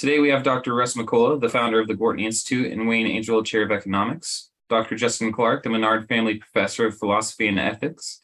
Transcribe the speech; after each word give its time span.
Today 0.00 0.18
we 0.18 0.30
have 0.30 0.42
Dr. 0.42 0.74
Russ 0.74 0.94
McCullough, 0.94 1.42
the 1.42 1.50
founder 1.50 1.78
of 1.78 1.86
the 1.86 1.94
Gortney 1.94 2.24
Institute, 2.24 2.72
and 2.72 2.88
Wayne 2.88 3.06
Angell, 3.06 3.42
chair 3.42 3.64
of 3.64 3.70
economics. 3.70 4.48
Dr. 4.70 4.96
Justin 4.96 5.30
Clark, 5.30 5.62
the 5.62 5.68
Menard 5.68 6.08
Family 6.08 6.36
Professor 6.36 6.86
of 6.86 6.96
Philosophy 6.96 7.48
and 7.48 7.58
Ethics. 7.58 8.22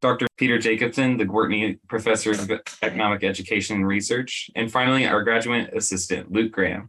Dr. 0.00 0.28
Peter 0.36 0.60
Jacobson, 0.60 1.16
the 1.16 1.24
Gortney 1.24 1.80
Professor 1.88 2.30
of 2.30 2.48
Economic 2.82 3.24
Education 3.24 3.78
and 3.78 3.88
Research. 3.88 4.48
And 4.54 4.70
finally, 4.70 5.04
our 5.04 5.24
graduate 5.24 5.74
assistant, 5.74 6.30
Luke 6.30 6.52
Graham. 6.52 6.88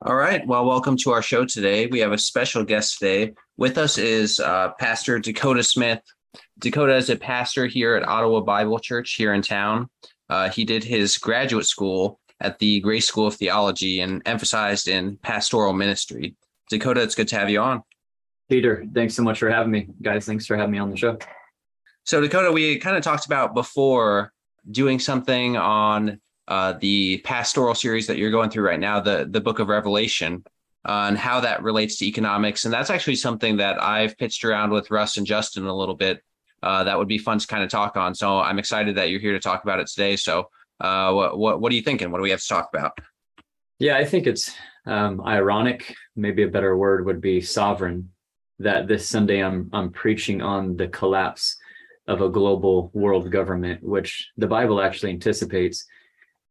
All 0.00 0.14
right. 0.14 0.46
Well, 0.46 0.64
welcome 0.64 0.96
to 0.98 1.10
our 1.10 1.22
show 1.22 1.44
today. 1.44 1.86
We 1.86 1.98
have 1.98 2.12
a 2.12 2.18
special 2.18 2.62
guest 2.62 3.00
today. 3.00 3.32
With 3.56 3.76
us 3.76 3.98
is 3.98 4.38
uh, 4.38 4.70
Pastor 4.78 5.18
Dakota 5.18 5.64
Smith, 5.64 6.02
Dakota 6.58 6.96
is 6.96 7.10
a 7.10 7.16
pastor 7.16 7.66
here 7.66 7.96
at 7.96 8.06
Ottawa 8.06 8.40
Bible 8.40 8.78
Church 8.78 9.14
here 9.14 9.34
in 9.34 9.42
town. 9.42 9.88
Uh, 10.28 10.48
he 10.48 10.64
did 10.64 10.84
his 10.84 11.18
graduate 11.18 11.66
school 11.66 12.20
at 12.42 12.58
the 12.58 12.80
Grace 12.80 13.06
School 13.06 13.26
of 13.26 13.34
Theology 13.34 14.00
and 14.00 14.20
emphasized 14.26 14.88
in 14.88 15.16
pastoral 15.18 15.72
ministry. 15.72 16.34
Dakota, 16.68 17.00
it's 17.02 17.14
good 17.14 17.28
to 17.28 17.38
have 17.38 17.48
you 17.48 17.60
on. 17.60 17.82
Peter, 18.48 18.84
thanks 18.92 19.14
so 19.14 19.22
much 19.22 19.38
for 19.38 19.48
having 19.48 19.70
me. 19.70 19.88
Guys, 20.02 20.26
thanks 20.26 20.46
for 20.46 20.56
having 20.56 20.72
me 20.72 20.78
on 20.78 20.90
the 20.90 20.96
show. 20.96 21.16
So, 22.04 22.20
Dakota, 22.20 22.52
we 22.52 22.78
kind 22.78 22.96
of 22.96 23.02
talked 23.02 23.26
about 23.26 23.54
before 23.54 24.32
doing 24.70 24.98
something 24.98 25.56
on 25.56 26.20
uh, 26.48 26.74
the 26.74 27.18
pastoral 27.18 27.74
series 27.74 28.06
that 28.08 28.18
you're 28.18 28.30
going 28.30 28.50
through 28.50 28.66
right 28.66 28.80
now, 28.80 29.00
the, 29.00 29.26
the 29.30 29.40
book 29.40 29.58
of 29.58 29.68
Revelation, 29.68 30.44
uh, 30.84 31.06
and 31.08 31.16
how 31.16 31.40
that 31.40 31.62
relates 31.62 31.96
to 31.98 32.06
economics. 32.06 32.64
And 32.64 32.74
that's 32.74 32.90
actually 32.90 33.16
something 33.16 33.56
that 33.58 33.80
I've 33.80 34.18
pitched 34.18 34.44
around 34.44 34.70
with 34.70 34.90
Russ 34.90 35.16
and 35.16 35.26
Justin 35.26 35.66
a 35.66 35.74
little 35.74 35.94
bit 35.94 36.22
uh, 36.62 36.84
that 36.84 36.98
would 36.98 37.08
be 37.08 37.18
fun 37.18 37.38
to 37.38 37.46
kind 37.46 37.62
of 37.62 37.70
talk 37.70 37.96
on. 37.96 38.14
So 38.14 38.38
I'm 38.38 38.58
excited 38.58 38.96
that 38.96 39.10
you're 39.10 39.20
here 39.20 39.32
to 39.32 39.40
talk 39.40 39.62
about 39.62 39.80
it 39.80 39.86
today. 39.86 40.16
So 40.16 40.48
uh, 40.82 41.12
what, 41.12 41.38
what, 41.38 41.60
what 41.60 41.72
are 41.72 41.74
you 41.74 41.82
thinking? 41.82 42.10
What 42.10 42.18
do 42.18 42.24
we 42.24 42.30
have 42.30 42.40
to 42.40 42.48
talk 42.48 42.68
about? 42.74 42.98
Yeah, 43.78 43.96
I 43.96 44.04
think 44.04 44.26
it's 44.26 44.54
um, 44.86 45.22
ironic. 45.26 45.94
Maybe 46.14 46.42
a 46.42 46.48
better 46.48 46.76
word 46.76 47.06
would 47.06 47.20
be 47.20 47.40
sovereign. 47.40 48.10
That 48.58 48.86
this 48.86 49.08
Sunday 49.08 49.42
I'm 49.42 49.70
I'm 49.72 49.90
preaching 49.90 50.42
on 50.42 50.76
the 50.76 50.86
collapse 50.86 51.56
of 52.06 52.20
a 52.20 52.28
global 52.28 52.90
world 52.94 53.30
government, 53.30 53.82
which 53.82 54.30
the 54.36 54.46
Bible 54.46 54.80
actually 54.80 55.10
anticipates. 55.10 55.84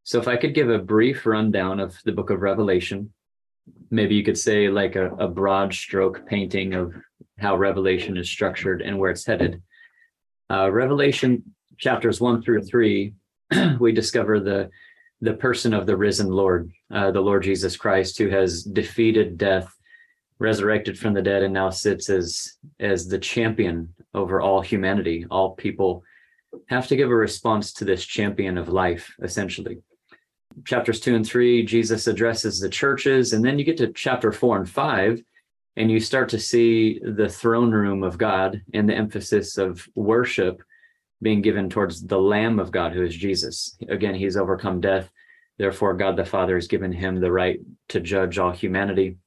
So 0.04 0.20
if 0.20 0.28
I 0.28 0.36
could 0.36 0.54
give 0.54 0.70
a 0.70 0.80
brief 0.80 1.26
rundown 1.26 1.80
of 1.80 1.98
the 2.04 2.12
book 2.12 2.30
of 2.30 2.42
Revelation, 2.42 3.14
maybe 3.92 4.16
you 4.16 4.24
could 4.24 4.38
say 4.38 4.68
like 4.68 4.96
a, 4.96 5.12
a 5.16 5.28
broad 5.28 5.74
stroke 5.74 6.26
painting 6.26 6.74
of 6.74 6.94
how 7.38 7.56
Revelation 7.56 8.18
is 8.18 8.30
structured 8.30 8.82
and 8.82 8.98
where 8.98 9.12
it's 9.12 9.26
headed. 9.26 9.62
Uh, 10.50 10.70
Revelation 10.72 11.44
chapters 11.78 12.20
one 12.20 12.42
through 12.42 12.64
three, 12.64 13.14
we 13.80 13.92
discover 13.92 14.40
the 14.40 14.70
the 15.24 15.34
person 15.34 15.72
of 15.74 15.86
the 15.86 15.96
risen 15.96 16.30
Lord, 16.30 16.72
uh, 16.92 17.12
the 17.12 17.22
Lord 17.22 17.44
Jesus 17.44 17.78
Christ, 17.78 18.18
who 18.18 18.30
has 18.30 18.64
defeated 18.64 19.38
death, 19.38 19.72
resurrected 20.40 20.98
from 20.98 21.14
the 21.14 21.22
dead, 21.22 21.44
and 21.44 21.54
now 21.54 21.70
sits 21.70 22.10
as 22.10 22.58
as 22.80 23.08
the 23.08 23.20
champion 23.20 23.94
over 24.14 24.42
all 24.42 24.62
humanity. 24.62 25.26
All 25.30 25.52
people 25.52 26.04
have 26.68 26.88
to 26.88 26.96
give 26.96 27.10
a 27.10 27.16
response 27.16 27.72
to 27.74 27.86
this 27.86 28.06
champion 28.06 28.58
of 28.58 28.68
life, 28.68 29.14
essentially. 29.22 29.78
Chapters 30.66 31.00
two 31.00 31.16
and 31.16 31.26
three, 31.26 31.64
Jesus 31.64 32.08
addresses 32.08 32.60
the 32.60 32.70
churches, 32.70 33.34
and 33.34 33.46
then 33.46 33.58
you 33.58 33.64
get 33.64 33.78
to 33.78 33.94
chapter 33.94 34.32
four 34.32 34.58
and 34.58 34.70
five, 34.70 35.24
and 35.78 35.90
you 35.90 36.00
start 36.00 36.30
to 36.30 36.40
see 36.40 37.00
the 37.04 37.30
throne 37.30 37.72
room 37.72 38.04
of 38.04 38.18
God 38.18 38.62
and 38.74 38.90
the 38.90 38.96
emphasis 38.96 39.58
of 39.58 39.88
worship 39.96 40.62
being 41.22 41.42
given 41.42 41.70
towards 41.70 42.02
the 42.02 42.20
Lamb 42.20 42.60
of 42.60 42.72
God, 42.72 42.94
who 42.94 43.04
is 43.04 43.16
Jesus. 43.16 43.78
Again, 43.90 44.16
he's 44.16 44.38
overcome 44.38 44.82
death. 44.82 45.10
Therefore, 45.58 45.94
God 45.94 46.16
the 46.16 46.26
Father 46.26 46.56
has 46.56 46.68
given 46.68 46.92
him 46.92 47.20
the 47.20 47.32
right 47.32 47.60
to 47.90 48.00
judge 48.00 48.40
all 48.40 48.52
humanity. 48.52 49.18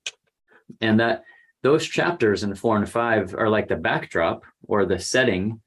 And 0.80 0.98
that 1.00 1.24
those 1.62 1.86
chapters 1.86 2.42
in 2.42 2.54
four 2.54 2.76
and 2.76 2.88
five 2.88 3.34
are 3.34 3.48
like 3.48 3.68
the 3.68 3.76
backdrop 3.76 4.44
or 4.66 4.84
the 4.84 4.98
setting 4.98 5.60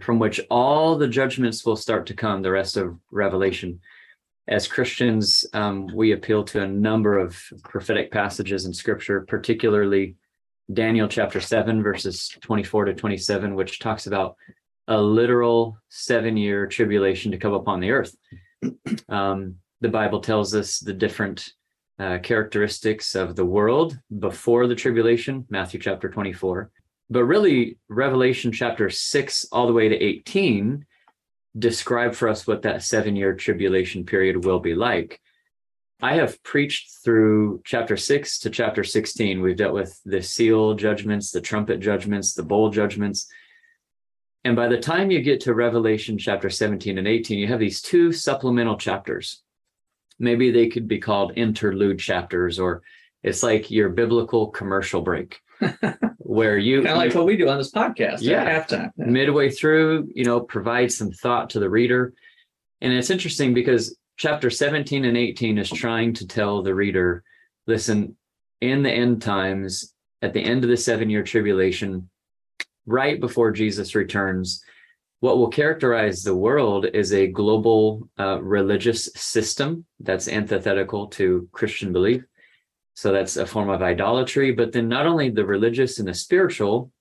from 0.00 0.18
which 0.18 0.40
all 0.50 0.96
the 0.96 1.08
judgments 1.08 1.64
will 1.64 1.76
start 1.76 2.06
to 2.06 2.14
come, 2.14 2.42
the 2.42 2.50
rest 2.50 2.76
of 2.76 2.96
Revelation 3.10 3.80
as 4.46 4.68
Christians, 4.68 5.46
um, 5.54 5.88
we 5.94 6.12
appeal 6.12 6.44
to 6.44 6.62
a 6.62 6.68
number 6.68 7.18
of 7.18 7.42
prophetic 7.62 8.10
passages 8.10 8.66
in 8.66 8.74
Scripture, 8.74 9.22
particularly 9.22 10.16
Daniel 10.72 11.08
chapter 11.08 11.40
7, 11.40 11.82
verses 11.82 12.28
24 12.42 12.86
to 12.86 12.94
27, 12.94 13.54
which 13.54 13.78
talks 13.78 14.06
about 14.06 14.36
a 14.88 15.00
literal 15.00 15.78
seven 15.88 16.36
year 16.36 16.66
tribulation 16.66 17.32
to 17.32 17.38
come 17.38 17.54
upon 17.54 17.80
the 17.80 17.90
earth. 17.90 18.16
Um, 19.08 19.56
the 19.80 19.88
Bible 19.88 20.20
tells 20.20 20.54
us 20.54 20.78
the 20.78 20.94
different 20.94 21.52
uh, 21.98 22.18
characteristics 22.22 23.14
of 23.14 23.36
the 23.36 23.44
world 23.44 23.98
before 24.18 24.66
the 24.66 24.74
tribulation, 24.74 25.46
Matthew 25.50 25.78
chapter 25.80 26.08
24. 26.08 26.70
But 27.10 27.24
really, 27.24 27.76
Revelation 27.88 28.52
chapter 28.52 28.88
6 28.88 29.46
all 29.52 29.66
the 29.66 29.72
way 29.72 29.88
to 29.88 29.96
18 29.96 30.86
describe 31.58 32.14
for 32.14 32.28
us 32.28 32.46
what 32.46 32.62
that 32.62 32.82
seven 32.82 33.14
year 33.16 33.34
tribulation 33.34 34.04
period 34.04 34.44
will 34.44 34.58
be 34.58 34.74
like. 34.74 35.20
I 36.02 36.16
have 36.16 36.42
preached 36.42 37.02
through 37.04 37.62
chapter 37.64 37.96
six 37.96 38.38
to 38.40 38.50
chapter 38.50 38.84
16. 38.84 39.40
We've 39.40 39.56
dealt 39.56 39.72
with 39.72 39.98
the 40.04 40.22
seal 40.22 40.74
judgments, 40.74 41.30
the 41.30 41.40
trumpet 41.40 41.80
judgments, 41.80 42.34
the 42.34 42.42
bowl 42.42 42.70
judgments. 42.70 43.28
And 44.44 44.54
by 44.54 44.68
the 44.68 44.78
time 44.78 45.10
you 45.10 45.22
get 45.22 45.40
to 45.42 45.54
Revelation 45.54 46.18
chapter 46.18 46.50
17 46.50 46.98
and 46.98 47.08
18, 47.08 47.38
you 47.38 47.46
have 47.46 47.60
these 47.60 47.80
two 47.80 48.12
supplemental 48.12 48.76
chapters. 48.76 49.42
Maybe 50.18 50.50
they 50.50 50.68
could 50.68 50.86
be 50.86 50.98
called 50.98 51.32
interlude 51.36 51.98
chapters, 51.98 52.58
or 52.58 52.82
it's 53.22 53.42
like 53.42 53.70
your 53.70 53.88
biblical 53.88 54.48
commercial 54.48 55.00
break. 55.00 55.40
where 56.18 56.58
you 56.58 56.82
kind 56.82 56.88
of 56.88 56.96
like 56.96 57.14
what 57.14 57.26
we 57.26 57.36
do 57.36 57.48
on 57.48 57.58
this 57.58 57.70
podcast 57.70 58.20
yeah 58.20 58.58
halftime 58.58 58.90
yeah. 58.96 59.04
midway 59.04 59.48
through 59.48 60.08
you 60.12 60.24
know 60.24 60.40
provide 60.40 60.90
some 60.90 61.12
thought 61.12 61.48
to 61.48 61.60
the 61.60 61.70
reader 61.70 62.12
and 62.80 62.92
it's 62.92 63.08
interesting 63.08 63.54
because 63.54 63.96
chapter 64.16 64.50
17 64.50 65.04
and 65.04 65.16
18 65.16 65.58
is 65.58 65.70
trying 65.70 66.12
to 66.12 66.26
tell 66.26 66.60
the 66.60 66.74
reader 66.74 67.22
listen 67.68 68.16
in 68.60 68.82
the 68.82 68.90
end 68.90 69.22
times 69.22 69.94
at 70.22 70.32
the 70.32 70.42
end 70.42 70.64
of 70.64 70.70
the 70.70 70.76
seven 70.76 71.08
year 71.08 71.22
tribulation 71.22 72.08
right 72.86 73.20
before 73.20 73.50
jesus 73.50 73.94
returns 73.94 74.62
what 75.20 75.38
will 75.38 75.48
characterize 75.48 76.22
the 76.22 76.34
world 76.34 76.86
is 76.92 77.12
a 77.12 77.26
global 77.26 78.08
uh, 78.18 78.40
religious 78.42 79.10
system 79.14 79.84
that's 80.00 80.28
antithetical 80.28 81.06
to 81.06 81.48
christian 81.52 81.92
belief 81.92 82.24
so 82.94 83.12
that's 83.12 83.36
a 83.36 83.46
form 83.46 83.68
of 83.68 83.82
idolatry. 83.82 84.52
But 84.52 84.72
then 84.72 84.88
not 84.88 85.06
only 85.06 85.28
the 85.28 85.44
religious 85.44 85.98
and 85.98 86.08
the 86.08 86.14
spiritual, 86.14 86.92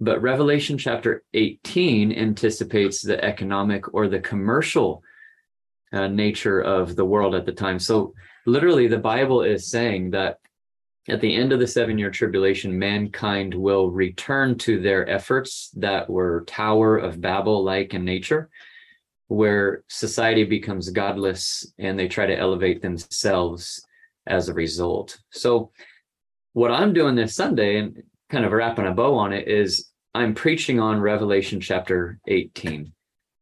but 0.00 0.20
Revelation 0.20 0.76
chapter 0.76 1.24
18 1.34 2.12
anticipates 2.12 3.00
the 3.00 3.24
economic 3.24 3.94
or 3.94 4.08
the 4.08 4.20
commercial 4.20 5.02
uh, 5.92 6.08
nature 6.08 6.60
of 6.60 6.96
the 6.96 7.04
world 7.04 7.34
at 7.34 7.46
the 7.46 7.52
time. 7.52 7.78
So 7.78 8.14
literally, 8.46 8.88
the 8.88 8.98
Bible 8.98 9.42
is 9.42 9.70
saying 9.70 10.10
that 10.10 10.38
at 11.08 11.20
the 11.20 11.34
end 11.34 11.52
of 11.52 11.58
the 11.58 11.66
seven 11.66 11.98
year 11.98 12.10
tribulation, 12.10 12.78
mankind 12.78 13.54
will 13.54 13.90
return 13.90 14.58
to 14.58 14.80
their 14.80 15.08
efforts 15.08 15.70
that 15.76 16.08
were 16.08 16.44
Tower 16.46 16.98
of 16.98 17.20
Babel 17.20 17.64
like 17.64 17.94
in 17.94 18.04
nature, 18.04 18.50
where 19.28 19.84
society 19.88 20.44
becomes 20.44 20.90
godless 20.90 21.72
and 21.78 21.98
they 21.98 22.08
try 22.08 22.26
to 22.26 22.38
elevate 22.38 22.82
themselves 22.82 23.84
as 24.26 24.48
a 24.48 24.54
result. 24.54 25.18
So, 25.30 25.72
what 26.52 26.70
I'm 26.70 26.92
doing 26.92 27.14
this 27.14 27.34
Sunday 27.34 27.78
and 27.78 28.02
kind 28.30 28.44
of 28.44 28.52
wrapping 28.52 28.86
a 28.86 28.92
bow 28.92 29.14
on 29.14 29.32
it 29.32 29.48
is 29.48 29.90
I'm 30.14 30.34
preaching 30.34 30.80
on 30.80 31.00
Revelation 31.00 31.60
chapter 31.60 32.18
18, 32.26 32.92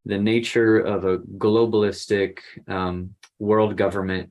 the 0.05 0.19
nature 0.19 0.79
of 0.79 1.05
a 1.05 1.19
globalistic 1.19 2.39
um, 2.69 3.15
world 3.39 3.77
government. 3.77 4.31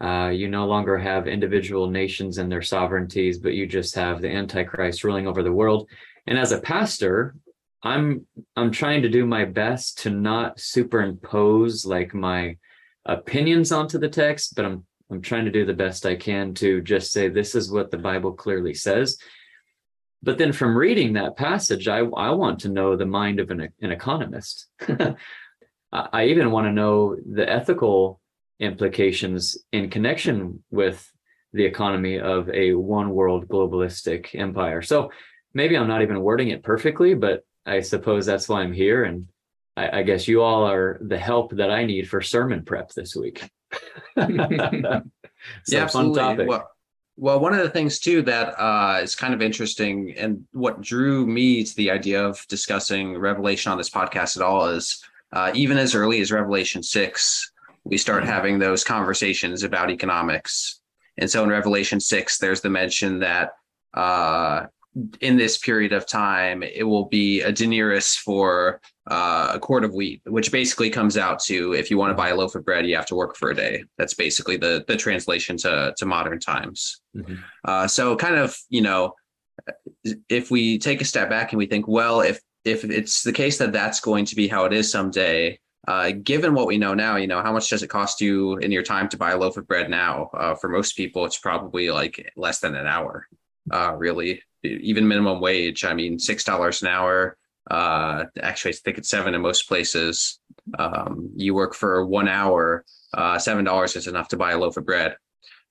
Uh, 0.00 0.28
you 0.28 0.48
no 0.48 0.66
longer 0.66 0.96
have 0.96 1.28
individual 1.28 1.90
nations 1.90 2.38
and 2.38 2.50
their 2.50 2.62
sovereignties, 2.62 3.38
but 3.38 3.52
you 3.52 3.66
just 3.66 3.94
have 3.94 4.20
the 4.20 4.30
Antichrist 4.30 5.04
ruling 5.04 5.26
over 5.26 5.42
the 5.42 5.52
world. 5.52 5.88
And 6.26 6.38
as 6.38 6.52
a 6.52 6.60
pastor, 6.60 7.34
I'm 7.82 8.26
I'm 8.56 8.70
trying 8.70 9.02
to 9.02 9.08
do 9.08 9.26
my 9.26 9.44
best 9.44 9.98
to 10.00 10.10
not 10.10 10.60
superimpose 10.60 11.84
like 11.84 12.14
my 12.14 12.56
opinions 13.06 13.72
onto 13.72 13.98
the 13.98 14.08
text, 14.08 14.54
but 14.54 14.64
I'm 14.64 14.86
I'm 15.10 15.22
trying 15.22 15.44
to 15.44 15.50
do 15.50 15.66
the 15.66 15.74
best 15.74 16.06
I 16.06 16.14
can 16.14 16.54
to 16.54 16.80
just 16.80 17.12
say 17.12 17.28
this 17.28 17.54
is 17.54 17.70
what 17.70 17.90
the 17.90 17.98
Bible 17.98 18.32
clearly 18.32 18.74
says. 18.74 19.18
But 20.22 20.38
then 20.38 20.52
from 20.52 20.76
reading 20.76 21.14
that 21.14 21.36
passage, 21.36 21.88
I, 21.88 21.98
I 21.98 22.30
want 22.30 22.60
to 22.60 22.68
know 22.68 22.94
the 22.94 23.06
mind 23.06 23.40
of 23.40 23.50
an, 23.50 23.70
an 23.80 23.90
economist. 23.90 24.66
I 25.92 26.26
even 26.26 26.52
want 26.52 26.66
to 26.66 26.72
know 26.72 27.16
the 27.16 27.50
ethical 27.50 28.19
implications 28.60 29.58
in 29.72 29.90
connection 29.90 30.62
with 30.70 31.10
the 31.52 31.64
economy 31.64 32.20
of 32.20 32.48
a 32.50 32.74
one 32.74 33.10
world 33.10 33.48
globalistic 33.48 34.38
empire. 34.38 34.82
So 34.82 35.10
maybe 35.52 35.76
I'm 35.76 35.88
not 35.88 36.02
even 36.02 36.20
wording 36.20 36.48
it 36.50 36.62
perfectly, 36.62 37.14
but 37.14 37.44
I 37.66 37.80
suppose 37.80 38.26
that's 38.26 38.48
why 38.48 38.60
I'm 38.60 38.72
here. 38.72 39.04
And 39.04 39.26
I, 39.76 40.00
I 40.00 40.02
guess 40.02 40.28
you 40.28 40.42
all 40.42 40.64
are 40.64 40.98
the 41.00 41.18
help 41.18 41.52
that 41.56 41.70
I 41.70 41.84
need 41.84 42.08
for 42.08 42.20
sermon 42.20 42.64
prep 42.64 42.90
this 42.92 43.16
week. 43.16 43.50
so 44.18 44.28
yeah, 45.68 45.82
absolutely. 45.82 46.46
Well, 46.46 46.70
well, 47.16 47.40
one 47.40 47.52
of 47.52 47.60
the 47.60 47.70
things 47.70 47.98
too 47.98 48.22
that 48.22 48.54
uh, 48.58 49.00
is 49.02 49.14
kind 49.14 49.34
of 49.34 49.42
interesting, 49.42 50.14
and 50.16 50.44
what 50.52 50.80
drew 50.80 51.26
me 51.26 51.62
to 51.64 51.76
the 51.76 51.90
idea 51.90 52.24
of 52.24 52.46
discussing 52.48 53.18
Revelation 53.18 53.70
on 53.70 53.76
this 53.76 53.90
podcast 53.90 54.36
at 54.36 54.42
all 54.42 54.68
is 54.68 55.04
uh, 55.32 55.52
even 55.54 55.76
as 55.76 55.94
early 55.94 56.20
as 56.22 56.32
Revelation 56.32 56.82
six, 56.82 57.52
we 57.90 57.98
start 57.98 58.24
having 58.24 58.58
those 58.58 58.84
conversations 58.84 59.62
about 59.62 59.90
economics. 59.90 60.80
And 61.18 61.30
so 61.30 61.42
in 61.42 61.50
Revelation 61.50 62.00
six, 62.00 62.38
there's 62.38 62.60
the 62.60 62.70
mention 62.70 63.20
that 63.20 63.50
uh, 63.92 64.66
in 65.20 65.36
this 65.36 65.58
period 65.58 65.92
of 65.92 66.06
time, 66.06 66.62
it 66.62 66.84
will 66.84 67.06
be 67.06 67.42
a 67.42 67.52
denarius 67.52 68.16
for 68.16 68.80
uh, 69.10 69.52
a 69.54 69.58
quart 69.58 69.84
of 69.84 69.92
wheat, 69.94 70.20
which 70.26 70.50
basically 70.50 70.90
comes 70.90 71.16
out 71.16 71.38
to 71.40 71.74
if 71.74 71.90
you 71.90 71.98
want 71.98 72.10
to 72.10 72.22
buy 72.22 72.30
a 72.30 72.34
loaf 72.34 72.54
of 72.54 72.64
bread, 72.64 72.86
you 72.86 72.96
have 72.96 73.06
to 73.06 73.14
work 73.14 73.36
for 73.36 73.50
a 73.50 73.54
day. 73.54 73.84
That's 73.98 74.14
basically 74.14 74.56
the 74.56 74.84
the 74.86 74.96
translation 74.96 75.56
to 75.58 75.94
to 75.96 76.06
modern 76.06 76.38
times. 76.38 77.00
Mm-hmm. 77.16 77.36
Uh, 77.64 77.86
so, 77.86 78.16
kind 78.16 78.36
of, 78.36 78.56
you 78.68 78.82
know, 78.82 79.14
if 80.28 80.50
we 80.50 80.78
take 80.78 81.00
a 81.00 81.04
step 81.04 81.28
back 81.28 81.52
and 81.52 81.58
we 81.58 81.66
think, 81.66 81.86
well, 81.86 82.20
if 82.20 82.40
if 82.64 82.84
it's 82.84 83.22
the 83.22 83.32
case 83.32 83.58
that 83.58 83.72
that's 83.72 84.00
going 84.00 84.24
to 84.26 84.36
be 84.36 84.48
how 84.48 84.64
it 84.64 84.72
is 84.72 84.90
someday, 84.90 85.58
uh, 85.88 86.10
given 86.22 86.54
what 86.54 86.66
we 86.66 86.78
know 86.78 86.94
now, 86.94 87.16
you 87.16 87.26
know, 87.26 87.42
how 87.42 87.52
much 87.52 87.70
does 87.70 87.82
it 87.82 87.88
cost 87.88 88.20
you 88.20 88.56
in 88.58 88.70
your 88.70 88.82
time 88.82 89.08
to 89.08 89.16
buy 89.16 89.32
a 89.32 89.38
loaf 89.38 89.56
of 89.56 89.66
bread 89.66 89.88
now? 89.88 90.30
Uh, 90.34 90.54
for 90.54 90.68
most 90.68 90.96
people, 90.96 91.24
it's 91.24 91.38
probably 91.38 91.90
like 91.90 92.32
less 92.36 92.60
than 92.60 92.74
an 92.76 92.86
hour, 92.86 93.26
uh, 93.70 93.94
really 93.96 94.42
even 94.62 95.08
minimum 95.08 95.40
wage. 95.40 95.84
I 95.84 95.94
mean, 95.94 96.18
six 96.18 96.44
dollars 96.44 96.82
an 96.82 96.88
hour. 96.88 97.36
Uh, 97.70 98.24
actually, 98.42 98.72
I 98.72 98.76
think 98.84 98.98
it's 98.98 99.08
seven 99.08 99.34
in 99.34 99.40
most 99.40 99.68
places. 99.68 100.38
Um, 100.78 101.30
you 101.36 101.54
work 101.54 101.74
for 101.74 102.04
one 102.04 102.28
hour, 102.28 102.84
uh, 103.14 103.38
seven 103.38 103.64
dollars 103.64 103.96
is 103.96 104.06
enough 104.06 104.28
to 104.28 104.36
buy 104.36 104.52
a 104.52 104.58
loaf 104.58 104.76
of 104.76 104.84
bread. 104.84 105.16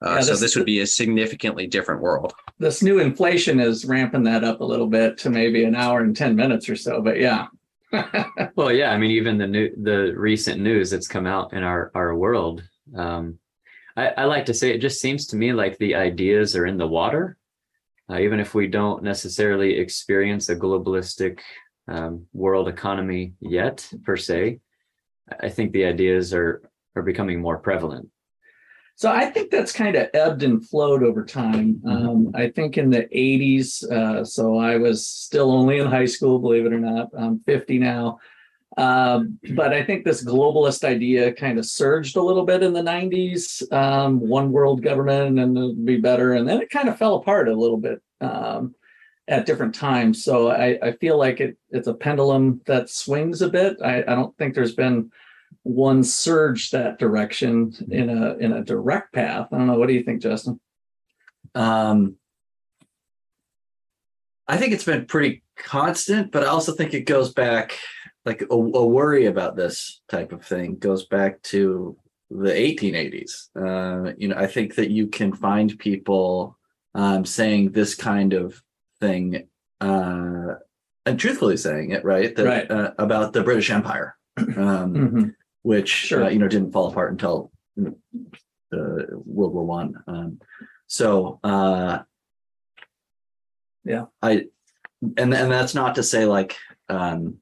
Uh, 0.02 0.16
yeah, 0.16 0.22
so 0.22 0.36
this 0.38 0.56
would 0.56 0.66
be 0.66 0.80
a 0.80 0.88
significantly 0.88 1.68
different 1.68 2.02
world. 2.02 2.34
This 2.58 2.82
new 2.82 3.00
inflation 3.00 3.60
is 3.60 3.84
ramping 3.84 4.24
that 4.24 4.46
up 4.46 4.62
a 4.62 4.66
little 4.66 4.88
bit 4.88 5.18
to 5.20 5.30
maybe 5.30 5.66
an 5.66 5.76
hour 5.76 6.00
and 6.02 6.16
ten 6.16 6.36
minutes 6.36 6.70
or 6.70 6.76
so. 6.76 7.02
But 7.02 7.20
yeah. 7.20 7.48
well, 8.56 8.72
yeah. 8.72 8.92
I 8.92 8.98
mean, 8.98 9.12
even 9.12 9.38
the 9.38 9.48
new 9.48 9.70
the 9.82 10.14
recent 10.16 10.62
news 10.62 10.90
that's 10.90 11.08
come 11.08 11.26
out 11.26 11.54
in 11.54 11.64
our 11.64 11.92
our 11.96 12.16
world. 12.16 12.64
Um, 12.96 13.40
I, 13.96 14.08
I 14.10 14.26
like 14.26 14.46
to 14.46 14.54
say 14.54 14.72
it 14.72 14.80
just 14.82 15.02
seems 15.02 15.28
to 15.28 15.36
me 15.36 15.52
like 15.52 15.78
the 15.78 15.96
ideas 15.96 16.56
are 16.56 16.66
in 16.66 16.78
the 16.78 16.88
water 16.88 17.38
uh, 18.10 18.20
even 18.20 18.40
if 18.40 18.56
we 18.56 18.68
don't 18.68 19.04
necessarily 19.04 19.78
experience 19.78 20.50
a 20.50 20.56
globalistic 20.56 21.40
um, 21.88 22.26
world 22.34 22.68
economy 22.68 23.34
yet 23.40 23.88
per 24.04 24.16
se 24.16 24.60
i 25.42 25.50
think 25.50 25.72
the 25.72 25.86
ideas 25.86 26.34
are 26.34 26.62
are 26.96 27.04
becoming 27.04 27.40
more 27.42 27.58
prevalent 27.58 28.10
so 29.00 29.10
i 29.10 29.25
think 29.25 29.50
that's 29.50 29.72
kind 29.72 29.96
of 29.96 30.10
ebbed 30.13 30.44
and 30.44 30.68
flowed 30.68 31.04
over 31.04 31.24
time 31.24 31.75
mm-hmm. 31.75 32.10
um, 32.10 32.31
i 32.36 32.50
think 32.50 32.78
in 32.78 32.90
the 32.90 33.04
80s 33.16 33.90
uh, 33.92 34.25
so 34.25 34.57
i 34.57 34.75
was 34.75 35.07
still 35.07 35.51
only 35.51 35.80
in 35.80 35.88
high 35.88 36.06
school 36.06 36.40
believe 36.40 36.66
it 36.66 36.74
or 36.74 36.80
not 36.80 37.10
i'm 37.18 37.40
50 37.46 37.80
now 37.80 38.19
um, 38.78 39.40
but 39.56 39.74
I 39.74 39.84
think 39.84 40.06
this 40.06 40.24
globalist 40.24 40.86
idea 40.86 41.34
kind 41.34 41.60
of 41.60 41.66
surged 41.66 42.16
a 42.16 42.22
little 42.22 42.46
bit 42.46 42.63
in 42.63 42.72
the 42.72 42.81
90s, 42.81 43.69
um, 43.74 44.22
one 44.22 44.54
world 44.54 44.81
government 44.81 45.38
and 45.38 45.57
it'd 45.57 45.86
be 45.86 45.98
better. 45.98 46.34
And 46.34 46.48
then 46.48 46.62
it 46.62 46.69
kind 46.69 46.88
of 46.88 46.98
fell 46.98 47.16
apart 47.16 47.50
a 47.50 47.60
little 47.60 47.78
bit 47.78 48.02
um, 48.22 48.74
at 49.28 49.45
different 49.45 49.75
times. 49.75 50.24
So 50.24 50.50
I, 50.50 50.80
I 50.81 50.92
feel 50.94 51.18
like 51.18 51.42
it, 51.42 51.57
it's 51.72 51.88
a 51.88 51.94
pendulum 51.94 52.62
that 52.68 52.90
swings 52.90 53.42
a 53.42 53.50
bit. 53.50 53.78
I, 53.84 54.00
I 54.00 54.16
don't 54.16 54.38
think 54.38 54.56
there's 54.56 54.75
been 54.75 55.12
one 55.63 56.04
surge 56.04 56.72
that 56.72 57.00
direction 57.00 57.74
in 57.90 58.10
a 58.10 58.36
in 58.38 58.54
a 58.54 58.63
direct 58.63 59.13
path. 59.13 59.50
I 59.51 59.57
don't 59.57 59.68
know. 59.68 59.78
What 59.78 59.88
do 59.88 59.94
you 59.94 60.04
think, 60.04 60.22
Justin? 60.22 60.60
Um, 61.56 62.16
I 64.48 64.57
think 64.57 64.74
it's 64.74 64.84
been 64.84 65.06
pretty 65.06 65.44
constant, 65.56 66.31
but 66.31 66.44
I 66.44 66.48
also 66.48 66.74
think 66.74 66.94
it 66.94 67.01
goes 67.01 67.34
back 67.34 67.78
like 68.25 68.42
a, 68.42 68.54
a, 68.54 68.86
worry 68.86 69.25
about 69.25 69.56
this 69.56 70.01
type 70.10 70.31
of 70.31 70.46
thing 70.46 70.78
goes 70.78 71.06
back 71.06 71.42
to 71.44 71.98
the 72.30 72.52
1880s. 72.52 73.50
Uh, 73.56 74.13
you 74.18 74.28
know, 74.28 74.36
I 74.36 74.48
think 74.48 74.75
that 74.75 74.92
you 74.92 75.07
can 75.07 75.34
find 75.34 75.78
people 75.80 76.57
um, 76.94 77.25
saying 77.25 77.72
this 77.72 77.95
kind 77.95 78.34
of 78.34 78.62
thing 79.00 79.48
uh, 79.81 80.56
and 81.06 81.19
truthfully 81.19 81.57
saying 81.57 81.92
it, 81.92 82.04
right? 82.04 82.36
That, 82.36 82.45
right. 82.45 82.69
Uh, 82.69 82.92
about 83.00 83.34
the 83.34 83.44
British 83.44 83.72
Empire, 83.72 84.16
um, 84.40 84.94
mm-hmm. 84.94 85.24
which 85.62 85.90
sure. 85.90 86.26
Uh, 86.26 86.30
you 86.30 86.40
know 86.40 86.48
didn't 86.48 86.72
fall 86.72 86.90
apart 86.90 87.12
until 87.12 87.52
you 87.76 87.96
know, 88.72 89.06
World 89.26 89.54
War 89.54 89.66
One. 89.66 90.04
Um, 90.08 90.40
so 90.88 91.40
uh, 91.44 92.00
yeah, 93.86 94.06
I 94.22 94.46
and 95.18 95.34
and 95.34 95.52
that's 95.52 95.76
not 95.76 95.96
to 95.96 96.04
say 96.04 96.26
like 96.26 96.58
um, 96.90 97.38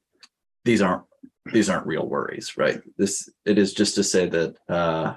these 0.64 0.82
aren't 0.82 1.04
these 1.52 1.68
aren't 1.68 1.86
real 1.86 2.06
worries, 2.06 2.56
right? 2.56 2.80
This 2.96 3.28
it 3.44 3.58
is 3.58 3.72
just 3.72 3.94
to 3.96 4.04
say 4.04 4.28
that 4.28 4.56
uh, 4.68 5.16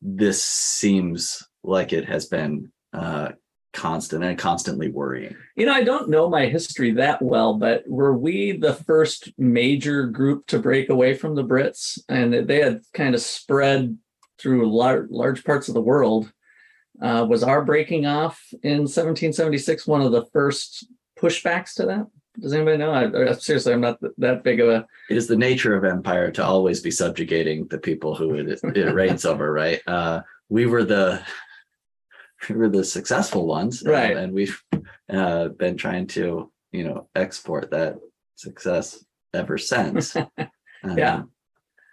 this 0.00 0.44
seems 0.44 1.42
like 1.62 1.92
it 1.92 2.06
has 2.06 2.26
been 2.26 2.72
uh, 2.92 3.32
constant 3.74 4.24
and 4.24 4.38
constantly 4.38 4.88
worrying. 4.88 5.36
You 5.56 5.66
know, 5.66 5.74
I 5.74 5.84
don't 5.84 6.08
know 6.08 6.30
my 6.30 6.46
history 6.46 6.92
that 6.92 7.20
well, 7.20 7.54
but 7.54 7.84
were 7.86 8.16
we 8.16 8.52
the 8.52 8.74
first 8.74 9.32
major 9.36 10.06
group 10.06 10.46
to 10.46 10.58
break 10.58 10.88
away 10.88 11.14
from 11.14 11.34
the 11.34 11.44
Brits? 11.44 11.98
And 12.08 12.32
they 12.48 12.60
had 12.60 12.80
kind 12.94 13.14
of 13.14 13.20
spread 13.20 13.98
through 14.38 14.72
large, 14.72 15.10
large 15.10 15.44
parts 15.44 15.68
of 15.68 15.74
the 15.74 15.80
world. 15.80 16.32
Uh, 17.02 17.26
was 17.28 17.42
our 17.42 17.64
breaking 17.64 18.06
off 18.06 18.40
in 18.62 18.82
1776 18.82 19.86
one 19.86 20.00
of 20.00 20.12
the 20.12 20.24
first 20.26 20.86
pushbacks 21.18 21.74
to 21.74 21.86
that? 21.86 22.06
Does 22.40 22.52
anybody 22.52 22.78
know? 22.78 22.92
I, 22.92 23.32
seriously, 23.34 23.72
I'm 23.72 23.80
not 23.80 23.98
that 24.18 24.42
big 24.42 24.60
of 24.60 24.68
a. 24.68 24.86
It 25.08 25.16
is 25.16 25.28
the 25.28 25.36
nature 25.36 25.76
of 25.76 25.84
empire 25.84 26.30
to 26.32 26.44
always 26.44 26.80
be 26.80 26.90
subjugating 26.90 27.66
the 27.68 27.78
people 27.78 28.14
who 28.14 28.34
it, 28.34 28.60
it 28.62 28.94
reigns 28.94 29.24
over, 29.24 29.52
right? 29.52 29.80
Uh, 29.86 30.22
we 30.48 30.66
were 30.66 30.84
the 30.84 31.22
we 32.48 32.56
were 32.56 32.68
the 32.68 32.84
successful 32.84 33.46
ones, 33.46 33.82
right? 33.84 34.16
Uh, 34.16 34.20
and 34.20 34.32
we've 34.32 34.62
uh, 35.12 35.48
been 35.48 35.76
trying 35.76 36.06
to, 36.08 36.50
you 36.72 36.84
know, 36.84 37.08
export 37.14 37.70
that 37.70 37.96
success 38.36 39.04
ever 39.32 39.58
since. 39.58 40.16
Um, 40.86 40.98
yeah, 40.98 41.22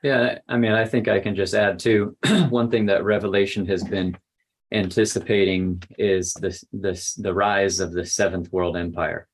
yeah. 0.04 0.40
I 0.50 0.58
mean, 0.58 0.74
I 0.74 0.84
think 0.84 1.08
I 1.08 1.22
can 1.22 1.34
just 1.34 1.54
add 1.54 1.80
to 1.80 2.18
one 2.50 2.70
thing 2.70 2.88
that 2.88 3.06
Revelation 3.06 3.66
has 3.68 3.86
been 3.86 4.18
anticipating 4.74 5.82
is 5.98 6.34
this 6.34 6.66
this 6.74 7.14
the 7.14 7.34
rise 7.34 7.80
of 7.80 7.94
the 7.94 8.06
seventh 8.06 8.52
world 8.52 8.76
empire 8.76 9.30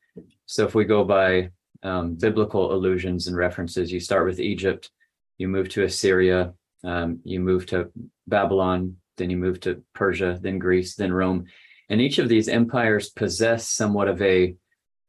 so 0.48 0.66
if 0.66 0.74
we 0.74 0.86
go 0.86 1.04
by 1.04 1.50
um, 1.84 2.16
biblical 2.16 2.74
allusions 2.74 3.28
and 3.28 3.36
references, 3.36 3.92
you 3.92 4.00
start 4.00 4.26
with 4.26 4.40
Egypt, 4.40 4.90
you 5.38 5.48
move 5.48 5.70
to 5.70 5.84
Assyria, 5.84 6.54
um, 6.84 7.20
you 7.24 7.40
move 7.40 7.66
to 7.68 7.92
Babylon, 8.28 8.96
then 9.18 9.30
you 9.30 9.38
move 9.38 9.60
to 9.62 9.84
Persia, 9.94 10.38
then 10.42 10.60
Greece, 10.60 10.96
then 10.96 11.12
Rome, 11.12 11.46
and 11.90 12.02
each 12.02 12.20
of 12.20 12.30
these 12.30 12.48
empires 12.48 13.10
possess 13.10 13.68
somewhat 13.68 14.08
of 14.08 14.22
a 14.22 14.56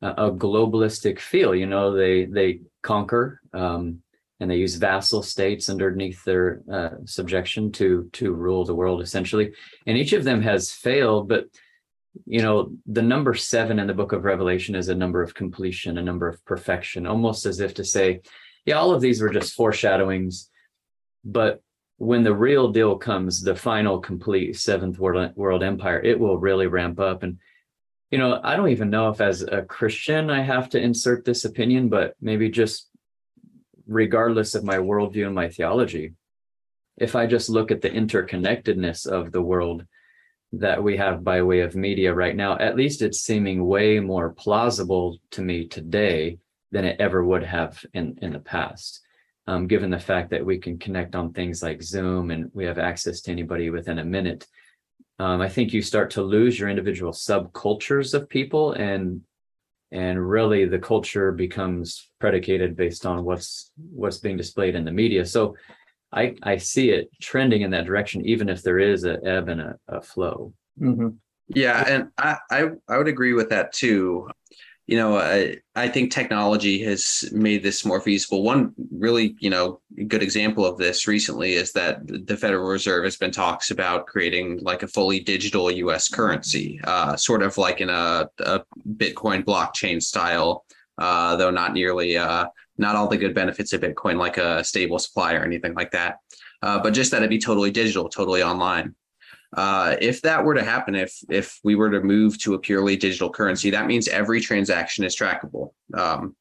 a 0.01 0.31
globalistic 0.31 1.19
feel. 1.19 1.55
You 1.55 1.67
know, 1.67 1.93
they 1.93 2.25
they 2.25 2.61
conquer 2.83 3.41
um, 3.53 4.03
and 4.41 4.51
they 4.51 4.57
use 4.57 4.77
vassal 4.77 5.23
states 5.23 5.69
underneath 5.69 6.23
their 6.25 6.63
uh, 6.73 6.91
subjection 7.05 7.73
to 7.73 8.09
to 8.13 8.33
rule 8.33 8.65
the 8.65 8.75
world 8.75 9.03
essentially. 9.03 9.53
And 9.87 9.99
each 9.99 10.13
of 10.13 10.25
them 10.25 10.43
has 10.43 10.71
failed, 10.71 11.29
but 11.29 11.47
you 12.27 12.43
know, 12.43 12.73
the 12.87 13.03
number 13.03 13.35
seven 13.35 13.79
in 13.79 13.87
the 13.87 13.95
book 13.95 14.13
of 14.13 14.25
Revelation 14.25 14.75
is 14.75 14.89
a 14.89 14.95
number 14.95 15.23
of 15.23 15.35
completion, 15.35 15.99
a 15.99 16.03
number 16.03 16.29
of 16.29 16.45
perfection, 16.45 17.07
almost 17.07 17.47
as 17.47 17.61
if 17.61 17.75
to 17.75 17.85
say, 17.85 18.23
yeah, 18.65 18.75
all 18.75 18.93
of 18.93 19.01
these 19.01 19.21
were 19.21 19.31
just 19.31 19.55
foreshadowings. 19.55 20.51
But 21.25 21.63
when 21.99 22.23
the 22.23 22.35
real 22.35 22.71
deal 22.71 22.97
comes, 22.97 23.43
the 23.43 23.55
final 23.55 23.99
complete 23.99 24.57
seventh 24.57 24.99
world, 24.99 25.33
world 25.37 25.63
empire, 25.63 26.01
it 26.01 26.19
will 26.19 26.39
really 26.39 26.69
ramp 26.69 27.01
up. 27.01 27.25
And, 27.25 27.39
you 28.11 28.19
know, 28.19 28.41
I 28.43 28.57
don't 28.57 28.71
even 28.71 28.89
know 28.89 29.11
if 29.11 29.21
as 29.21 29.43
a 29.43 29.63
Christian 29.63 30.31
I 30.31 30.41
have 30.43 30.69
to 30.71 30.81
insert 30.81 31.25
this 31.25 31.45
opinion, 31.45 31.89
but 31.89 32.15
maybe 32.21 32.49
just 32.51 32.89
regardless 33.89 34.55
of 34.55 34.63
my 34.63 34.77
worldview 34.77 35.27
and 35.27 35.35
my 35.35 35.49
theology, 35.49 36.15
if 36.97 37.17
I 37.17 37.27
just 37.27 37.49
look 37.49 37.73
at 37.73 37.81
the 37.81 37.91
interconnectedness 37.91 39.07
of 39.07 39.33
the 39.33 39.43
world 39.43 39.85
that 40.53 40.83
we 40.83 40.97
have 40.97 41.25
by 41.25 41.43
way 41.43 41.61
of 41.61 41.75
media 41.75 42.15
right 42.15 42.35
now, 42.35 42.57
at 42.59 42.77
least 42.77 43.03
it's 43.03 43.21
seeming 43.21 43.67
way 43.67 43.99
more 43.99 44.31
plausible 44.31 45.19
to 45.33 45.43
me 45.43 45.67
today 45.67 46.39
than 46.71 46.85
it 46.85 47.01
ever 47.01 47.25
would 47.25 47.43
have 47.43 47.85
in, 47.93 48.19
in 48.23 48.33
the 48.33 48.39
past. 48.39 49.01
Um, 49.49 49.67
given 49.67 49.89
the 49.89 49.99
fact 49.99 50.29
that 50.33 50.45
we 50.45 50.59
can 50.59 50.79
connect 50.79 51.17
on 51.17 51.33
things 51.33 51.63
like 51.63 51.83
Zoom 51.83 52.31
and 52.31 52.51
we 52.53 52.67
have 52.67 52.79
access 52.79 53.23
to 53.23 53.31
anybody 53.31 53.71
within 53.71 53.99
a 53.99 54.05
minute. 54.05 54.47
Um, 55.19 55.41
I 55.41 55.49
think 55.49 55.73
you 55.73 55.81
start 55.81 56.11
to 56.11 56.23
lose 56.23 56.59
your 56.59 56.69
individual 56.69 57.13
subcultures 57.13 58.13
of 58.13 58.29
people 58.29 58.73
and 58.73 59.23
and 59.91 60.29
really 60.29 60.67
the 60.67 60.79
culture 60.79 61.33
becomes 61.33 62.11
predicated 62.21 62.77
based 62.77 63.07
on 63.07 63.25
what's 63.25 63.73
what's 63.91 64.19
being 64.19 64.37
displayed 64.37 64.75
in 64.75 64.85
the 64.85 64.93
media. 64.93 65.25
So 65.25 65.57
I 66.13 66.35
I 66.43 66.59
see 66.59 66.91
it 66.91 67.09
trending 67.19 67.63
in 67.63 67.71
that 67.71 67.87
direction, 67.87 68.27
even 68.27 68.51
if 68.51 68.63
there 68.63 68.79
is 68.79 69.05
a 69.05 69.17
ebb 69.25 69.49
and 69.49 69.63
a, 69.63 69.79
a 69.89 70.03
flow. 70.03 70.53
Mhm. 70.79 71.17
Yeah, 71.49 71.83
and 71.89 72.09
I, 72.19 72.37
I 72.51 72.69
I 72.87 72.99
would 72.99 73.09
agree 73.09 73.33
with 73.33 73.49
that 73.49 73.73
too. 73.73 74.29
You 74.89 74.97
know, 74.97 75.19
I 75.19 75.59
I 75.77 75.87
think 75.87 76.11
technology 76.11 76.83
has 76.85 77.29
made 77.31 77.63
this 77.63 77.85
more 77.85 78.01
feasible. 78.01 78.43
One 78.43 78.73
really, 78.91 79.37
you 79.39 79.51
know, 79.51 79.83
good 80.07 80.23
example 80.23 80.65
of 80.65 80.79
this 80.79 81.07
recently 81.07 81.53
is 81.53 81.73
that 81.73 82.01
the 82.07 82.39
Federal 82.39 82.67
Reserve 82.67 83.05
has 83.05 83.19
been 83.19 83.31
talks 83.31 83.71
about 83.71 84.07
creating 84.07 84.61
like 84.63 84.83
a 84.83 84.89
fully 84.89 85.21
digital 85.21 85.71
U.S. 85.71 86.09
currency, 86.09 86.81
uh, 86.85 87.17
sort 87.17 87.43
of 87.43 87.59
like 87.59 87.83
in 87.83 87.91
a, 87.91 88.31
a 88.39 88.63
Bitcoin 88.97 89.45
blockchain 89.45 90.03
style, 90.03 90.65
uh, 90.97 91.37
though 91.37 91.51
not 91.51 91.75
nearly, 91.75 92.17
uh, 92.17 92.47
not 92.79 92.97
all 92.97 93.09
the 93.09 93.19
good 93.19 93.35
benefits 93.35 93.75
of 93.75 93.83
Bitcoin, 93.83 94.17
like 94.17 94.39
a 94.39 94.65
stable 94.65 94.99
supply 94.99 95.35
or 95.35 95.45
anything 95.45 95.75
like 95.75 95.91
that. 95.91 96.17
Uh, 96.63 96.81
but 96.83 96.95
just 96.95 97.11
that 97.11 97.19
it'd 97.19 97.29
be 97.29 97.39
totally 97.39 97.71
digital, 97.71 98.09
totally 98.09 98.43
online. 98.43 98.95
Uh, 99.57 99.97
if 100.01 100.21
that 100.23 100.45
were 100.45 100.55
to 100.55 100.63
happen, 100.63 100.95
if 100.95 101.17
if 101.31 101.59
we 101.65 101.75
were 101.75 101.91
to 101.91 102.01
move 102.01 102.39
to 102.39 102.55
a 102.55 102.59
purely 102.59 102.97
digital 102.97 103.31
currency, 103.31 103.71
that 103.71 103.87
means 103.87 104.07
every 104.09 104.41
transaction 104.41 105.05
is 105.05 105.17
trackable. 105.17 105.71
Um, 105.95 106.37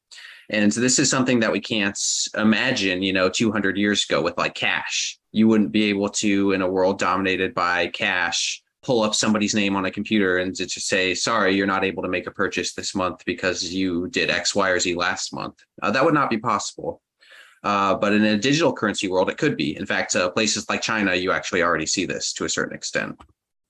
and 0.50 0.72
so 0.72 0.80
this 0.80 0.98
is 0.98 1.10
something 1.10 1.40
that 1.40 1.52
we 1.52 1.60
can't 1.60 1.98
imagine, 2.36 3.02
you 3.02 3.12
know, 3.12 3.28
200 3.28 3.76
years 3.76 4.04
ago 4.08 4.22
with 4.22 4.36
like 4.38 4.54
cash. 4.54 5.18
You 5.30 5.46
wouldn't 5.46 5.72
be 5.72 5.84
able 5.84 6.08
to, 6.08 6.52
in 6.52 6.62
a 6.62 6.68
world 6.68 6.98
dominated 6.98 7.54
by 7.54 7.88
cash, 7.88 8.62
pull 8.82 9.02
up 9.02 9.14
somebody's 9.14 9.54
name 9.54 9.76
on 9.76 9.84
a 9.84 9.90
computer 9.90 10.38
and 10.38 10.56
just 10.56 10.80
say, 10.86 11.14
sorry, 11.14 11.54
you're 11.54 11.66
not 11.66 11.84
able 11.84 12.02
to 12.02 12.08
make 12.08 12.26
a 12.26 12.30
purchase 12.30 12.72
this 12.72 12.94
month 12.94 13.22
because 13.26 13.62
you 13.74 14.08
did 14.08 14.30
X, 14.30 14.54
Y, 14.54 14.70
or 14.70 14.80
Z 14.80 14.94
last 14.94 15.34
month. 15.34 15.58
Uh, 15.82 15.90
that 15.90 16.04
would 16.04 16.14
not 16.14 16.30
be 16.30 16.38
possible. 16.38 17.02
Uh, 17.64 17.94
but 17.94 18.12
in 18.12 18.24
a 18.24 18.38
digital 18.38 18.72
currency 18.72 19.08
world, 19.08 19.28
it 19.28 19.38
could 19.38 19.56
be. 19.56 19.76
In 19.76 19.86
fact, 19.86 20.14
uh, 20.16 20.30
places 20.30 20.68
like 20.68 20.80
China, 20.82 21.14
you 21.14 21.32
actually 21.32 21.62
already 21.62 21.86
see 21.86 22.06
this 22.06 22.32
to 22.34 22.44
a 22.44 22.48
certain 22.48 22.74
extent. 22.76 23.18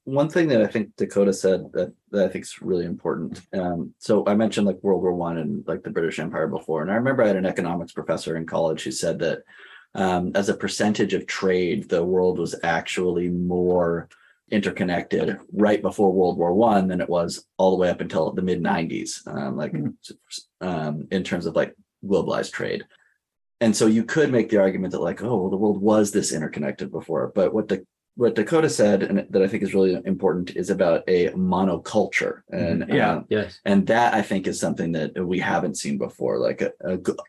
one 0.04 0.28
thing 0.30 0.48
that 0.48 0.62
I 0.62 0.66
think 0.66 0.96
Dakota 0.96 1.34
said 1.34 1.70
that, 1.74 1.92
that 2.12 2.24
I 2.24 2.28
think 2.28 2.44
is 2.44 2.62
really 2.62 2.86
important. 2.86 3.42
Um, 3.52 3.94
so 3.98 4.24
I 4.26 4.34
mentioned 4.34 4.66
like 4.66 4.82
World 4.82 5.02
War 5.02 5.12
One 5.12 5.36
and 5.38 5.64
like 5.68 5.82
the 5.82 5.90
British 5.90 6.18
Empire 6.18 6.46
before, 6.48 6.80
and 6.82 6.90
I 6.90 6.94
remember 6.94 7.22
I 7.22 7.26
had 7.26 7.36
an 7.36 7.44
economics 7.44 7.92
professor 7.92 8.36
in 8.36 8.46
college 8.46 8.84
who 8.84 8.90
said 8.90 9.18
that 9.18 9.42
um, 9.94 10.32
as 10.34 10.48
a 10.48 10.54
percentage 10.56 11.12
of 11.14 11.26
trade, 11.26 11.88
the 11.88 12.02
world 12.04 12.38
was 12.38 12.54
actually 12.62 13.28
more 13.28 14.08
interconnected 14.50 15.38
right 15.52 15.82
before 15.82 16.10
World 16.12 16.38
War 16.38 16.54
One 16.54 16.88
than 16.88 17.00
it 17.02 17.08
was 17.08 17.46
all 17.58 17.70
the 17.72 17.76
way 17.76 17.90
up 17.90 18.00
until 18.00 18.32
the 18.32 18.42
mid 18.42 18.62
'90s, 18.62 19.26
um, 19.26 19.56
like 19.56 19.72
Mhm. 19.72 19.94
um, 20.62 21.06
in 21.10 21.22
terms 21.22 21.44
of 21.46 21.54
like 21.54 21.74
globalized 22.04 22.52
trade. 22.52 22.84
And 23.60 23.76
so 23.76 23.86
you 23.86 24.04
could 24.04 24.30
make 24.30 24.50
the 24.50 24.58
argument 24.58 24.92
that 24.92 25.00
like, 25.02 25.22
oh, 25.22 25.36
well, 25.36 25.50
the 25.50 25.56
world 25.56 25.80
was 25.80 26.12
this 26.12 26.32
interconnected 26.32 26.90
before, 26.90 27.32
but 27.34 27.52
what 27.52 27.68
the 27.68 27.84
what 28.14 28.34
Dakota 28.34 28.68
said, 28.68 29.04
and 29.04 29.24
that 29.30 29.42
I 29.42 29.46
think 29.46 29.62
is 29.62 29.74
really 29.74 29.94
important, 30.04 30.56
is 30.56 30.70
about 30.70 31.04
a 31.06 31.28
monoculture, 31.30 32.40
and 32.50 32.84
Yeah. 32.88 33.12
um, 33.12 33.26
Yes. 33.28 33.60
and 33.64 33.86
that 33.86 34.12
I 34.12 34.22
think 34.22 34.48
is 34.48 34.58
something 34.58 34.90
that 34.92 35.24
we 35.24 35.38
haven't 35.38 35.76
seen 35.76 35.98
before, 35.98 36.38
like 36.38 36.60
a 36.62 36.72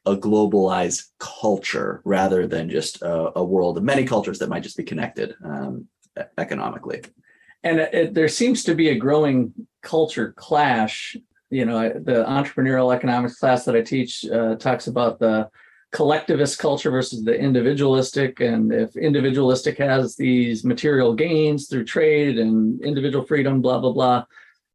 a 0.06 0.16
globalized 0.18 1.10
culture 1.20 2.02
rather 2.06 2.48
than 2.48 2.72
just 2.72 3.04
a, 3.04 3.38
a 3.38 3.44
world 3.44 3.78
of 3.78 3.84
many 3.84 4.04
cultures 4.04 4.40
that 4.40 4.50
might 4.50 4.64
just 4.64 4.78
be 4.78 4.84
connected 4.84 5.36
um, 5.46 5.88
economically. 6.40 7.02
And 7.64 7.80
it, 7.80 7.94
it- 7.94 8.14
there 8.16 8.28
seems 8.28 8.64
to 8.64 8.74
be 8.74 8.90
a 8.90 8.96
growing 8.96 9.54
culture 9.84 10.34
clash. 10.38 11.16
You 11.52 11.66
know, 11.66 11.90
the 11.90 12.24
entrepreneurial 12.26 12.96
economics 12.96 13.38
class 13.38 13.64
that 13.66 13.76
I 13.76 13.82
teach 13.82 14.26
uh, 14.26 14.56
talks 14.56 14.88
about 14.88 15.20
the 15.20 15.50
collectivist 15.92 16.60
culture 16.60 16.92
versus 16.92 17.24
the 17.24 17.38
individualistic. 17.38 18.40
And 18.40 18.72
if 18.72 18.96
individualistic 18.96 19.78
has 19.80 20.16
these 20.16 20.64
material 20.64 21.14
gains 21.14 21.68
through 21.68 21.86
trade 21.86 22.38
and 22.38 22.82
individual 22.82 23.26
freedom, 23.26 23.62
blah, 23.62 23.80
blah, 23.80 23.92
blah, 23.92 24.26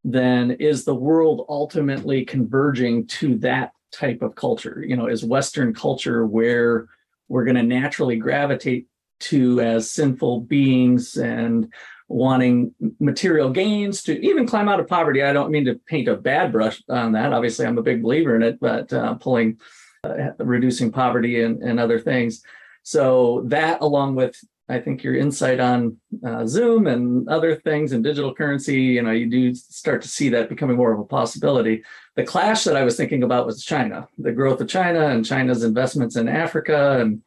then 0.02 0.52
is 0.52 0.84
the 0.84 0.94
world 0.94 1.46
ultimately 1.48 2.24
converging 2.24 3.06
to 3.06 3.36
that 3.38 3.72
type 3.92 4.22
of 4.22 4.34
culture? 4.34 4.84
You 4.86 4.96
know, 4.96 5.06
is 5.06 5.24
Western 5.24 5.72
culture 5.72 6.26
where 6.26 6.88
we're 7.28 7.44
going 7.44 7.56
to 7.56 7.62
naturally 7.62 8.16
gravitate 8.16 8.86
to 9.20 9.60
as 9.60 9.90
sinful 9.90 10.40
beings 10.40 11.16
and 11.16 11.72
wanting 12.08 12.74
material 13.00 13.50
gains 13.50 14.02
to 14.02 14.20
even 14.24 14.46
climb 14.46 14.68
out 14.68 14.80
of 14.80 14.86
poverty. 14.86 15.22
I 15.22 15.32
don't 15.32 15.50
mean 15.50 15.64
to 15.64 15.80
paint 15.86 16.08
a 16.08 16.16
bad 16.16 16.52
brush 16.52 16.82
on 16.88 17.12
that. 17.12 17.32
Obviously, 17.32 17.64
I'm 17.66 17.78
a 17.78 17.82
big 17.82 18.02
believer 18.02 18.36
in 18.36 18.42
it, 18.42 18.60
but 18.60 18.92
uh, 18.92 19.14
pulling, 19.14 19.58
uh, 20.04 20.44
reducing 20.44 20.92
poverty 20.92 21.42
and, 21.42 21.62
and 21.62 21.80
other 21.80 21.98
things. 21.98 22.42
So 22.82 23.42
that, 23.46 23.80
along 23.80 24.14
with 24.14 24.36
I 24.68 24.80
think 24.80 25.02
your 25.02 25.14
insight 25.14 25.60
on 25.60 25.98
uh, 26.26 26.46
Zoom 26.46 26.86
and 26.86 27.28
other 27.28 27.54
things 27.54 27.92
and 27.92 28.02
digital 28.02 28.34
currency, 28.34 28.80
you 28.80 29.02
know, 29.02 29.10
you 29.10 29.28
do 29.28 29.54
start 29.54 30.00
to 30.02 30.08
see 30.08 30.30
that 30.30 30.48
becoming 30.48 30.76
more 30.76 30.92
of 30.92 31.00
a 31.00 31.04
possibility. 31.04 31.82
The 32.16 32.24
clash 32.24 32.64
that 32.64 32.76
I 32.76 32.82
was 32.82 32.96
thinking 32.96 33.24
about 33.24 33.44
was 33.44 33.62
China, 33.62 34.08
the 34.16 34.32
growth 34.32 34.60
of 34.62 34.68
China 34.68 35.08
and 35.08 35.24
China's 35.24 35.64
investments 35.64 36.16
in 36.16 36.28
Africa 36.28 36.98
and 37.00 37.22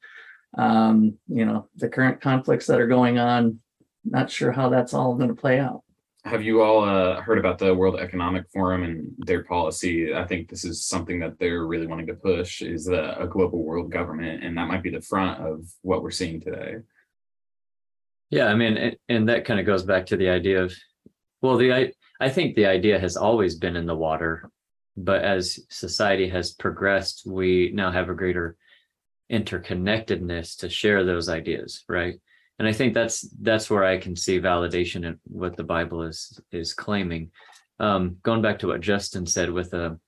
um, 0.58 1.18
you 1.28 1.46
know, 1.46 1.68
the 1.76 1.90
current 1.90 2.22
conflicts 2.22 2.66
that 2.68 2.82
are 2.82 2.88
going 2.88 3.20
on. 3.20 3.60
Not 4.04 4.32
sure 4.32 4.52
how 4.52 4.70
that's 4.70 4.94
all 4.94 5.16
going 5.16 5.30
to 5.30 5.36
play 5.36 5.60
out. 5.60 5.84
Have 6.28 6.44
you 6.44 6.62
all 6.62 6.84
uh, 6.84 7.22
heard 7.22 7.38
about 7.38 7.58
the 7.58 7.74
World 7.74 7.98
Economic 7.98 8.50
Forum 8.52 8.84
and 8.84 9.14
their 9.20 9.44
policy? 9.46 10.14
I 10.14 10.26
think 10.26 10.50
this 10.50 10.66
is 10.66 10.86
something 10.86 11.20
that 11.22 11.40
they're 11.40 11.66
really 11.66 11.88
wanting 11.88 12.08
to 12.08 12.16
push 12.16 12.62
is 12.62 12.90
a, 12.90 13.16
a 13.20 13.28
global 13.28 13.64
world 13.64 13.90
government, 13.90 14.44
and 14.44 14.58
that 14.58 14.68
might 14.68 14.84
be 14.84 14.90
the 14.90 15.02
front 15.02 15.40
of 15.40 15.66
what 15.84 16.04
we're 16.04 16.12
seeing 16.12 16.42
today. 16.42 16.76
Yeah, 18.30 18.48
I 18.48 18.56
mean, 18.56 18.76
and, 18.76 18.98
and 19.08 19.30
that 19.30 19.46
kind 19.46 19.60
of 19.60 19.66
goes 19.66 19.84
back 19.84 20.06
to 20.08 20.18
the 20.18 20.28
idea 20.28 20.64
of, 20.64 20.76
well, 21.42 21.56
the 21.56 21.74
I 21.74 21.94
I 22.20 22.30
think 22.30 22.56
the 22.56 22.66
idea 22.66 23.00
has 23.00 23.16
always 23.16 23.56
been 23.56 23.78
in 23.78 23.86
the 23.86 23.96
water, 23.96 24.50
but 24.98 25.24
as 25.24 25.60
society 25.70 26.28
has 26.30 26.52
progressed, 26.52 27.24
we 27.26 27.72
now 27.74 27.90
have 27.90 28.10
a 28.10 28.16
greater 28.16 28.58
interconnectedness 29.32 30.58
to 30.58 30.70
share 30.70 31.06
those 31.06 31.30
ideas, 31.30 31.86
right? 31.88 32.16
And 32.60 32.68
I 32.68 32.74
think 32.74 32.94
that's 32.94 33.22
that's 33.42 33.70
where 33.70 33.84
I 33.84 33.98
can 33.98 34.16
see 34.16 34.40
validation 34.40 35.06
in 35.06 35.20
what 35.26 35.56
the 35.56 35.64
Bible 35.64 36.04
is 36.04 36.40
is 36.52 36.74
claiming. 36.74 37.32
Um, 37.80 38.18
going 38.24 38.42
back 38.42 38.60
to 38.60 38.68
what 38.68 38.82
Justin 38.82 39.26
said 39.26 39.52
with 39.52 39.74
a 39.74 40.00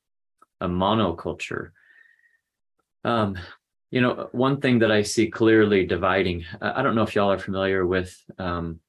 a 0.61 0.67
monoculture, 0.67 1.71
um, 3.03 3.37
you 3.91 4.01
know, 4.01 4.29
one 4.31 4.59
thing 4.61 4.79
that 4.79 4.91
I 4.91 5.03
see 5.03 5.29
clearly 5.29 5.85
dividing, 5.85 6.45
I 6.61 6.81
don't 6.81 6.95
know 6.95 7.03
if 7.03 7.15
y'all 7.15 7.31
are 7.31 7.39
familiar 7.39 7.85
with 7.85 8.15
um, 8.37 8.79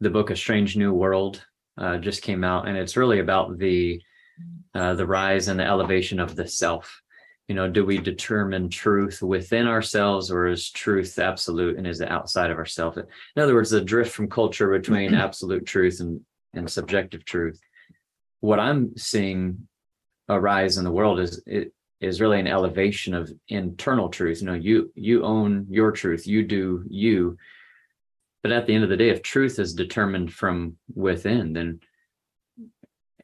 the 0.00 0.10
book 0.10 0.30
A 0.30 0.36
Strange 0.36 0.76
New 0.76 0.92
World, 0.92 1.44
uh, 1.78 1.98
just 1.98 2.22
came 2.22 2.44
out, 2.44 2.68
and 2.68 2.76
it's 2.76 2.96
really 2.96 3.20
about 3.20 3.58
the 3.58 4.02
uh, 4.74 4.94
the 4.94 5.06
rise 5.06 5.48
and 5.48 5.58
the 5.58 5.64
elevation 5.64 6.20
of 6.20 6.36
the 6.36 6.46
self. 6.46 6.99
You 7.50 7.56
know, 7.56 7.68
do 7.68 7.84
we 7.84 7.98
determine 7.98 8.68
truth 8.68 9.22
within 9.22 9.66
ourselves, 9.66 10.30
or 10.30 10.46
is 10.46 10.70
truth 10.70 11.18
absolute 11.18 11.78
and 11.78 11.84
is 11.84 12.00
it 12.00 12.08
outside 12.08 12.52
of 12.52 12.58
ourselves? 12.58 12.96
In 12.96 13.42
other 13.42 13.54
words, 13.54 13.70
the 13.70 13.80
drift 13.80 14.12
from 14.12 14.30
culture 14.30 14.70
between 14.70 15.10
mm-hmm. 15.10 15.20
absolute 15.20 15.66
truth 15.66 15.98
and 15.98 16.20
and 16.54 16.70
subjective 16.70 17.24
truth. 17.24 17.60
What 18.38 18.60
I'm 18.60 18.96
seeing 18.96 19.66
arise 20.28 20.78
in 20.78 20.84
the 20.84 20.92
world 20.92 21.18
is 21.18 21.42
it 21.44 21.72
is 22.00 22.20
really 22.20 22.38
an 22.38 22.46
elevation 22.46 23.14
of 23.14 23.32
internal 23.48 24.10
truth. 24.10 24.42
You 24.42 24.46
know, 24.46 24.54
you 24.54 24.92
you 24.94 25.24
own 25.24 25.66
your 25.70 25.90
truth, 25.90 26.28
you 26.28 26.44
do 26.44 26.84
you. 26.88 27.36
But 28.44 28.52
at 28.52 28.68
the 28.68 28.76
end 28.76 28.84
of 28.84 28.90
the 28.90 28.96
day, 28.96 29.08
if 29.08 29.24
truth 29.24 29.58
is 29.58 29.74
determined 29.74 30.32
from 30.32 30.76
within, 30.94 31.52
then 31.54 31.80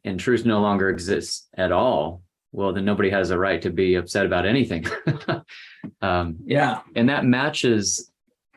and 0.04 0.18
truth 0.18 0.44
no 0.44 0.60
longer 0.60 0.90
exists 0.90 1.46
at 1.56 1.70
all, 1.70 2.22
well, 2.56 2.72
then 2.72 2.86
nobody 2.86 3.10
has 3.10 3.30
a 3.30 3.38
right 3.38 3.60
to 3.60 3.70
be 3.70 3.96
upset 3.96 4.24
about 4.24 4.46
anything. 4.46 4.86
um, 6.00 6.36
Yeah. 6.46 6.80
and 6.94 7.10
that 7.10 7.26
matches 7.26 8.10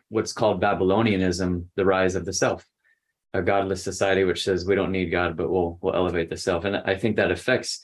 what's 0.08 0.32
called 0.32 0.62
Babylonianism, 0.62 1.66
the 1.76 1.84
rise 1.84 2.16
of 2.16 2.24
the 2.24 2.32
self, 2.32 2.66
a 3.34 3.42
godless 3.42 3.84
society 3.84 4.24
which 4.24 4.46
says 4.46 4.66
we 4.66 4.76
don't 4.76 4.94
need 4.94 5.12
God, 5.12 5.36
but 5.36 5.50
we'll 5.52 5.78
we'll 5.82 5.96
elevate 5.96 6.30
the 6.30 6.38
self. 6.38 6.64
And 6.64 6.78
I 6.78 6.96
think 6.96 7.18
that 7.18 7.30
affects, 7.30 7.82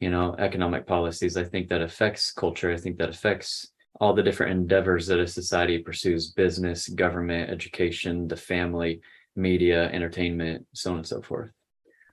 you 0.00 0.10
know, 0.10 0.34
economic 0.38 0.88
policies. 0.88 1.36
I 1.36 1.44
think 1.44 1.68
that 1.68 1.82
affects 1.82 2.32
culture. 2.32 2.72
I 2.72 2.76
think 2.76 2.98
that 2.98 3.10
affects 3.10 3.70
all 4.00 4.12
the 4.12 4.24
different 4.24 4.52
endeavors 4.58 5.06
that 5.06 5.20
a 5.20 5.26
society 5.26 5.78
pursues 5.78 6.32
business, 6.32 6.88
government, 6.88 7.48
education, 7.48 8.26
the 8.26 8.36
family, 8.36 9.00
media, 9.36 9.88
entertainment, 9.90 10.66
so 10.72 10.90
on 10.90 10.96
and 10.98 11.06
so 11.06 11.22
forth. 11.22 11.50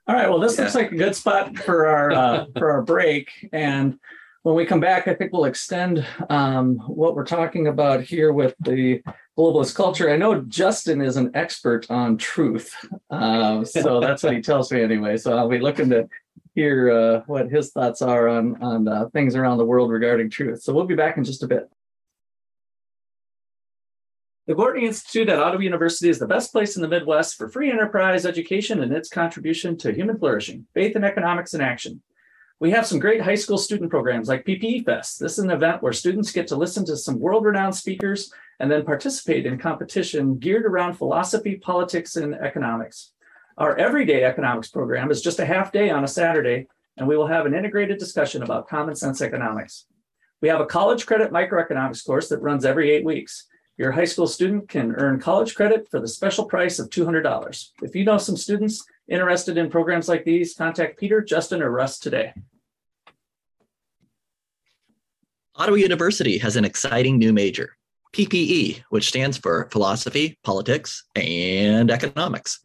All 0.07 0.15
right. 0.15 0.29
Well, 0.29 0.39
this 0.39 0.57
looks 0.57 0.75
like 0.75 0.91
a 0.91 0.95
good 0.95 1.15
spot 1.15 1.57
for 1.57 1.87
our 1.87 2.11
uh, 2.11 2.45
for 2.57 2.71
our 2.71 2.81
break. 2.81 3.29
And 3.53 3.99
when 4.43 4.55
we 4.55 4.65
come 4.65 4.79
back, 4.79 5.07
I 5.07 5.13
think 5.13 5.31
we'll 5.31 5.45
extend 5.45 6.05
um, 6.29 6.77
what 6.87 7.15
we're 7.15 7.25
talking 7.25 7.67
about 7.67 8.01
here 8.01 8.33
with 8.33 8.55
the 8.59 9.03
globalist 9.37 9.75
culture. 9.75 10.09
I 10.09 10.17
know 10.17 10.41
Justin 10.41 11.01
is 11.01 11.17
an 11.17 11.31
expert 11.35 11.89
on 11.91 12.17
truth, 12.17 12.75
uh, 13.11 13.63
so 13.63 13.99
that's 13.99 14.23
what 14.23 14.33
he 14.33 14.41
tells 14.41 14.71
me 14.71 14.81
anyway. 14.81 15.17
So 15.17 15.37
I'll 15.37 15.47
be 15.47 15.59
looking 15.59 15.89
to 15.91 16.09
hear 16.55 16.89
uh, 16.89 17.21
what 17.27 17.49
his 17.49 17.71
thoughts 17.71 18.01
are 18.01 18.27
on 18.27 18.61
on 18.61 18.87
uh, 18.87 19.09
things 19.09 19.35
around 19.35 19.59
the 19.59 19.65
world 19.65 19.91
regarding 19.91 20.31
truth. 20.31 20.63
So 20.63 20.73
we'll 20.73 20.85
be 20.85 20.95
back 20.95 21.17
in 21.17 21.23
just 21.23 21.43
a 21.43 21.47
bit. 21.47 21.69
The 24.51 24.57
Gortney 24.57 24.83
Institute 24.83 25.29
at 25.29 25.39
Ottawa 25.39 25.61
University 25.61 26.09
is 26.09 26.19
the 26.19 26.27
best 26.27 26.51
place 26.51 26.75
in 26.75 26.81
the 26.81 26.87
Midwest 26.89 27.37
for 27.37 27.47
free 27.47 27.71
enterprise 27.71 28.25
education 28.25 28.83
and 28.83 28.91
its 28.91 29.07
contribution 29.07 29.77
to 29.77 29.93
human 29.93 30.19
flourishing, 30.19 30.67
faith 30.73 30.97
and 30.97 31.05
economics 31.05 31.53
in 31.53 31.61
action. 31.61 32.01
We 32.59 32.71
have 32.71 32.85
some 32.85 32.99
great 32.99 33.21
high 33.21 33.35
school 33.35 33.57
student 33.57 33.89
programs 33.89 34.27
like 34.27 34.43
PPE 34.43 34.83
Fest. 34.83 35.21
This 35.21 35.37
is 35.37 35.45
an 35.45 35.51
event 35.51 35.81
where 35.81 35.93
students 35.93 36.33
get 36.33 36.47
to 36.47 36.57
listen 36.57 36.83
to 36.87 36.97
some 36.97 37.17
world 37.17 37.45
renowned 37.45 37.77
speakers 37.77 38.29
and 38.59 38.69
then 38.69 38.83
participate 38.83 39.45
in 39.45 39.57
competition 39.57 40.37
geared 40.37 40.65
around 40.65 40.95
philosophy, 40.95 41.55
politics, 41.55 42.17
and 42.17 42.35
economics. 42.35 43.13
Our 43.57 43.77
everyday 43.77 44.25
economics 44.25 44.67
program 44.67 45.11
is 45.11 45.21
just 45.21 45.39
a 45.39 45.45
half 45.45 45.71
day 45.71 45.89
on 45.91 46.03
a 46.03 46.09
Saturday, 46.09 46.67
and 46.97 47.07
we 47.07 47.15
will 47.15 47.27
have 47.27 47.45
an 47.45 47.55
integrated 47.55 47.99
discussion 47.99 48.43
about 48.43 48.67
common 48.67 48.95
sense 48.95 49.21
economics. 49.21 49.85
We 50.41 50.49
have 50.49 50.59
a 50.59 50.65
college 50.65 51.05
credit 51.05 51.31
microeconomics 51.31 52.05
course 52.05 52.27
that 52.27 52.41
runs 52.41 52.65
every 52.65 52.91
eight 52.91 53.05
weeks. 53.05 53.47
Your 53.77 53.91
high 53.91 54.05
school 54.05 54.27
student 54.27 54.69
can 54.69 54.93
earn 54.95 55.19
college 55.19 55.55
credit 55.55 55.87
for 55.89 55.99
the 55.99 56.07
special 56.07 56.45
price 56.45 56.77
of 56.77 56.89
$200. 56.89 57.69
If 57.81 57.95
you 57.95 58.03
know 58.03 58.17
some 58.17 58.37
students 58.37 58.85
interested 59.07 59.57
in 59.57 59.69
programs 59.69 60.07
like 60.07 60.23
these, 60.23 60.53
contact 60.53 60.99
Peter, 60.99 61.21
Justin, 61.21 61.61
or 61.61 61.71
Russ 61.71 61.99
today. 61.99 62.33
Ottawa 65.55 65.77
University 65.77 66.37
has 66.37 66.55
an 66.55 66.65
exciting 66.65 67.17
new 67.17 67.33
major, 67.33 67.75
PPE, 68.13 68.83
which 68.89 69.07
stands 69.07 69.37
for 69.37 69.69
Philosophy, 69.71 70.37
Politics, 70.43 71.03
and 71.15 71.91
Economics. 71.91 72.59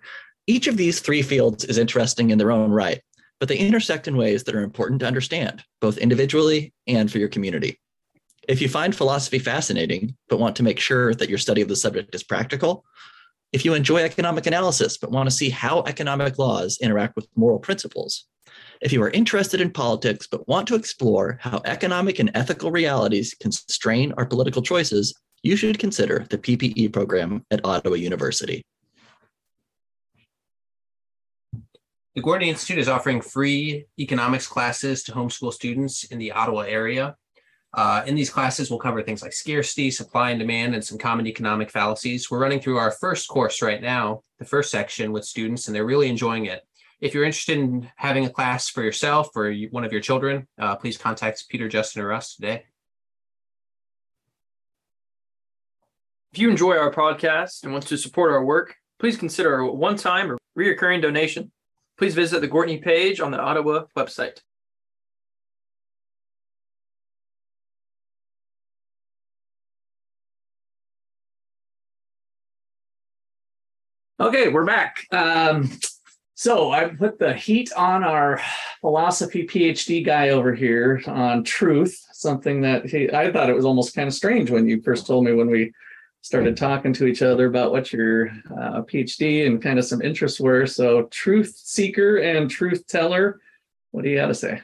Each 0.46 0.66
of 0.66 0.76
these 0.76 1.00
three 1.00 1.22
fields 1.22 1.64
is 1.64 1.78
interesting 1.78 2.30
in 2.30 2.38
their 2.38 2.52
own 2.52 2.70
right, 2.70 3.00
but 3.40 3.48
they 3.48 3.58
intersect 3.58 4.06
in 4.06 4.16
ways 4.16 4.44
that 4.44 4.54
are 4.54 4.62
important 4.62 5.00
to 5.00 5.06
understand, 5.06 5.64
both 5.80 5.98
individually 5.98 6.72
and 6.86 7.10
for 7.10 7.18
your 7.18 7.28
community. 7.28 7.80
If 8.48 8.62
you 8.62 8.68
find 8.68 8.94
philosophy 8.94 9.40
fascinating, 9.40 10.16
but 10.28 10.38
want 10.38 10.56
to 10.56 10.62
make 10.62 10.78
sure 10.78 11.14
that 11.14 11.28
your 11.28 11.38
study 11.38 11.62
of 11.62 11.68
the 11.68 11.76
subject 11.76 12.14
is 12.14 12.22
practical, 12.22 12.84
if 13.52 13.64
you 13.64 13.74
enjoy 13.74 14.02
economic 14.02 14.46
analysis, 14.46 14.98
but 14.98 15.10
want 15.10 15.28
to 15.28 15.34
see 15.34 15.50
how 15.50 15.82
economic 15.82 16.38
laws 16.38 16.78
interact 16.80 17.16
with 17.16 17.26
moral 17.34 17.58
principles, 17.58 18.26
if 18.80 18.92
you 18.92 19.02
are 19.02 19.10
interested 19.10 19.60
in 19.60 19.70
politics, 19.70 20.26
but 20.26 20.46
want 20.46 20.68
to 20.68 20.74
explore 20.74 21.38
how 21.40 21.60
economic 21.64 22.18
and 22.18 22.30
ethical 22.34 22.70
realities 22.70 23.34
constrain 23.40 24.12
our 24.16 24.26
political 24.26 24.62
choices, 24.62 25.14
you 25.42 25.56
should 25.56 25.78
consider 25.78 26.26
the 26.30 26.38
PPE 26.38 26.92
program 26.92 27.44
at 27.50 27.64
Ottawa 27.64 27.96
University. 27.96 28.62
The 32.14 32.22
Gortney 32.22 32.46
Institute 32.46 32.78
is 32.78 32.88
offering 32.88 33.20
free 33.20 33.86
economics 33.98 34.46
classes 34.46 35.02
to 35.04 35.12
homeschool 35.12 35.52
students 35.52 36.04
in 36.04 36.18
the 36.18 36.32
Ottawa 36.32 36.60
area. 36.60 37.16
Uh, 37.74 38.02
in 38.06 38.14
these 38.14 38.30
classes, 38.30 38.70
we'll 38.70 38.78
cover 38.78 39.02
things 39.02 39.22
like 39.22 39.32
scarcity, 39.32 39.90
supply 39.90 40.30
and 40.30 40.40
demand, 40.40 40.74
and 40.74 40.82
some 40.82 40.98
common 40.98 41.26
economic 41.26 41.70
fallacies. 41.70 42.30
We're 42.30 42.38
running 42.38 42.60
through 42.60 42.78
our 42.78 42.90
first 42.90 43.28
course 43.28 43.60
right 43.60 43.82
now, 43.82 44.22
the 44.38 44.44
first 44.44 44.70
section 44.70 45.12
with 45.12 45.24
students, 45.24 45.66
and 45.66 45.74
they're 45.74 45.84
really 45.84 46.08
enjoying 46.08 46.46
it. 46.46 46.62
If 47.00 47.12
you're 47.12 47.24
interested 47.24 47.58
in 47.58 47.90
having 47.96 48.24
a 48.24 48.30
class 48.30 48.70
for 48.70 48.82
yourself 48.82 49.28
or 49.36 49.52
one 49.70 49.84
of 49.84 49.92
your 49.92 50.00
children, 50.00 50.48
uh, 50.58 50.76
please 50.76 50.96
contact 50.96 51.44
Peter, 51.50 51.68
Justin, 51.68 52.02
or 52.02 52.12
us 52.12 52.34
today. 52.34 52.64
If 56.32 56.38
you 56.38 56.50
enjoy 56.50 56.76
our 56.76 56.92
podcast 56.92 57.62
and 57.62 57.72
want 57.72 57.86
to 57.88 57.98
support 57.98 58.32
our 58.32 58.44
work, 58.44 58.76
please 58.98 59.16
consider 59.18 59.58
a 59.58 59.70
one-time 59.70 60.32
or 60.32 60.38
reoccurring 60.58 61.02
donation. 61.02 61.52
Please 61.98 62.14
visit 62.14 62.40
the 62.40 62.48
Gortney 62.48 62.82
page 62.82 63.20
on 63.20 63.30
the 63.30 63.38
Ottawa 63.38 63.84
website. 63.96 64.40
Okay, 74.18 74.48
we're 74.48 74.64
back. 74.64 75.06
Um, 75.12 75.70
so 76.34 76.72
I 76.72 76.88
put 76.88 77.18
the 77.18 77.34
heat 77.34 77.70
on 77.74 78.02
our 78.02 78.40
philosophy 78.80 79.46
PhD 79.46 80.02
guy 80.02 80.30
over 80.30 80.54
here 80.54 81.02
on 81.06 81.44
truth, 81.44 82.02
something 82.12 82.62
that 82.62 82.86
he, 82.86 83.12
I 83.12 83.30
thought 83.30 83.50
it 83.50 83.54
was 83.54 83.66
almost 83.66 83.94
kind 83.94 84.08
of 84.08 84.14
strange 84.14 84.50
when 84.50 84.66
you 84.66 84.80
first 84.80 85.06
told 85.06 85.26
me 85.26 85.34
when 85.34 85.50
we 85.50 85.70
started 86.22 86.56
talking 86.56 86.94
to 86.94 87.04
each 87.04 87.20
other 87.20 87.46
about 87.46 87.72
what 87.72 87.92
your 87.92 88.28
uh, 88.58 88.80
PhD 88.82 89.46
and 89.46 89.62
kind 89.62 89.78
of 89.78 89.84
some 89.84 90.00
interests 90.00 90.40
were. 90.40 90.64
So, 90.64 91.02
truth 91.10 91.54
seeker 91.54 92.16
and 92.16 92.50
truth 92.50 92.86
teller. 92.86 93.38
What 93.90 94.02
do 94.02 94.08
you 94.08 94.16
got 94.16 94.28
to 94.28 94.34
say? 94.34 94.62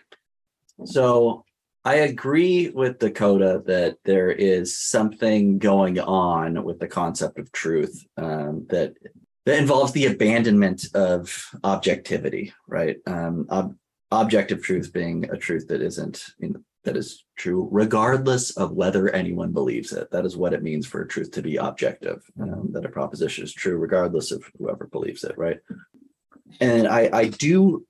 So 0.87 1.45
I 1.85 1.97
agree 1.97 2.71
with 2.71 3.01
Dakota 3.01 3.63
that 3.67 3.99
there 4.05 4.31
is 4.31 4.79
something 4.79 5.59
going 5.59 6.01
on 6.01 6.65
with 6.65 6.79
the 6.79 6.89
concept 6.89 7.39
of 7.39 7.53
truth 7.53 8.03
um, 8.17 8.67
that 8.71 8.95
that 9.45 9.59
involves 9.59 9.93
the 9.93 10.07
abandonment 10.07 10.87
of 10.95 11.51
objectivity, 11.65 12.53
right? 12.67 12.99
Um, 13.07 13.47
ob- 13.51 13.77
objective 14.11 14.63
truth 14.63 14.93
being 14.93 15.29
a 15.31 15.37
truth 15.37 15.69
that 15.69 15.81
isn't 15.81 16.25
you 16.39 16.51
know, 16.51 16.61
that 16.85 16.97
is 16.97 17.25
true 17.37 17.69
regardless 17.71 18.57
of 18.57 18.73
whether 18.73 19.09
anyone 19.11 19.53
believes 19.53 19.93
it. 19.93 20.11
That 20.11 20.27
is 20.27 20.37
what 20.37 20.53
it 20.53 20.63
means 20.63 20.87
for 20.87 21.03
a 21.03 21.09
truth 21.09 21.31
to 21.33 21.43
be 21.43 21.57
objective. 21.57 22.23
Um, 22.41 22.71
that 22.73 22.85
a 22.85 22.89
proposition 22.89 23.45
is 23.45 23.53
true 23.53 23.79
regardless 23.79 24.33
of 24.33 24.45
whoever 24.59 24.87
believes 24.87 25.25
it, 25.25 25.37
right? 25.39 25.61
And 26.61 26.87
I, 26.87 27.09
I 27.13 27.29
do 27.29 27.87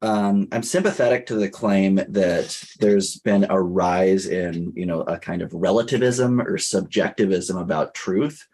um, 0.00 0.46
I'm 0.52 0.62
sympathetic 0.62 1.26
to 1.26 1.34
the 1.34 1.48
claim 1.48 1.96
that 1.96 2.64
there's 2.78 3.16
been 3.16 3.46
a 3.50 3.60
rise 3.60 4.26
in, 4.26 4.72
you 4.76 4.86
know, 4.86 5.00
a 5.00 5.18
kind 5.18 5.42
of 5.42 5.52
relativism 5.52 6.40
or 6.40 6.56
subjectivism 6.56 7.56
about 7.56 7.94
truth, 7.94 8.46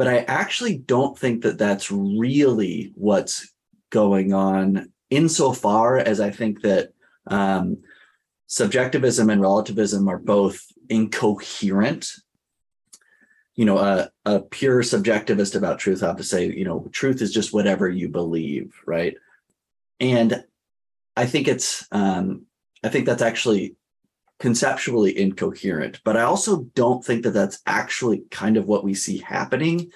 but 0.00 0.08
I 0.08 0.20
actually 0.20 0.78
don't 0.78 1.18
think 1.18 1.42
that 1.42 1.58
that's 1.58 1.90
really 1.90 2.90
what's 2.94 3.52
going 3.90 4.32
on. 4.32 4.90
Insofar 5.10 5.98
as 5.98 6.20
I 6.20 6.30
think 6.30 6.62
that 6.62 6.94
um, 7.26 7.82
subjectivism 8.46 9.28
and 9.28 9.42
relativism 9.42 10.08
are 10.08 10.16
both 10.16 10.64
incoherent. 10.88 12.12
You 13.56 13.66
know, 13.66 13.76
a, 13.76 14.10
a 14.24 14.40
pure 14.40 14.80
subjectivist 14.80 15.54
about 15.54 15.78
truth 15.78 16.00
have 16.00 16.16
to 16.16 16.24
say, 16.24 16.46
you 16.46 16.64
know, 16.64 16.88
truth 16.92 17.20
is 17.20 17.30
just 17.30 17.52
whatever 17.52 17.86
you 17.86 18.08
believe, 18.08 18.72
right? 18.86 19.18
And 20.00 20.42
I 21.14 21.26
think 21.26 21.46
it's 21.46 21.86
um, 21.92 22.46
I 22.82 22.88
think 22.88 23.04
that's 23.04 23.20
actually 23.20 23.76
conceptually 24.40 25.16
incoherent, 25.16 26.00
but 26.04 26.16
I 26.16 26.22
also 26.22 26.64
don't 26.74 27.04
think 27.04 27.22
that 27.22 27.30
that's 27.30 27.60
actually 27.66 28.22
kind 28.30 28.56
of 28.56 28.66
what 28.66 28.82
we 28.82 28.94
see 28.94 29.18
happening. 29.18 29.90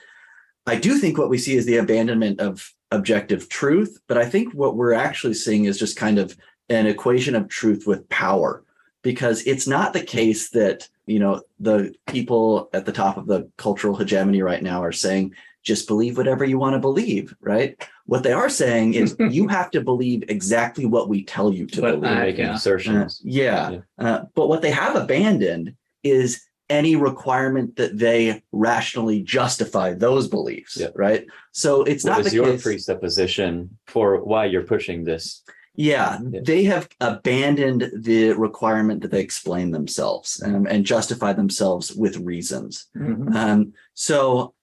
I 0.66 0.76
do 0.76 0.98
think 0.98 1.18
what 1.18 1.30
we 1.30 1.38
see 1.38 1.56
is 1.56 1.66
the 1.66 1.78
abandonment 1.78 2.40
of 2.40 2.70
objective 2.90 3.48
truth, 3.48 3.98
but 4.06 4.18
I 4.18 4.26
think 4.26 4.52
what 4.54 4.76
we're 4.76 4.92
actually 4.92 5.34
seeing 5.34 5.64
is 5.64 5.78
just 5.78 5.96
kind 5.96 6.18
of 6.18 6.36
an 6.68 6.86
equation 6.86 7.34
of 7.34 7.48
truth 7.48 7.86
with 7.86 8.08
power 8.08 8.64
because 9.02 9.42
it's 9.46 9.66
not 9.66 9.92
the 9.92 10.02
case 10.02 10.50
that 10.50 10.88
you 11.06 11.18
know 11.18 11.42
the 11.60 11.94
people 12.06 12.70
at 12.72 12.86
the 12.86 12.92
top 12.92 13.16
of 13.16 13.26
the 13.26 13.50
cultural 13.58 13.96
hegemony 13.96 14.40
right 14.40 14.62
now 14.62 14.82
are 14.82 14.92
saying 14.92 15.34
just 15.64 15.88
believe 15.88 16.16
whatever 16.16 16.44
you 16.44 16.58
want 16.58 16.74
to 16.74 16.78
believe 16.78 17.34
right 17.40 17.88
what 18.06 18.22
they 18.22 18.32
are 18.32 18.48
saying 18.50 18.94
is 18.94 19.16
you 19.30 19.48
have 19.48 19.70
to 19.70 19.80
believe 19.80 20.22
exactly 20.28 20.84
what 20.86 21.08
we 21.08 21.24
tell 21.24 21.52
you 21.52 21.66
to 21.66 21.80
But 21.80 22.00
believe 22.00 22.16
I- 22.18 22.20
making 22.26 22.44
yeah. 22.44 22.54
assertions. 22.54 23.20
yeah. 23.24 23.70
Yeah. 23.70 23.78
Uh, 23.98 24.24
but 24.34 24.48
what 24.48 24.60
they 24.62 24.70
have 24.70 24.94
abandoned 24.94 25.74
is 26.02 26.42
any 26.70 26.96
requirement 26.96 27.76
that 27.76 27.98
they 27.98 28.42
rationally 28.52 29.22
justify 29.22 29.92
those 29.94 30.28
beliefs, 30.28 30.76
Yeah. 30.78 30.88
right? 30.94 31.26
So 31.52 31.82
it's 31.82 32.04
What 32.04 32.10
not 32.10 32.20
is 32.20 32.26
the 32.32 32.36
your 32.36 32.52
case. 32.52 32.62
presupposition 32.62 33.78
for 33.86 34.22
why 34.22 34.46
you're 34.46 34.62
pushing 34.64 35.04
this? 35.04 35.42
yeah, 35.76 36.18
Yeah. 36.30 36.40
they 36.44 36.62
have 36.64 36.88
abandoned 37.00 37.90
the 37.96 38.32
requirement 38.32 39.00
that 39.02 39.10
they 39.10 39.20
explain 39.20 39.72
themselves 39.72 40.40
um, 40.44 40.66
and 40.68 40.84
justify 40.86 41.32
themselves 41.32 41.92
with 41.94 42.16
reasons. 42.18 42.86
Mhm. 42.96 43.34
Um, 43.34 43.72
so, 43.94 44.53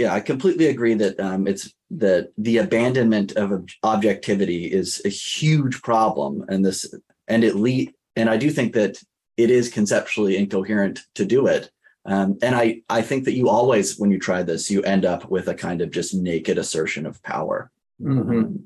yeah, 0.00 0.14
I 0.14 0.20
completely 0.20 0.68
agree 0.68 0.94
that 0.94 1.20
um, 1.20 1.46
it's 1.46 1.74
that 1.90 2.32
the 2.38 2.56
abandonment 2.56 3.32
of 3.32 3.52
ob- 3.52 3.68
objectivity 3.82 4.64
is 4.64 5.02
a 5.04 5.10
huge 5.10 5.82
problem, 5.82 6.42
and 6.48 6.64
this 6.64 6.92
and 7.28 7.44
it 7.44 7.54
lead 7.54 7.92
and 8.16 8.30
I 8.30 8.38
do 8.38 8.50
think 8.50 8.72
that 8.72 8.96
it 9.36 9.50
is 9.50 9.68
conceptually 9.68 10.38
incoherent 10.38 11.00
to 11.16 11.24
do 11.26 11.46
it. 11.46 11.70
Um, 12.06 12.38
and 12.42 12.54
I, 12.54 12.80
I 12.88 13.02
think 13.02 13.24
that 13.26 13.34
you 13.34 13.50
always, 13.50 13.98
when 13.98 14.10
you 14.10 14.18
try 14.18 14.42
this, 14.42 14.70
you 14.70 14.82
end 14.82 15.04
up 15.04 15.30
with 15.30 15.48
a 15.48 15.54
kind 15.54 15.82
of 15.82 15.90
just 15.90 16.14
naked 16.14 16.56
assertion 16.56 17.04
of 17.04 17.22
power. 17.22 17.70
Mhm. 18.02 18.62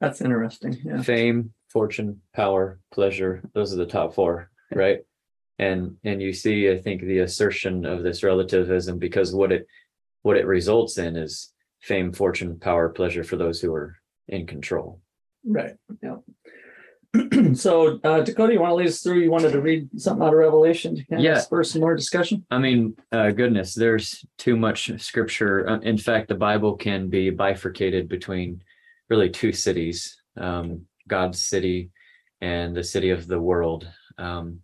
That's 0.00 0.22
interesting. 0.22 0.78
Yeah. 0.82 1.02
fame, 1.02 1.52
fortune, 1.68 2.22
power, 2.34 2.80
pleasure. 2.90 3.42
Those 3.52 3.74
are 3.74 3.76
the 3.76 3.86
top 3.86 4.14
four, 4.14 4.50
right? 4.72 5.00
And 5.58 5.96
and 6.04 6.22
you 6.22 6.32
see, 6.32 6.70
I 6.70 6.78
think 6.78 7.02
the 7.02 7.18
assertion 7.18 7.84
of 7.84 8.02
this 8.02 8.22
relativism 8.22 8.98
because 8.98 9.34
what 9.34 9.52
it 9.52 9.66
what 10.22 10.36
it 10.36 10.46
results 10.46 10.98
in 10.98 11.16
is 11.16 11.52
fame, 11.80 12.12
fortune, 12.12 12.58
power, 12.58 12.88
pleasure 12.88 13.24
for 13.24 13.36
those 13.36 13.60
who 13.60 13.72
are 13.72 13.96
in 14.28 14.46
control. 14.46 15.00
Right. 15.44 15.74
Yeah. 16.02 16.16
so 17.54 17.98
uh, 18.04 18.20
Dakota, 18.20 18.52
you 18.52 18.60
want 18.60 18.70
to 18.70 18.74
lead 18.76 18.86
us 18.88 19.00
through? 19.02 19.20
You 19.20 19.30
wanted 19.30 19.52
to 19.52 19.60
read 19.60 19.88
something 20.00 20.22
out 20.24 20.32
of 20.32 20.38
Revelation 20.38 20.94
to 20.94 21.04
kind 21.06 21.22
Yeah. 21.22 21.36
of 21.36 21.42
spur 21.42 21.64
some 21.64 21.80
more 21.80 21.96
discussion. 21.96 22.44
I 22.50 22.58
mean, 22.58 22.96
uh, 23.10 23.30
goodness, 23.30 23.74
there's 23.74 24.24
too 24.38 24.56
much 24.56 24.92
scripture. 25.00 25.68
Uh, 25.68 25.78
In 25.80 25.98
fact, 25.98 26.28
the 26.28 26.34
Bible 26.36 26.76
can 26.76 27.08
be 27.08 27.30
bifurcated 27.30 28.08
between 28.08 28.62
really 29.08 29.30
two 29.30 29.52
cities 29.52 30.16
um, 30.36 30.86
God's 31.08 31.44
city 31.44 31.90
and 32.40 32.76
the 32.76 32.84
city 32.84 33.10
of 33.10 33.26
the 33.26 33.40
world. 33.40 33.88
Um, 34.16 34.60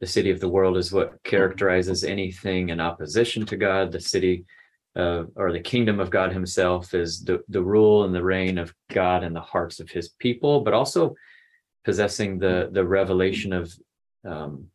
the 0.00 0.06
city 0.06 0.30
of 0.30 0.40
the 0.40 0.48
world 0.48 0.76
is 0.76 0.92
what 0.92 1.22
characterizes 1.22 2.02
anything 2.02 2.70
in 2.70 2.80
opposition 2.80 3.46
to 3.46 3.56
God. 3.56 3.92
The 3.92 4.00
city 4.00 4.44
uh, 4.96 5.24
or 5.36 5.52
the 5.52 5.60
kingdom 5.60 6.00
of 6.00 6.10
God 6.10 6.32
Himself 6.32 6.94
is 6.94 7.24
the, 7.24 7.42
the 7.48 7.62
rule 7.62 8.04
and 8.04 8.14
the 8.14 8.22
reign 8.22 8.58
of 8.58 8.74
God 8.92 9.24
in 9.24 9.32
the 9.32 9.40
hearts 9.40 9.80
of 9.80 9.90
His 9.90 10.08
people, 10.08 10.60
but 10.60 10.74
also 10.74 11.14
possessing 11.84 12.38
the 12.38 12.70
the 12.72 12.84
revelation 12.84 13.52
of 13.52 13.72
um, 14.24 14.66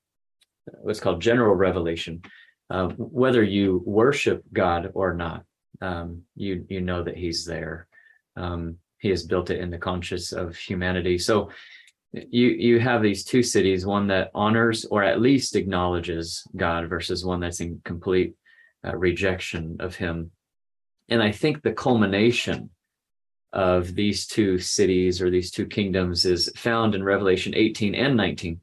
what's 0.81 0.99
called 0.99 1.21
general 1.21 1.55
revelation 1.55 2.21
uh, 2.69 2.89
whether 2.97 3.43
you 3.43 3.81
worship 3.85 4.43
God 4.53 4.91
or 4.93 5.13
not, 5.13 5.43
um, 5.81 6.23
you 6.35 6.65
you 6.69 6.81
know 6.81 7.03
that 7.03 7.17
He's 7.17 7.45
there. 7.45 7.87
Um, 8.35 8.77
he 8.99 9.09
has 9.09 9.23
built 9.23 9.49
it 9.49 9.59
in 9.59 9.69
the 9.69 9.77
conscience 9.77 10.33
of 10.33 10.55
humanity. 10.55 11.17
So 11.17 11.49
you 12.11 12.47
you 12.47 12.79
have 12.79 13.01
these 13.01 13.23
two 13.23 13.41
cities, 13.41 13.85
one 13.85 14.07
that 14.07 14.31
honors 14.35 14.85
or 14.85 15.03
at 15.03 15.21
least 15.21 15.55
acknowledges 15.55 16.43
God, 16.55 16.89
versus 16.89 17.25
one 17.25 17.39
that's 17.39 17.61
in 17.61 17.81
complete 17.83 18.35
uh, 18.85 18.95
rejection 18.95 19.77
of 19.79 19.95
Him. 19.95 20.31
And 21.09 21.21
I 21.21 21.31
think 21.31 21.61
the 21.61 21.73
culmination 21.73 22.69
of 23.51 23.95
these 23.95 24.27
two 24.27 24.59
cities 24.59 25.21
or 25.21 25.29
these 25.29 25.51
two 25.51 25.65
kingdoms 25.65 26.25
is 26.25 26.51
found 26.55 26.93
in 26.93 27.03
Revelation 27.03 27.53
18 27.55 27.95
and 27.95 28.15
19. 28.15 28.61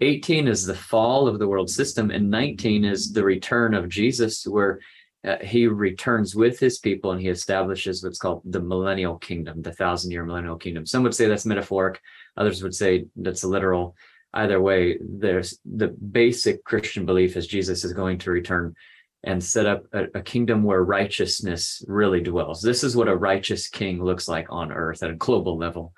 18 0.00 0.46
is 0.46 0.64
the 0.64 0.74
fall 0.74 1.26
of 1.26 1.40
the 1.40 1.48
world 1.48 1.68
system, 1.68 2.10
and 2.10 2.30
19 2.30 2.84
is 2.84 3.12
the 3.12 3.24
return 3.24 3.74
of 3.74 3.88
Jesus, 3.88 4.46
where 4.46 4.78
uh, 5.26 5.36
he 5.42 5.66
returns 5.66 6.36
with 6.36 6.60
his 6.60 6.78
people 6.78 7.10
and 7.10 7.20
he 7.20 7.28
establishes 7.28 8.04
what's 8.04 8.18
called 8.18 8.42
the 8.44 8.60
millennial 8.60 9.18
kingdom, 9.18 9.60
the 9.60 9.72
thousand 9.72 10.12
year 10.12 10.24
millennial 10.24 10.56
kingdom. 10.56 10.86
Some 10.86 11.02
would 11.02 11.14
say 11.14 11.26
that's 11.26 11.44
metaphoric, 11.44 12.00
others 12.36 12.62
would 12.62 12.74
say 12.74 13.06
that's 13.16 13.42
literal. 13.42 13.96
Either 14.32 14.60
way, 14.60 14.98
there's 15.00 15.58
the 15.64 15.88
basic 15.88 16.62
Christian 16.62 17.04
belief 17.04 17.36
is 17.36 17.46
Jesus 17.46 17.82
is 17.82 17.92
going 17.92 18.18
to 18.18 18.30
return 18.30 18.76
and 19.24 19.42
set 19.42 19.66
up 19.66 19.84
a, 19.92 20.04
a 20.14 20.22
kingdom 20.22 20.62
where 20.62 20.82
righteousness 20.82 21.84
really 21.88 22.20
dwells. 22.20 22.62
This 22.62 22.84
is 22.84 22.96
what 22.96 23.08
a 23.08 23.16
righteous 23.16 23.68
king 23.68 24.02
looks 24.02 24.28
like 24.28 24.46
on 24.50 24.72
earth 24.72 25.02
at 25.02 25.10
a 25.10 25.14
global 25.14 25.56
level. 25.56 25.92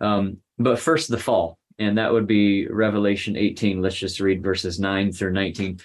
Um, 0.00 0.38
but 0.58 0.78
first, 0.78 1.08
the 1.08 1.18
fall 1.18 1.58
and 1.78 1.98
that 1.98 2.12
would 2.12 2.26
be 2.26 2.66
Revelation 2.68 3.36
18. 3.36 3.80
Let's 3.80 3.96
just 3.96 4.20
read 4.20 4.42
verses 4.42 4.78
9 4.78 5.12
through 5.12 5.32
19. 5.32 5.80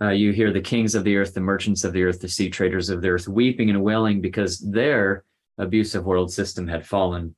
Uh, 0.00 0.10
you 0.10 0.32
hear 0.32 0.52
the 0.52 0.60
kings 0.60 0.94
of 0.94 1.04
the 1.04 1.16
earth, 1.16 1.34
the 1.34 1.40
merchants 1.40 1.84
of 1.84 1.92
the 1.92 2.02
earth, 2.02 2.20
the 2.20 2.28
sea 2.28 2.50
traders 2.50 2.90
of 2.90 3.00
the 3.00 3.08
earth 3.08 3.28
weeping 3.28 3.70
and 3.70 3.82
wailing 3.82 4.20
because 4.20 4.58
their 4.58 5.24
abusive 5.58 6.04
world 6.04 6.32
system 6.32 6.68
had 6.68 6.86
fallen. 6.86 7.34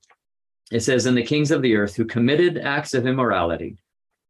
It 0.73 0.81
says, 0.81 1.07
And 1.07 1.17
the 1.17 1.23
kings 1.23 1.51
of 1.51 1.63
the 1.63 1.77
earth 1.77 1.95
who 1.95 2.05
committed 2.05 2.59
acts 2.59 2.95
of 2.95 3.07
immorality 3.07 3.77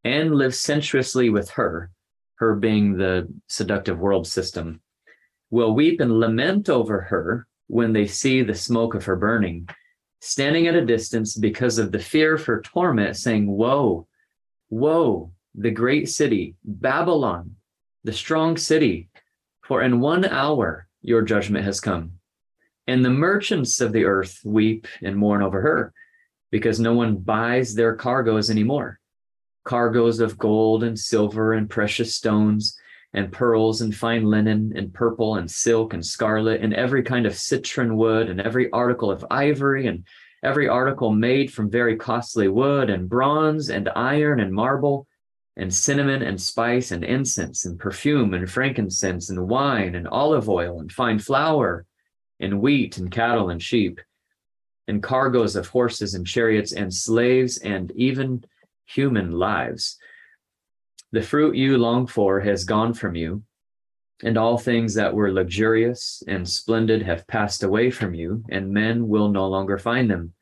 and 0.05 0.35
lived 0.35 0.55
sensuously 0.55 1.31
with 1.31 1.51
her, 1.51 1.91
her 2.39 2.55
being 2.55 2.97
the 2.97 3.29
seductive 3.47 3.99
world 3.99 4.27
system, 4.27 4.81
will 5.51 5.75
weep 5.75 6.01
and 6.01 6.21
lament 6.21 6.69
over 6.69 7.01
her 7.03 7.47
when 7.69 7.93
they 7.93 8.07
see 8.07 8.43
the 8.43 8.55
smoke 8.55 8.95
of 8.95 9.05
her 9.05 9.17
burning 9.17 9.69
standing 10.21 10.67
at 10.67 10.75
a 10.75 10.85
distance 10.85 11.37
because 11.37 11.79
of 11.79 11.93
the 11.93 11.99
fear 11.99 12.35
of 12.35 12.45
her 12.45 12.61
torment, 12.61 13.17
saying, 13.17 13.47
Woe, 13.47 14.07
woe, 14.71 15.33
the 15.55 15.71
great 15.71 16.09
city, 16.09 16.55
Babylon, 16.65 17.57
the 18.05 18.13
strong 18.13 18.57
city, 18.57 19.09
for 19.63 19.83
in 19.83 20.01
one 20.01 20.25
hour 20.25 20.89
your 21.03 21.23
judgment 21.23 21.65
has 21.65 21.81
come. 21.81 22.13
And 22.87 23.05
the 23.05 23.11
merchants 23.11 23.81
of 23.81 23.93
the 23.93 24.05
earth 24.05 24.41
weep 24.45 24.87
and 25.03 25.17
mourn 25.17 25.43
over 25.43 25.61
her, 25.61 25.93
because 26.51 26.81
no 26.81 26.95
one 26.95 27.17
buys 27.17 27.75
their 27.75 27.95
cargoes 27.95 28.51
anymore. 28.51 28.99
Cargoes 29.69 30.19
of 30.19 30.39
gold 30.39 30.83
and 30.83 30.99
silver 30.99 31.53
and 31.53 31.69
precious 31.69 32.15
stones 32.15 32.75
and 33.13 33.31
pearls 33.31 33.83
and 33.83 33.95
fine 33.95 34.25
linen 34.25 34.73
and 34.75 34.95
purple 34.95 35.37
and 35.37 35.51
silk 35.51 35.93
and 35.93 36.05
scarlet 36.05 36.63
and 36.63 36.73
every 36.73 37.03
kind 37.03 37.27
of 37.27 37.37
citron 37.37 37.95
wood 37.95 38.31
and 38.31 38.41
every 38.41 38.71
article 38.71 39.11
of 39.11 39.27
ivory 39.31 39.87
and 39.87 40.07
every 40.43 40.69
article 40.69 41.13
made 41.13 41.53
from 41.53 41.71
very 41.71 41.97
costly 41.97 42.49
wood 42.49 42.89
and 42.89 43.11
bronze 43.11 43.69
and 43.69 43.91
iron 43.95 44.41
and 44.41 44.55
marble 44.55 45.07
and 45.59 45.75
cinnamon 45.75 46.23
and 46.23 46.41
spice 46.41 46.91
and 46.91 47.05
incense 47.05 47.67
and 47.67 47.79
perfume 47.79 48.33
and 48.33 48.51
frankincense 48.51 49.29
and 49.29 49.49
wine 49.49 49.97
and 49.97 50.09
olive 50.09 50.49
oil 50.49 50.81
and 50.81 50.91
fine 50.91 51.19
flour 51.19 51.85
and 52.41 52.59
wheat 52.59 52.97
and 52.97 53.11
cattle 53.11 53.51
and 53.51 53.63
sheep 53.63 54.01
and 54.87 55.03
cargoes 55.03 55.57
of 55.57 55.69
horses 55.69 56.15
and 56.15 56.27
chariots 56.27 56.73
and 56.73 56.95
slaves 56.95 57.59
and 57.59 57.93
even 57.97 58.43
human 58.89 59.33
lives. 59.33 59.99
The 61.13 61.23
fruit 61.23 61.57
you 61.57 61.79
long 61.79 62.07
for 62.07 62.41
has 62.41 62.65
gone 62.65 62.95
from 62.95 63.15
you, 63.15 63.43
and 64.23 64.37
all 64.37 64.59
things 64.59 64.95
that 64.95 65.15
were 65.15 65.33
luxurious 65.33 66.23
and 66.27 66.49
splendid 66.49 67.03
have 67.03 67.27
passed 67.27 67.63
away 67.63 67.91
from 67.91 68.15
you, 68.15 68.45
and 68.51 68.73
men 68.73 69.09
will 69.09 69.29
no 69.29 69.47
longer 69.47 69.79
find 69.79 70.11
them. 70.11 70.33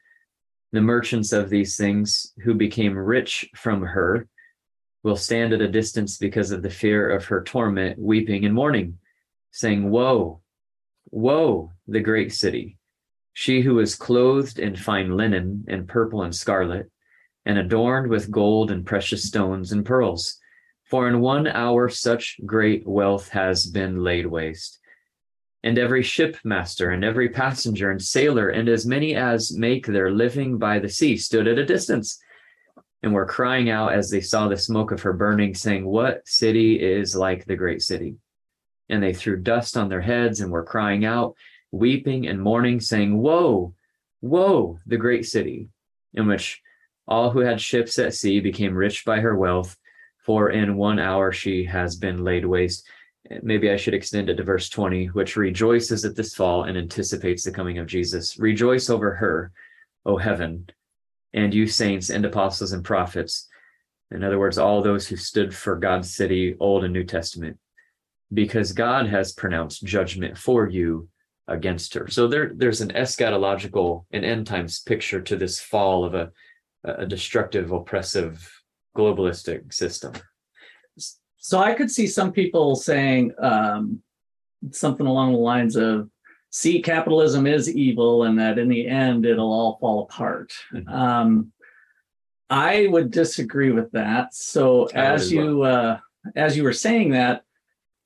The 0.72 0.80
merchants 0.80 1.32
of 1.32 1.50
these 1.50 1.76
things 1.76 2.32
who 2.42 2.54
became 2.54 2.96
rich 2.96 3.48
from 3.54 3.82
her 3.82 4.26
will 5.02 5.16
stand 5.16 5.52
at 5.52 5.60
a 5.60 5.68
distance 5.68 6.16
because 6.16 6.50
of 6.50 6.62
the 6.62 6.70
fear 6.70 7.10
of 7.10 7.26
her 7.26 7.42
torment, 7.42 7.98
weeping 7.98 8.44
and 8.44 8.54
mourning, 8.54 8.98
saying, 9.50 9.88
Woe, 9.88 10.40
woe, 11.10 11.72
the 11.86 12.00
great 12.00 12.32
city, 12.32 12.78
she 13.32 13.60
who 13.60 13.78
is 13.78 13.94
clothed 13.94 14.58
in 14.58 14.74
fine 14.74 15.16
linen 15.16 15.64
and 15.68 15.86
purple 15.86 16.22
and 16.22 16.34
scarlet, 16.34 16.90
and 17.46 17.58
adorned 17.58 18.08
with 18.08 18.30
gold 18.30 18.72
and 18.72 18.84
precious 18.84 19.24
stones 19.24 19.72
and 19.72 19.86
pearls. 19.86 20.38
For 20.84 21.08
in 21.08 21.20
one 21.20 21.46
hour 21.46 21.88
such 21.88 22.38
great 22.44 22.86
wealth 22.86 23.28
has 23.30 23.66
been 23.66 24.02
laid 24.02 24.26
waste. 24.26 24.80
And 25.62 25.78
every 25.78 26.02
shipmaster 26.02 26.90
and 26.90 27.04
every 27.04 27.28
passenger 27.28 27.90
and 27.90 28.02
sailor 28.02 28.50
and 28.50 28.68
as 28.68 28.86
many 28.86 29.14
as 29.14 29.56
make 29.56 29.86
their 29.86 30.10
living 30.10 30.58
by 30.58 30.80
the 30.80 30.88
sea 30.88 31.16
stood 31.16 31.48
at 31.48 31.58
a 31.58 31.64
distance 31.64 32.20
and 33.02 33.12
were 33.12 33.26
crying 33.26 33.70
out 33.70 33.92
as 33.92 34.10
they 34.10 34.20
saw 34.20 34.48
the 34.48 34.56
smoke 34.56 34.90
of 34.90 35.02
her 35.02 35.12
burning, 35.12 35.54
saying, 35.54 35.86
What 35.86 36.26
city 36.26 36.80
is 36.80 37.14
like 37.14 37.44
the 37.44 37.56
great 37.56 37.82
city? 37.82 38.16
And 38.88 39.02
they 39.02 39.12
threw 39.12 39.40
dust 39.40 39.76
on 39.76 39.88
their 39.88 40.00
heads 40.00 40.40
and 40.40 40.50
were 40.50 40.64
crying 40.64 41.04
out, 41.04 41.34
weeping 41.72 42.26
and 42.26 42.40
mourning, 42.40 42.80
saying, 42.80 43.16
Woe, 43.16 43.74
woe, 44.20 44.78
the 44.86 44.96
great 44.96 45.26
city, 45.26 45.68
in 46.14 46.26
which 46.26 46.62
all 47.08 47.30
who 47.30 47.40
had 47.40 47.60
ships 47.60 47.98
at 47.98 48.14
sea 48.14 48.40
became 48.40 48.74
rich 48.74 49.04
by 49.04 49.20
her 49.20 49.36
wealth, 49.36 49.76
for 50.24 50.50
in 50.50 50.76
one 50.76 50.98
hour 50.98 51.32
she 51.32 51.64
has 51.64 51.96
been 51.96 52.24
laid 52.24 52.44
waste. 52.44 52.88
Maybe 53.42 53.70
I 53.70 53.76
should 53.76 53.94
extend 53.94 54.28
it 54.28 54.36
to 54.36 54.42
verse 54.42 54.68
20, 54.68 55.06
which 55.06 55.36
rejoices 55.36 56.04
at 56.04 56.16
this 56.16 56.34
fall 56.34 56.64
and 56.64 56.76
anticipates 56.76 57.44
the 57.44 57.52
coming 57.52 57.78
of 57.78 57.86
Jesus. 57.86 58.38
Rejoice 58.38 58.90
over 58.90 59.14
her, 59.14 59.52
O 60.04 60.16
heaven, 60.16 60.68
and 61.32 61.52
you 61.52 61.66
saints 61.66 62.10
and 62.10 62.24
apostles 62.24 62.72
and 62.72 62.84
prophets. 62.84 63.48
In 64.10 64.22
other 64.22 64.38
words, 64.38 64.58
all 64.58 64.82
those 64.82 65.08
who 65.08 65.16
stood 65.16 65.54
for 65.54 65.76
God's 65.76 66.14
city, 66.14 66.56
Old 66.60 66.84
and 66.84 66.92
New 66.92 67.04
Testament, 67.04 67.58
because 68.32 68.72
God 68.72 69.06
has 69.06 69.32
pronounced 69.32 69.84
judgment 69.84 70.38
for 70.38 70.68
you 70.68 71.08
against 71.48 71.94
her. 71.94 72.08
So 72.08 72.26
there, 72.26 72.52
there's 72.54 72.80
an 72.80 72.90
eschatological 72.90 74.04
and 74.12 74.24
end 74.24 74.46
times 74.46 74.80
picture 74.80 75.20
to 75.22 75.36
this 75.36 75.60
fall 75.60 76.04
of 76.04 76.14
a, 76.14 76.32
a 76.86 77.06
destructive, 77.06 77.72
oppressive, 77.72 78.50
globalistic 78.96 79.72
system. 79.72 80.12
So 81.36 81.58
I 81.58 81.74
could 81.74 81.90
see 81.90 82.06
some 82.06 82.32
people 82.32 82.74
saying 82.74 83.32
um, 83.38 84.02
something 84.70 85.06
along 85.06 85.32
the 85.32 85.38
lines 85.38 85.76
of, 85.76 86.08
"See, 86.50 86.82
capitalism 86.82 87.46
is 87.46 87.74
evil, 87.74 88.24
and 88.24 88.38
that 88.38 88.58
in 88.58 88.68
the 88.68 88.86
end 88.86 89.26
it'll 89.26 89.52
all 89.52 89.78
fall 89.78 90.02
apart." 90.04 90.52
Mhm. 90.72 90.88
Um, 90.88 91.52
I 92.48 92.86
would 92.88 93.10
disagree 93.10 93.72
with 93.72 93.90
that. 93.92 94.34
So 94.34 94.88
I 94.94 95.14
as 95.14 95.32
you 95.32 95.62
uh, 95.62 95.98
as 96.34 96.56
you 96.56 96.64
were 96.64 96.72
saying 96.72 97.10
that, 97.10 97.44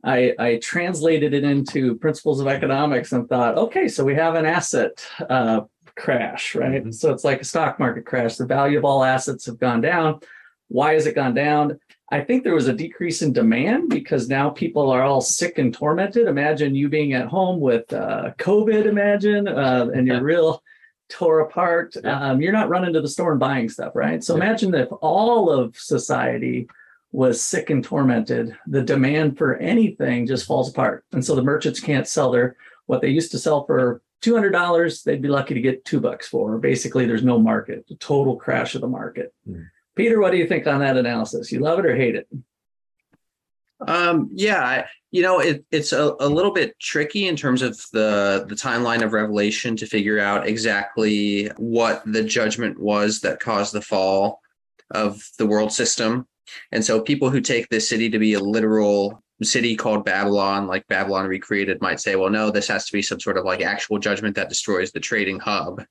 I, 0.02 0.34
I 0.38 0.56
translated 0.56 1.34
it 1.34 1.44
into 1.44 1.96
principles 1.96 2.40
of 2.40 2.46
economics 2.46 3.12
and 3.12 3.28
thought, 3.28 3.58
okay, 3.58 3.88
so 3.88 4.04
we 4.04 4.14
have 4.14 4.34
an 4.34 4.46
asset 4.46 5.04
uh, 5.28 5.62
crash, 5.94 6.54
right? 6.54 6.84
Mhm. 6.84 6.94
So 6.94 7.12
it's 7.12 7.24
like 7.24 7.40
a 7.40 7.44
stock 7.44 7.78
market 7.78 8.06
crash. 8.06 8.36
The 8.36 8.46
value 8.46 8.78
of 8.78 8.84
all 8.84 9.04
assets 9.04 9.46
have 9.46 9.58
gone 9.58 9.80
down. 9.80 10.20
Why 10.68 10.94
has 10.94 11.06
it 11.06 11.14
gone 11.14 11.34
down? 11.34 11.78
I 12.12 12.20
think 12.20 12.42
there 12.42 12.54
was 12.54 12.66
a 12.66 12.72
decrease 12.72 13.22
in 13.22 13.32
demand 13.32 13.88
because 13.88 14.28
now 14.28 14.50
people 14.50 14.90
are 14.90 15.02
all 15.02 15.20
sick 15.20 15.58
and 15.58 15.72
tormented. 15.72 16.26
Imagine 16.26 16.74
you 16.74 16.88
being 16.88 17.12
at 17.12 17.28
home 17.28 17.60
with 17.60 17.92
uh, 17.92 18.32
COVID, 18.38 18.86
imagine, 18.86 19.46
uh, 19.46 19.90
and 19.94 20.06
you're 20.06 20.22
real 20.22 20.62
tore 21.08 21.40
apart. 21.40 21.96
Um, 22.04 22.40
you're 22.40 22.52
not 22.52 22.68
running 22.68 22.92
to 22.94 23.00
the 23.00 23.08
store 23.08 23.32
and 23.32 23.40
buying 23.40 23.68
stuff, 23.68 23.94
right? 23.94 24.22
So 24.24 24.34
imagine 24.34 24.74
if 24.74 24.88
all 25.00 25.50
of 25.50 25.76
society 25.76 26.68
was 27.12 27.42
sick 27.42 27.70
and 27.70 27.82
tormented, 27.82 28.56
the 28.66 28.82
demand 28.82 29.36
for 29.36 29.56
anything 29.56 30.26
just 30.26 30.46
falls 30.46 30.70
apart. 30.70 31.04
And 31.12 31.24
so 31.24 31.34
the 31.34 31.42
merchants 31.42 31.80
can't 31.80 32.06
sell 32.06 32.30
their 32.30 32.56
what 32.86 33.00
they 33.00 33.08
used 33.08 33.30
to 33.32 33.38
sell 33.38 33.64
for 33.66 34.02
$200, 34.22 35.02
they'd 35.04 35.22
be 35.22 35.28
lucky 35.28 35.54
to 35.54 35.60
get 35.60 35.84
two 35.84 36.00
bucks 36.00 36.28
for. 36.28 36.58
Basically, 36.58 37.06
there's 37.06 37.24
no 37.24 37.38
market, 37.38 37.84
a 37.90 37.94
total 37.96 38.36
crash 38.36 38.74
of 38.74 38.80
the 38.80 38.88
market. 38.88 39.32
Hmm. 39.46 39.62
Peter, 39.96 40.20
what 40.20 40.30
do 40.30 40.38
you 40.38 40.46
think 40.46 40.66
on 40.66 40.80
that 40.80 40.96
analysis? 40.96 41.50
You 41.50 41.60
love 41.60 41.78
it 41.78 41.86
or 41.86 41.96
hate 41.96 42.16
it? 42.16 42.28
Um, 43.86 44.30
yeah, 44.32 44.86
you 45.10 45.22
know, 45.22 45.40
it, 45.40 45.64
it's 45.70 45.92
a, 45.92 46.14
a 46.20 46.28
little 46.28 46.52
bit 46.52 46.78
tricky 46.78 47.26
in 47.26 47.36
terms 47.36 47.62
of 47.62 47.80
the 47.92 48.44
the 48.48 48.54
timeline 48.54 49.02
of 49.02 49.12
Revelation 49.12 49.74
to 49.76 49.86
figure 49.86 50.20
out 50.20 50.46
exactly 50.46 51.46
what 51.56 52.02
the 52.06 52.22
judgment 52.22 52.78
was 52.78 53.20
that 53.20 53.40
caused 53.40 53.72
the 53.72 53.80
fall 53.80 54.40
of 54.90 55.22
the 55.38 55.46
world 55.46 55.72
system. 55.72 56.26
And 56.72 56.84
so 56.84 57.00
people 57.00 57.30
who 57.30 57.40
take 57.40 57.68
this 57.68 57.88
city 57.88 58.10
to 58.10 58.18
be 58.18 58.34
a 58.34 58.40
literal 58.40 59.22
city 59.44 59.76
called 59.76 60.04
Babylon, 60.04 60.66
like 60.66 60.86
Babylon 60.88 61.26
recreated, 61.26 61.80
might 61.80 62.00
say, 62.00 62.16
well, 62.16 62.30
no, 62.30 62.50
this 62.50 62.68
has 62.68 62.86
to 62.86 62.92
be 62.92 63.02
some 63.02 63.20
sort 63.20 63.38
of 63.38 63.44
like 63.44 63.62
actual 63.62 63.98
judgment 63.98 64.36
that 64.36 64.48
destroys 64.48 64.92
the 64.92 65.00
trading 65.00 65.40
hub. 65.40 65.82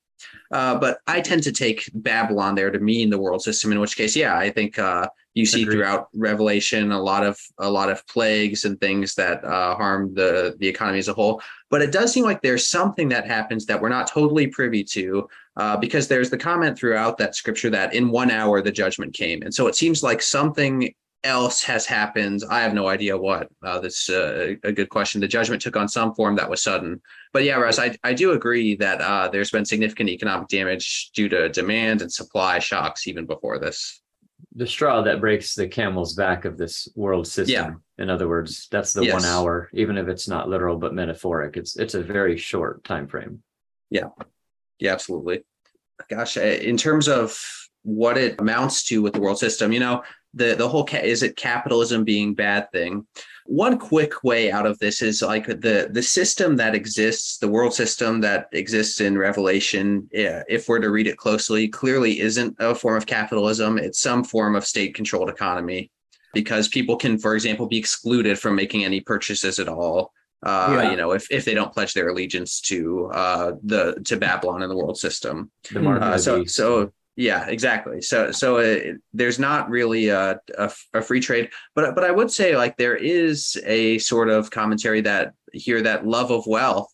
Uh, 0.52 0.78
but 0.78 1.00
I 1.08 1.22
tend 1.22 1.44
to 1.44 1.52
take 1.52 1.90
Babylon 1.94 2.56
there 2.56 2.72
to 2.72 2.80
mean 2.80 3.10
the 3.10 3.20
world 3.20 3.42
system, 3.42 3.72
in 3.72 3.80
which 3.80 3.96
case, 3.96 4.16
yeah, 4.16 4.38
I 4.38 4.50
think 4.50 4.78
uh, 4.78 5.08
you 5.34 5.46
see 5.46 5.62
Agreed. 5.62 5.76
throughout 5.76 6.10
Revelation 6.14 6.92
a 6.92 7.02
lot 7.02 7.26
of 7.26 7.40
a 7.60 7.70
lot 7.70 7.90
of 7.90 8.06
plagues 8.08 8.66
and 8.66 8.80
things 8.80 9.16
that 9.16 9.44
uh, 9.46 9.76
harm 9.76 10.14
the 10.14 10.56
the 10.60 10.68
economy 10.68 11.00
as 11.00 11.08
a 11.08 11.14
whole. 11.14 11.42
But 11.70 11.82
it 11.82 11.92
does 11.92 12.12
seem 12.12 12.26
like 12.26 12.42
there's 12.42 12.68
something 12.68 13.10
that 13.10 13.28
happens 13.28 13.66
that 13.68 13.82
we're 13.82 13.90
not 13.90 14.08
totally 14.08 14.48
privy 14.48 14.84
to, 14.86 15.30
uh, 15.56 15.78
because 15.78 16.08
there's 16.08 16.30
the 16.30 16.38
comment 16.38 16.78
throughout 16.78 17.18
that 17.20 17.36
scripture 17.36 17.70
that 17.70 17.94
in 17.94 18.10
one 18.10 18.32
hour 18.32 18.62
the 18.62 18.72
judgment 18.72 19.14
came, 19.14 19.42
and 19.44 19.54
so 19.54 19.68
it 19.68 19.76
seems 19.76 20.04
like 20.04 20.22
something 20.22 20.94
else 21.24 21.64
has 21.64 21.86
happened. 21.86 22.44
I 22.50 22.62
have 22.62 22.74
no 22.74 22.88
idea 22.88 23.18
what. 23.18 23.50
Uh, 23.64 23.80
that's 23.80 24.10
uh, 24.10 24.56
a 24.64 24.72
good 24.72 24.90
question. 24.90 25.20
The 25.22 25.28
judgment 25.28 25.62
took 25.62 25.76
on 25.76 25.88
some 25.88 26.14
form 26.16 26.36
that 26.38 26.50
was 26.50 26.64
sudden. 26.64 27.02
But 27.34 27.44
yeah, 27.44 27.56
Russ, 27.56 27.78
I, 27.80 27.98
I 28.04 28.14
do 28.14 28.32
agree 28.32 28.76
that 28.78 29.02
uh, 29.02 29.28
there's 29.30 29.52
been 29.52 29.66
significant 29.66 30.10
economic 30.10 30.48
damage 30.48 31.12
due 31.14 31.30
to 31.30 31.50
demand 31.50 32.02
and 32.02 32.12
supply 32.12 32.60
shocks 32.60 33.08
even 33.08 33.26
before 33.26 33.60
this. 33.60 34.02
the 34.56 34.66
straw 34.66 35.02
that 35.02 35.20
breaks 35.20 35.54
the 35.56 35.68
camel's 35.68 36.14
back 36.16 36.46
of 36.46 36.58
this 36.58 36.88
world 36.96 37.28
system. 37.28 37.82
Yeah. 37.98 38.04
In 38.04 38.10
other 38.10 38.28
words, 38.30 38.68
that's 38.72 38.94
the 38.94 39.04
Yes. 39.04 39.14
one 39.14 39.26
hour, 39.26 39.70
even 39.74 39.98
if 39.98 40.08
it's 40.08 40.28
not 40.28 40.48
literal 40.50 40.78
but 40.78 40.94
metaphoric. 40.94 41.58
It's 41.58 41.76
it's 41.76 41.94
a 41.96 42.02
very 42.02 42.38
short 42.38 42.84
time 42.86 43.08
frame. 43.08 43.44
Yeah, 43.90 44.10
yeah, 44.80 44.94
absolutely. 44.94 45.44
Gosh, 46.10 46.38
uh, 46.38 46.42
in 46.42 46.78
terms 46.78 47.10
of 47.10 47.38
what 47.84 48.18
it 48.18 48.40
amounts 48.40 48.86
to 48.86 49.02
with 49.02 49.14
the 49.14 49.20
world 49.22 49.38
system, 49.40 49.72
you 49.74 49.80
know, 49.82 50.04
the 50.34 50.56
the 50.56 50.68
whole 50.68 50.86
ca- 50.86 51.04
is 51.04 51.24
it 51.24 51.36
capitalism 51.36 52.04
being 52.04 52.34
bad 52.34 52.72
thing? 52.72 53.06
One 53.46 53.80
quick 53.80 54.24
way 54.24 54.52
out 54.52 54.68
of 54.68 54.78
this 54.80 55.02
is 55.02 55.22
like 55.22 55.48
the 55.48 55.90
the 55.92 56.04
system 56.04 56.56
that 56.58 56.76
exists, 56.76 57.38
the 57.40 57.48
world 57.48 57.74
system 57.74 58.22
that 58.22 58.48
exists 58.52 59.02
in 59.02 59.18
Revelation. 59.18 60.08
Yeah, 60.12 60.44
if 60.48 60.68
we're 60.70 60.80
to 60.80 60.92
read 60.92 61.08
it 61.08 61.18
closely, 61.18 61.68
clearly 61.68 62.20
isn't 62.20 62.56
a 62.60 62.76
form 62.76 62.98
of 62.98 63.06
capitalism. 63.08 63.78
It's 63.80 64.00
some 64.00 64.24
form 64.24 64.56
of 64.56 64.66
state 64.66 64.94
controlled 64.94 65.30
economy, 65.30 65.90
because 66.34 66.68
people 66.68 66.96
can, 66.96 67.18
for 67.18 67.34
example, 67.34 67.66
be 67.68 67.78
excluded 67.80 68.38
from 68.38 68.56
making 68.56 68.86
any 68.86 69.02
purchases 69.02 69.58
at 69.58 69.68
all 69.68 70.14
uh, 70.46 70.70
Yeah. 70.72 70.92
you 70.92 70.98
know, 70.98 71.12
if 71.12 71.30
if 71.32 71.44
they 71.44 71.56
don't 71.56 71.74
pledge 71.74 71.94
their 71.94 72.10
allegiance 72.10 72.62
to 72.62 73.10
uh, 73.14 73.52
the 73.64 74.00
to 74.06 74.16
Babylon 74.16 74.62
and 74.62 74.72
the 74.72 74.78
world 74.78 74.98
system. 74.98 75.50
The 75.74 75.80
Uh, 75.90 76.18
so 76.20 76.46
so 76.46 76.94
yeah, 77.20 77.48
exactly. 77.48 78.02
So 78.02 78.32
so 78.32 78.60
uh 78.60 78.94
there's 79.14 79.40
not 79.40 79.70
really 79.70 80.08
a, 80.08 80.40
a 80.58 80.72
a 80.94 81.02
free 81.02 81.20
trade, 81.20 81.50
but 81.76 81.94
but 81.94 82.06
I 82.06 82.12
would 82.12 82.32
say 82.32 82.56
like 82.56 82.78
there 82.78 82.96
is 82.96 83.62
a 83.66 83.98
sort 83.98 84.30
of 84.30 84.52
commentary 84.52 85.02
that 85.02 85.34
here 85.52 85.82
that 85.82 86.08
love 86.08 86.32
of 86.32 86.48
wealth 86.48 86.90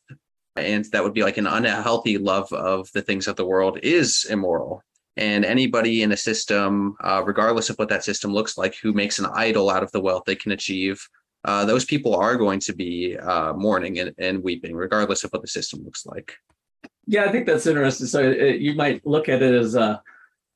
and 0.56 0.84
that 0.86 1.04
would 1.04 1.14
be 1.14 1.22
like 1.22 1.38
an 1.38 1.46
unhealthy 1.46 2.18
love 2.18 2.52
of 2.54 2.92
the 2.94 3.04
things 3.04 3.28
of 3.28 3.36
the 3.36 3.46
world 3.46 3.78
is 3.84 4.26
immoral. 4.28 4.82
And 5.16 5.46
anybody 5.46 6.02
in 6.02 6.12
a 6.12 6.18
system, 6.18 6.96
uh, 7.04 7.22
regardless 7.24 7.70
of 7.70 7.76
what 7.76 7.90
that 7.90 8.04
system 8.04 8.34
looks 8.34 8.58
like, 8.58 8.76
who 8.82 8.94
makes 8.94 9.20
an 9.20 9.28
idol 9.28 9.70
out 9.70 9.84
of 9.84 9.92
the 9.92 10.02
wealth 10.02 10.24
they 10.26 10.36
can 10.36 10.54
achieve, 10.54 11.08
uh, 11.44 11.66
those 11.66 11.86
people 11.86 12.16
are 12.16 12.36
going 12.36 12.60
to 12.62 12.74
be 12.74 13.16
uh, 13.16 13.54
mourning 13.54 14.00
and, 14.00 14.16
and 14.18 14.44
weeping, 14.44 14.76
regardless 14.76 15.24
of 15.24 15.32
what 15.32 15.44
the 15.44 15.48
system 15.48 15.84
looks 15.86 16.08
like. 16.08 16.36
Yeah, 17.06 17.26
I 17.26 17.32
think 17.32 17.46
that's 17.46 17.68
interesting. 17.68 18.08
So 18.08 18.32
it, 18.32 18.60
you 18.60 18.74
might 18.74 19.06
look 19.06 19.30
at 19.30 19.44
it 19.44 19.54
as 19.54 19.76
a 19.76 20.02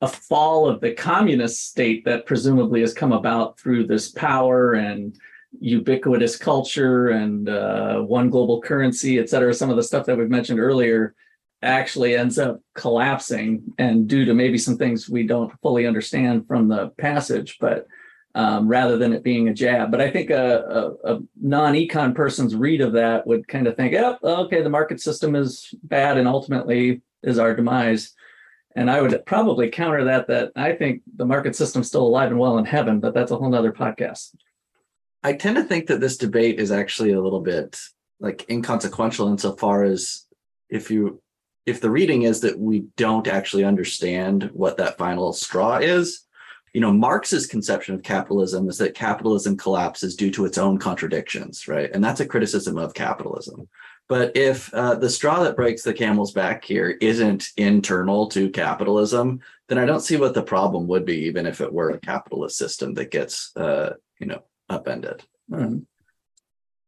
a 0.00 0.08
fall 0.08 0.68
of 0.68 0.80
the 0.80 0.92
communist 0.92 1.68
state 1.68 2.04
that 2.04 2.26
presumably 2.26 2.80
has 2.80 2.94
come 2.94 3.12
about 3.12 3.58
through 3.58 3.86
this 3.86 4.10
power 4.10 4.72
and 4.72 5.16
ubiquitous 5.60 6.36
culture 6.36 7.08
and 7.08 7.48
uh, 7.48 8.00
one 8.00 8.30
global 8.30 8.62
currency, 8.62 9.18
et 9.18 9.28
cetera. 9.28 9.52
Some 9.52 9.68
of 9.68 9.76
the 9.76 9.82
stuff 9.82 10.06
that 10.06 10.16
we've 10.16 10.30
mentioned 10.30 10.60
earlier 10.60 11.14
actually 11.62 12.16
ends 12.16 12.38
up 12.38 12.62
collapsing 12.74 13.62
and 13.76 14.08
due 14.08 14.24
to 14.24 14.32
maybe 14.32 14.56
some 14.56 14.78
things 14.78 15.10
we 15.10 15.26
don't 15.26 15.52
fully 15.60 15.86
understand 15.86 16.46
from 16.46 16.68
the 16.68 16.88
passage, 16.96 17.58
but 17.60 17.86
um, 18.34 18.68
rather 18.68 18.96
than 18.96 19.12
it 19.12 19.24
being 19.24 19.48
a 19.48 19.54
jab. 19.54 19.90
But 19.90 20.00
I 20.00 20.10
think 20.10 20.30
a, 20.30 20.96
a, 21.04 21.14
a 21.16 21.20
non-econ 21.42 22.14
person's 22.14 22.54
read 22.54 22.80
of 22.80 22.92
that 22.92 23.26
would 23.26 23.46
kind 23.48 23.66
of 23.66 23.76
think, 23.76 23.94
oh, 23.94 24.16
okay, 24.22 24.62
the 24.62 24.70
market 24.70 25.00
system 25.00 25.34
is 25.34 25.74
bad 25.82 26.16
and 26.16 26.28
ultimately 26.28 27.02
is 27.22 27.38
our 27.38 27.54
demise. 27.54 28.14
And 28.76 28.90
I 28.90 29.00
would 29.00 29.26
probably 29.26 29.68
counter 29.68 30.04
that 30.04 30.28
that 30.28 30.52
I 30.54 30.72
think 30.72 31.02
the 31.16 31.26
market 31.26 31.56
system's 31.56 31.88
still 31.88 32.06
alive 32.06 32.30
and 32.30 32.38
well 32.38 32.58
in 32.58 32.64
heaven, 32.64 33.00
but 33.00 33.14
that's 33.14 33.32
a 33.32 33.36
whole 33.36 33.50
nother 33.50 33.72
podcast. 33.72 34.34
I 35.22 35.34
tend 35.34 35.56
to 35.56 35.64
think 35.64 35.86
that 35.88 36.00
this 36.00 36.16
debate 36.16 36.58
is 36.60 36.70
actually 36.70 37.12
a 37.12 37.20
little 37.20 37.40
bit 37.40 37.78
like 38.20 38.48
inconsequential 38.48 39.28
insofar 39.28 39.82
as 39.84 40.26
if 40.68 40.90
you 40.90 41.20
if 41.66 41.80
the 41.80 41.90
reading 41.90 42.22
is 42.22 42.40
that 42.40 42.58
we 42.58 42.84
don't 42.96 43.26
actually 43.26 43.64
understand 43.64 44.50
what 44.52 44.78
that 44.78 44.96
final 44.96 45.32
straw 45.32 45.76
is, 45.76 46.26
you 46.72 46.80
know, 46.80 46.92
Marx's 46.92 47.46
conception 47.46 47.94
of 47.94 48.02
capitalism 48.02 48.68
is 48.68 48.78
that 48.78 48.94
capitalism 48.94 49.56
collapses 49.56 50.16
due 50.16 50.30
to 50.30 50.44
its 50.44 50.58
own 50.58 50.78
contradictions, 50.78 51.66
right? 51.68 51.90
And 51.92 52.02
that's 52.02 52.20
a 52.20 52.26
criticism 52.26 52.78
of 52.78 52.94
capitalism. 52.94 53.68
But 54.10 54.36
if 54.36 54.74
uh, 54.74 54.96
the 54.96 55.08
straw 55.08 55.44
that 55.44 55.54
breaks 55.54 55.84
the 55.84 55.94
camel's 55.94 56.32
back 56.32 56.64
here 56.64 56.98
isn't 57.00 57.50
internal 57.56 58.26
to 58.30 58.50
capitalism, 58.50 59.38
then 59.68 59.78
I 59.78 59.86
don't 59.86 60.00
see 60.00 60.16
what 60.16 60.34
the 60.34 60.42
problem 60.42 60.88
would 60.88 61.04
be, 61.04 61.18
even 61.26 61.46
if 61.46 61.60
it 61.60 61.72
were 61.72 61.90
a 61.90 62.00
capitalist 62.00 62.58
system 62.58 62.92
that 62.94 63.12
gets, 63.12 63.56
uh, 63.56 63.94
you 64.18 64.26
know, 64.26 64.42
upended. 64.68 65.22
Hmm. 65.48 65.78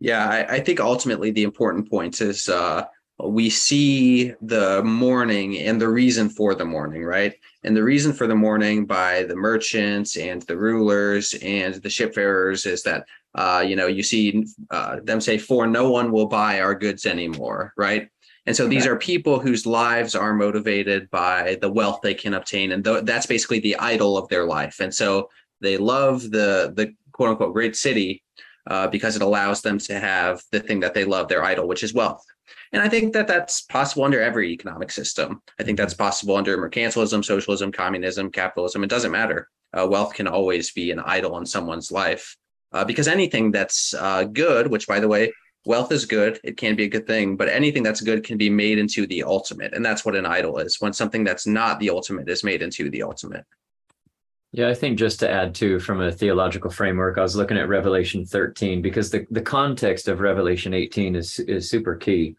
Yeah, 0.01 0.29
I, 0.29 0.55
I 0.55 0.61
think 0.61 0.81
ultimately 0.81 1.31
the 1.31 1.45
important 1.45 1.89
point 1.89 2.21
is 2.21 2.49
uh, 2.49 2.87
we 3.23 3.51
see 3.51 4.35
the 4.43 4.83
mourning 4.83 5.59
and 5.59 5.81
the 5.81 5.89
reason 5.89 6.29
for 6.29 6.57
the 6.57 6.65
mourning, 6.65 7.05
right? 7.05 7.35
And 7.63 7.77
the 7.77 7.85
reason 7.85 8.13
for 8.13 8.27
the 8.27 8.35
mourning 8.35 8.85
by 8.85 9.23
the 9.23 9.37
merchants 9.37 10.17
and 10.17 10.43
the 10.43 10.57
rulers 10.57 11.37
and 11.41 11.77
the 11.77 11.89
shipfarers 11.89 12.67
is 12.67 12.83
that 12.83 13.07
uh, 13.35 13.65
you 13.67 13.77
know 13.77 13.87
you 13.87 14.03
see 14.03 14.45
uh, 14.71 15.01
them 15.03 15.21
say, 15.21 15.39
"For 15.39 15.67
no 15.67 15.91
one 15.91 16.13
will 16.13 16.27
buy 16.27 16.61
our 16.61 16.75
goods 16.75 17.07
anymore," 17.07 17.73
right? 17.77 18.09
And 18.45 18.57
so 18.57 18.67
these 18.67 18.87
are 18.87 18.97
people 18.97 19.39
whose 19.39 19.67
lives 19.67 20.17
are 20.17 20.35
motivated 20.35 21.09
by 21.11 21.59
the 21.61 21.71
wealth 21.71 22.01
they 22.03 22.15
can 22.15 22.35
obtain, 22.35 22.73
and 22.73 22.85
th- 22.85 23.05
that's 23.05 23.27
basically 23.27 23.61
the 23.61 23.77
idol 23.77 24.19
of 24.19 24.29
their 24.29 24.45
life. 24.45 24.81
And 24.81 24.93
so 24.93 25.29
they 25.61 25.77
love 25.77 26.23
the 26.23 26.73
the 26.75 26.95
quote 27.13 27.31
unquote 27.31 27.53
great 27.53 27.77
city 27.77 28.23
uh, 28.69 28.89
because 28.89 29.17
it 29.17 29.23
allows 29.23 29.63
them 29.63 29.79
to 29.79 29.99
have 29.99 30.43
the 30.51 30.61
thing 30.61 30.81
that 30.81 30.93
they 30.93 31.05
love, 31.05 31.29
their 31.29 31.45
idol, 31.45 31.69
which 31.69 31.85
is 31.85 31.95
wealth. 31.95 32.25
And 32.73 32.83
I 32.83 32.89
think 32.89 33.13
that 33.13 33.29
that's 33.29 33.63
possible 33.63 34.05
under 34.05 34.21
every 34.21 34.51
economic 34.51 34.91
system. 34.91 35.41
I 35.61 35.63
think 35.63 35.79
that's 35.79 35.95
possible 35.95 36.37
under 36.37 36.57
mercantilism, 36.59 37.25
socialism, 37.25 37.71
communism, 37.71 38.31
capitalism. 38.31 38.83
It 38.83 38.91
doesn't 38.91 39.13
matter. 39.13 39.49
Uh, 39.73 39.87
wealth 39.87 40.15
can 40.15 40.27
always 40.27 40.73
be 40.73 40.91
an 40.91 41.01
idol 41.01 41.39
in 41.39 41.47
someone's 41.47 41.93
life 41.93 42.37
uh, 42.73 42.85
because 42.85 43.09
anything 43.09 43.51
that's 43.51 43.95
uh, 43.95 44.25
good, 44.25 44.67
which 44.69 44.87
by 44.87 45.01
the 45.01 45.09
way, 45.09 45.33
wealth 45.65 45.93
is 45.93 46.05
good, 46.05 46.41
it 46.43 46.57
can 46.57 46.75
be 46.75 46.85
a 46.85 46.89
good 46.89 47.07
thing, 47.07 47.37
but 47.37 47.49
anything 47.49 47.83
that's 47.83 48.01
good 48.01 48.25
can 48.25 48.37
be 48.37 48.51
made 48.51 48.79
into 48.79 49.07
the 49.07 49.23
ultimate. 49.23 49.75
And 49.75 49.85
that's 49.85 50.05
what 50.05 50.17
an 50.17 50.27
idol 50.27 50.59
is 50.59 50.81
when 50.81 50.93
something 50.93 51.25
that's 51.25 51.47
not 51.47 51.79
the 51.79 51.91
ultimate 51.91 52.29
is 52.29 52.43
made 52.43 52.63
into 52.63 52.91
the 52.91 53.03
ultimate. 53.03 53.45
Yeah, 54.55 54.69
I 54.69 54.75
think 54.75 54.99
just 54.99 55.21
to 55.21 55.31
add 55.31 55.55
to 55.57 55.79
from 55.79 56.03
a 56.03 56.13
theological 56.13 56.71
framework, 56.71 57.17
I 57.17 57.23
was 57.23 57.37
looking 57.37 57.57
at 57.57 57.69
Revelation 57.69 58.27
13 58.27 58.83
because 58.83 59.11
the, 59.11 59.27
the 59.31 59.41
context 59.41 60.09
of 60.09 60.21
Revelation 60.21 60.75
18 60.75 61.17
is 61.17 61.39
is 61.39 61.71
super 61.71 61.97
key. 61.97 62.37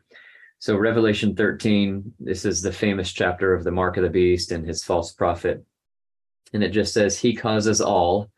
So 0.60 0.78
Revelation 0.78 1.36
13, 1.36 2.14
this 2.20 2.46
is 2.46 2.62
the 2.62 2.72
famous 2.72 3.12
chapter 3.12 3.54
of 3.54 3.64
the 3.64 3.72
mark 3.72 3.98
of 3.98 4.04
the 4.04 4.10
beast 4.10 4.52
and 4.52 4.66
his 4.66 4.84
false 4.84 5.12
prophet. 5.12 5.66
And 6.54 6.64
it 6.64 6.70
just 6.70 6.94
says, 6.94 7.20
He 7.20 7.36
causes 7.36 7.82
all, 7.82 8.30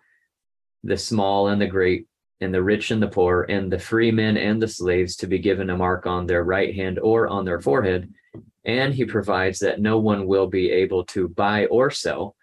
the 0.85 0.97
small 0.97 1.49
and 1.49 1.59
the 1.59 1.67
great, 1.67 2.07
and 2.41 2.53
the 2.53 2.63
rich 2.63 2.91
and 2.91 3.01
the 3.01 3.07
poor, 3.07 3.43
and 3.49 3.71
the 3.71 3.79
free 3.79 4.11
men 4.11 4.37
and 4.37 4.61
the 4.61 4.67
slaves 4.67 5.15
to 5.17 5.27
be 5.27 5.39
given 5.39 5.69
a 5.69 5.77
mark 5.77 6.05
on 6.05 6.25
their 6.25 6.43
right 6.43 6.73
hand 6.75 6.99
or 6.99 7.27
on 7.27 7.43
their 7.43 7.59
forehead. 7.59 8.13
And 8.63 8.93
he 8.93 9.05
provides 9.05 9.59
that 9.59 9.81
no 9.81 9.99
one 9.99 10.27
will 10.27 10.47
be 10.47 10.71
able 10.71 11.03
to 11.05 11.27
buy 11.27 11.65
or 11.65 11.89
sell 11.91 12.35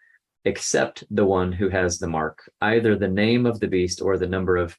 except 0.44 1.04
the 1.10 1.24
one 1.24 1.52
who 1.52 1.68
has 1.68 1.98
the 1.98 2.08
mark, 2.08 2.50
either 2.60 2.96
the 2.96 3.08
name 3.08 3.46
of 3.46 3.60
the 3.60 3.68
beast 3.68 4.02
or 4.02 4.18
the 4.18 4.26
number 4.26 4.56
of 4.56 4.76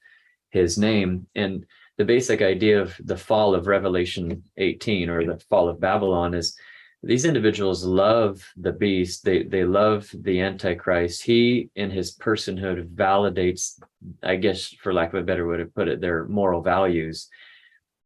his 0.49 0.77
name. 0.77 1.25
And 1.35 1.65
the 1.97 2.05
basic 2.05 2.41
idea 2.41 2.81
of 2.81 2.95
the 2.99 3.17
fall 3.17 3.55
of 3.55 3.67
Revelation 3.67 4.43
18 4.57 5.09
or 5.09 5.25
the 5.25 5.39
fall 5.49 5.69
of 5.69 5.79
Babylon 5.79 6.33
is 6.33 6.57
these 7.03 7.25
individuals 7.25 7.83
love 7.83 8.49
the 8.55 8.71
beast. 8.71 9.25
They 9.25 9.43
they 9.43 9.65
love 9.65 10.09
the 10.13 10.39
antichrist. 10.39 11.23
He 11.23 11.69
in 11.75 11.91
his 11.91 12.15
personhood 12.15 12.95
validates 12.95 13.79
i 14.21 14.35
guess 14.35 14.73
for 14.81 14.93
lack 14.93 15.13
of 15.13 15.19
a 15.21 15.23
better 15.23 15.47
way 15.47 15.57
to 15.57 15.65
put 15.65 15.87
it 15.87 15.99
their 15.99 16.25
moral 16.27 16.61
values. 16.61 17.29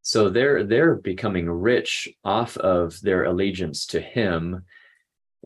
So 0.01 0.29
they're 0.29 0.63
they're 0.63 0.95
becoming 0.95 1.49
rich 1.49 2.09
off 2.23 2.57
of 2.57 2.99
their 3.01 3.25
allegiance 3.25 3.85
to 3.87 4.01
him. 4.01 4.63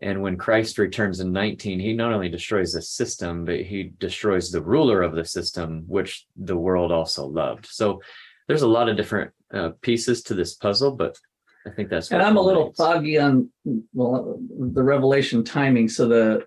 And 0.01 0.21
when 0.21 0.37
christ 0.37 0.77
returns 0.77 1.19
in 1.19 1.33
19 1.33 1.79
he 1.79 1.93
not 1.93 2.13
only 2.13 2.29
destroys 2.29 2.71
the 2.71 2.81
system 2.81 3.43
but 3.43 3.59
he 3.59 3.91
destroys 3.99 4.49
the 4.49 4.61
ruler 4.61 5.01
of 5.01 5.13
the 5.13 5.25
system 5.25 5.83
which 5.87 6.25
the 6.37 6.57
world 6.57 6.91
also 6.91 7.25
loved. 7.27 7.65
So 7.65 8.01
there's 8.47 8.61
a 8.61 8.67
lot 8.67 8.87
of 8.87 8.95
different 8.95 9.31
uh, 9.53 9.71
pieces 9.81 10.23
to 10.23 10.35
this 10.35 10.53
puzzle 10.55 10.95
but 10.95 11.17
I 11.65 11.69
think 11.69 11.89
that's. 11.89 12.11
And 12.11 12.19
what 12.19 12.27
I'm 12.27 12.37
a 12.37 12.41
little 12.41 12.71
culminates. 12.71 12.77
foggy 12.77 13.19
on, 13.19 13.49
well, 13.93 14.39
the 14.49 14.83
revelation 14.83 15.43
timing. 15.43 15.89
So 15.89 16.07
the, 16.07 16.45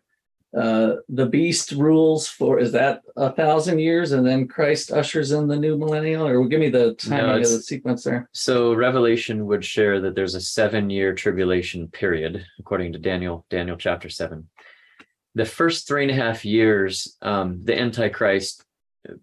uh, 0.58 0.96
the 1.08 1.26
beast 1.26 1.72
rules 1.72 2.28
for, 2.28 2.58
is 2.58 2.72
that 2.72 3.02
a 3.16 3.32
thousand 3.32 3.80
years 3.80 4.12
and 4.12 4.24
then 4.26 4.46
Christ 4.46 4.92
ushers 4.92 5.32
in 5.32 5.48
the 5.48 5.56
new 5.56 5.76
millennial 5.76 6.26
or 6.26 6.46
give 6.46 6.60
me 6.60 6.68
the 6.68 6.94
timing 6.94 7.30
of 7.30 7.36
it's- 7.36 7.52
the 7.52 7.62
sequence 7.62 8.04
there? 8.04 8.28
So 8.32 8.72
Revelation 8.74 9.46
would 9.46 9.64
share 9.64 10.00
that 10.00 10.14
there's 10.14 10.34
a 10.36 10.40
seven-year 10.40 11.14
tribulation 11.14 11.88
period, 11.88 12.44
according 12.58 12.92
to 12.92 12.98
Daniel, 12.98 13.44
Daniel 13.50 13.76
chapter 13.76 14.08
seven. 14.08 14.48
The 15.36 15.44
first 15.44 15.88
three 15.88 16.02
and 16.02 16.12
a 16.12 16.14
half 16.14 16.44
years, 16.44 17.16
um, 17.20 17.60
the 17.64 17.76
Antichrist, 17.76 18.64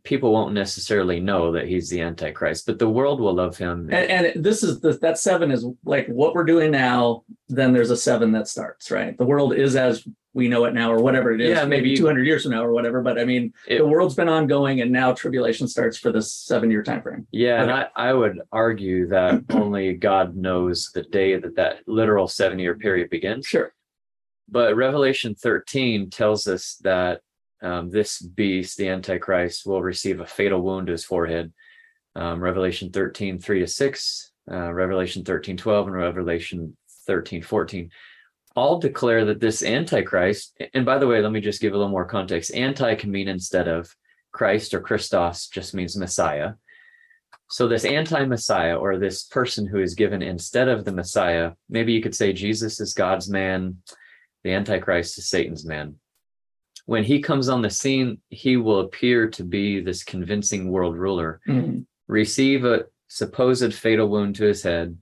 people 0.04 0.32
won't 0.32 0.54
necessarily 0.54 1.20
know 1.20 1.52
that 1.54 1.68
he's 1.68 1.90
the 1.90 2.02
Antichrist, 2.02 2.66
but 2.66 2.78
the 2.80 2.90
world 2.90 3.20
will 3.20 3.34
love 3.34 3.58
him. 3.58 3.90
And, 3.92 4.26
and 4.36 4.44
this 4.44 4.64
is 4.64 4.80
the, 4.80 4.94
that 4.94 5.18
seven 5.18 5.52
is 5.52 5.66
like 5.86 6.08
what 6.08 6.36
we're 6.36 6.44
doing 6.44 6.72
now, 6.72 7.24
then 7.50 7.74
there's 7.74 7.90
a 7.90 7.98
seven 7.98 8.32
that 8.34 8.48
starts, 8.48 8.92
right? 8.92 9.18
The 9.18 9.26
world 9.26 9.54
is 9.56 9.76
as 9.76 10.08
we 10.34 10.48
know 10.48 10.64
it 10.64 10.74
now, 10.74 10.90
or 10.94 11.00
whatever 11.04 11.34
it 11.34 11.42
is, 11.42 11.50
Yeah, 11.50 11.66
maybe 11.66 11.88
maybe- 11.88 11.98
two 11.98 12.06
hundred 12.06 12.26
years 12.26 12.44
from 12.44 12.52
now 12.54 12.64
or 12.64 12.72
whatever, 12.72 13.02
but 13.02 13.20
I 13.20 13.26
mean, 13.26 13.54
It- 13.68 13.80
the 13.80 13.88
world's 13.88 14.16
been 14.16 14.30
ongoing 14.30 14.80
and 14.82 14.92
now 14.92 15.14
tribulation 15.14 15.68
starts 15.68 15.98
for 15.98 16.12
this 16.12 16.34
seven-year 16.34 16.84
time 16.84 17.02
frame. 17.02 17.28
Yeah, 17.32 17.62
and 17.62 17.70
I, 17.72 17.88
I 17.96 18.14
would 18.14 18.40
argue 18.52 19.08
that 19.10 19.44
only 19.50 19.94
God 19.94 20.36
knows 20.38 20.90
the 20.94 21.02
day 21.04 21.38
that 21.38 21.56
that 21.56 21.80
literal 21.88 22.28
seven-year 22.28 22.76
period 22.76 23.10
begins. 23.10 23.46
Sure. 23.46 23.74
But 24.48 24.76
Revelation 24.76 25.34
13 25.36 26.10
tells 26.10 26.48
us 26.48 26.76
that 26.84 27.22
um, 27.62 27.90
this 27.90 28.22
beast, 28.22 28.78
the 28.78 28.90
Antichrist, 28.90 29.66
will 29.66 29.82
receive 29.82 30.20
a 30.20 30.26
fatal 30.26 30.62
wound 30.62 30.88
to 30.88 30.94
his 30.94 31.06
forehead. 31.06 31.54
Um, 32.16 32.42
Revelation 32.42 32.92
13, 32.92 33.40
3 33.40 33.60
to 33.60 33.68
6, 33.68 34.32
uh, 34.52 34.74
Revelation 34.74 35.24
13, 35.24 35.58
12, 35.58 35.88
and 35.88 35.96
Revelation 35.96 36.76
13, 37.08 37.42
14 37.42 37.90
all 38.54 38.80
declare 38.80 39.24
that 39.24 39.40
this 39.40 39.64
Antichrist, 39.64 40.58
and 40.74 40.86
by 40.86 40.98
the 40.98 41.08
way, 41.08 41.22
let 41.22 41.32
me 41.32 41.40
just 41.40 41.62
give 41.62 41.74
a 41.74 41.78
little 41.78 41.90
more 41.90 42.06
context. 42.06 42.54
Anti 42.54 42.96
can 42.96 43.10
mean 43.10 43.30
instead 43.30 43.68
of 43.68 43.96
Christ 44.32 44.74
or 44.74 44.82
Christos 44.82 45.48
just 45.48 45.74
means 45.74 45.98
Messiah. 45.98 46.54
So 47.50 47.68
this 47.68 47.84
anti-Messiah 47.84 48.78
or 48.78 48.98
this 48.98 49.24
person 49.24 49.68
who 49.68 49.80
is 49.80 49.94
given 49.94 50.22
instead 50.22 50.70
of 50.70 50.86
the 50.86 50.94
Messiah, 50.94 51.52
maybe 51.70 51.92
you 51.92 52.02
could 52.02 52.16
say 52.16 52.32
Jesus 52.32 52.80
is 52.80 52.94
God's 52.94 53.30
man, 53.30 53.78
the 54.44 54.54
Antichrist 54.54 55.18
is 55.18 55.30
Satan's 55.30 55.66
man. 55.66 55.96
When 56.86 57.04
he 57.04 57.22
comes 57.22 57.48
on 57.50 57.62
the 57.62 57.70
scene, 57.70 58.20
he 58.30 58.58
will 58.58 58.82
appear 58.82 59.30
to 59.30 59.44
be 59.44 59.80
this 59.80 60.04
convincing 60.04 60.70
world 60.70 60.98
ruler, 60.98 61.40
Mhm. 61.48 61.86
receive 62.08 62.66
a 62.66 62.86
supposed 63.08 63.74
fatal 63.74 64.10
wound 64.10 64.36
to 64.36 64.46
his 64.46 64.64
head, 64.64 64.98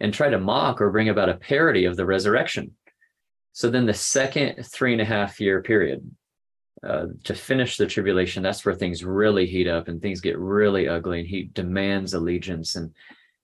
and 0.00 0.12
try 0.12 0.28
to 0.30 0.38
mock 0.38 0.80
or 0.80 0.90
bring 0.90 1.08
about 1.08 1.28
a 1.28 1.34
parody 1.34 1.84
of 1.84 1.96
the 1.96 2.06
resurrection. 2.06 2.74
So 3.52 3.70
then 3.70 3.86
the 3.86 3.94
second 3.94 4.64
three 4.64 4.92
and 4.92 5.00
a 5.00 5.04
half 5.04 5.40
year 5.40 5.62
period, 5.62 6.10
uh, 6.82 7.08
to 7.24 7.34
finish 7.34 7.76
the 7.76 7.86
tribulation, 7.86 8.42
that's 8.42 8.64
where 8.64 8.74
things 8.74 9.04
really 9.04 9.46
heat 9.46 9.68
up 9.68 9.88
and 9.88 10.00
things 10.00 10.20
get 10.20 10.38
really 10.38 10.88
ugly, 10.88 11.20
and 11.20 11.28
he 11.28 11.44
demands 11.44 12.14
allegiance. 12.14 12.76
And 12.76 12.94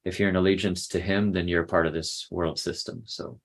if 0.05 0.18
you're 0.18 0.29
in 0.31 0.37
allegiance 0.37 0.88
to 0.88 1.01
him, 1.01 1.33
then 1.33 1.49
you're 1.49 1.64
a 1.64 1.66
part 1.66 1.87
of 1.87 1.92
this 1.92 2.27
world 2.31 2.59
system. 2.59 3.03
So 3.05 3.40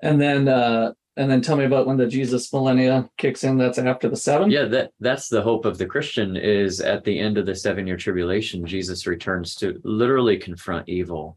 And 0.00 0.20
then, 0.20 0.48
uh, 0.48 0.92
and 1.16 1.30
then 1.30 1.42
tell 1.42 1.56
me 1.56 1.64
about 1.64 1.86
when 1.86 1.98
the 1.98 2.06
Jesus 2.06 2.52
millennia 2.52 3.08
kicks 3.18 3.44
in. 3.44 3.58
That's 3.58 3.78
after 3.78 4.08
the 4.08 4.16
seven. 4.16 4.50
yeah, 4.50 4.64
that 4.64 4.92
that's 5.00 5.28
the 5.28 5.42
hope 5.42 5.64
of 5.64 5.78
the 5.78 5.86
Christian 5.86 6.36
is 6.36 6.80
at 6.80 7.04
the 7.04 7.18
end 7.18 7.38
of 7.38 7.46
the 7.46 7.54
seven 7.54 7.86
year 7.86 7.96
tribulation, 7.96 8.66
Jesus 8.66 9.06
returns 9.06 9.54
to 9.56 9.80
literally 9.84 10.38
confront 10.38 10.88
evil 10.88 11.36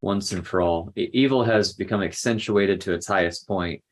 once 0.00 0.32
and 0.32 0.46
for 0.46 0.60
all. 0.60 0.92
Evil 0.96 1.42
has 1.42 1.72
become 1.72 2.02
accentuated 2.02 2.80
to 2.82 2.92
its 2.92 3.06
highest 3.06 3.48
point. 3.48 3.82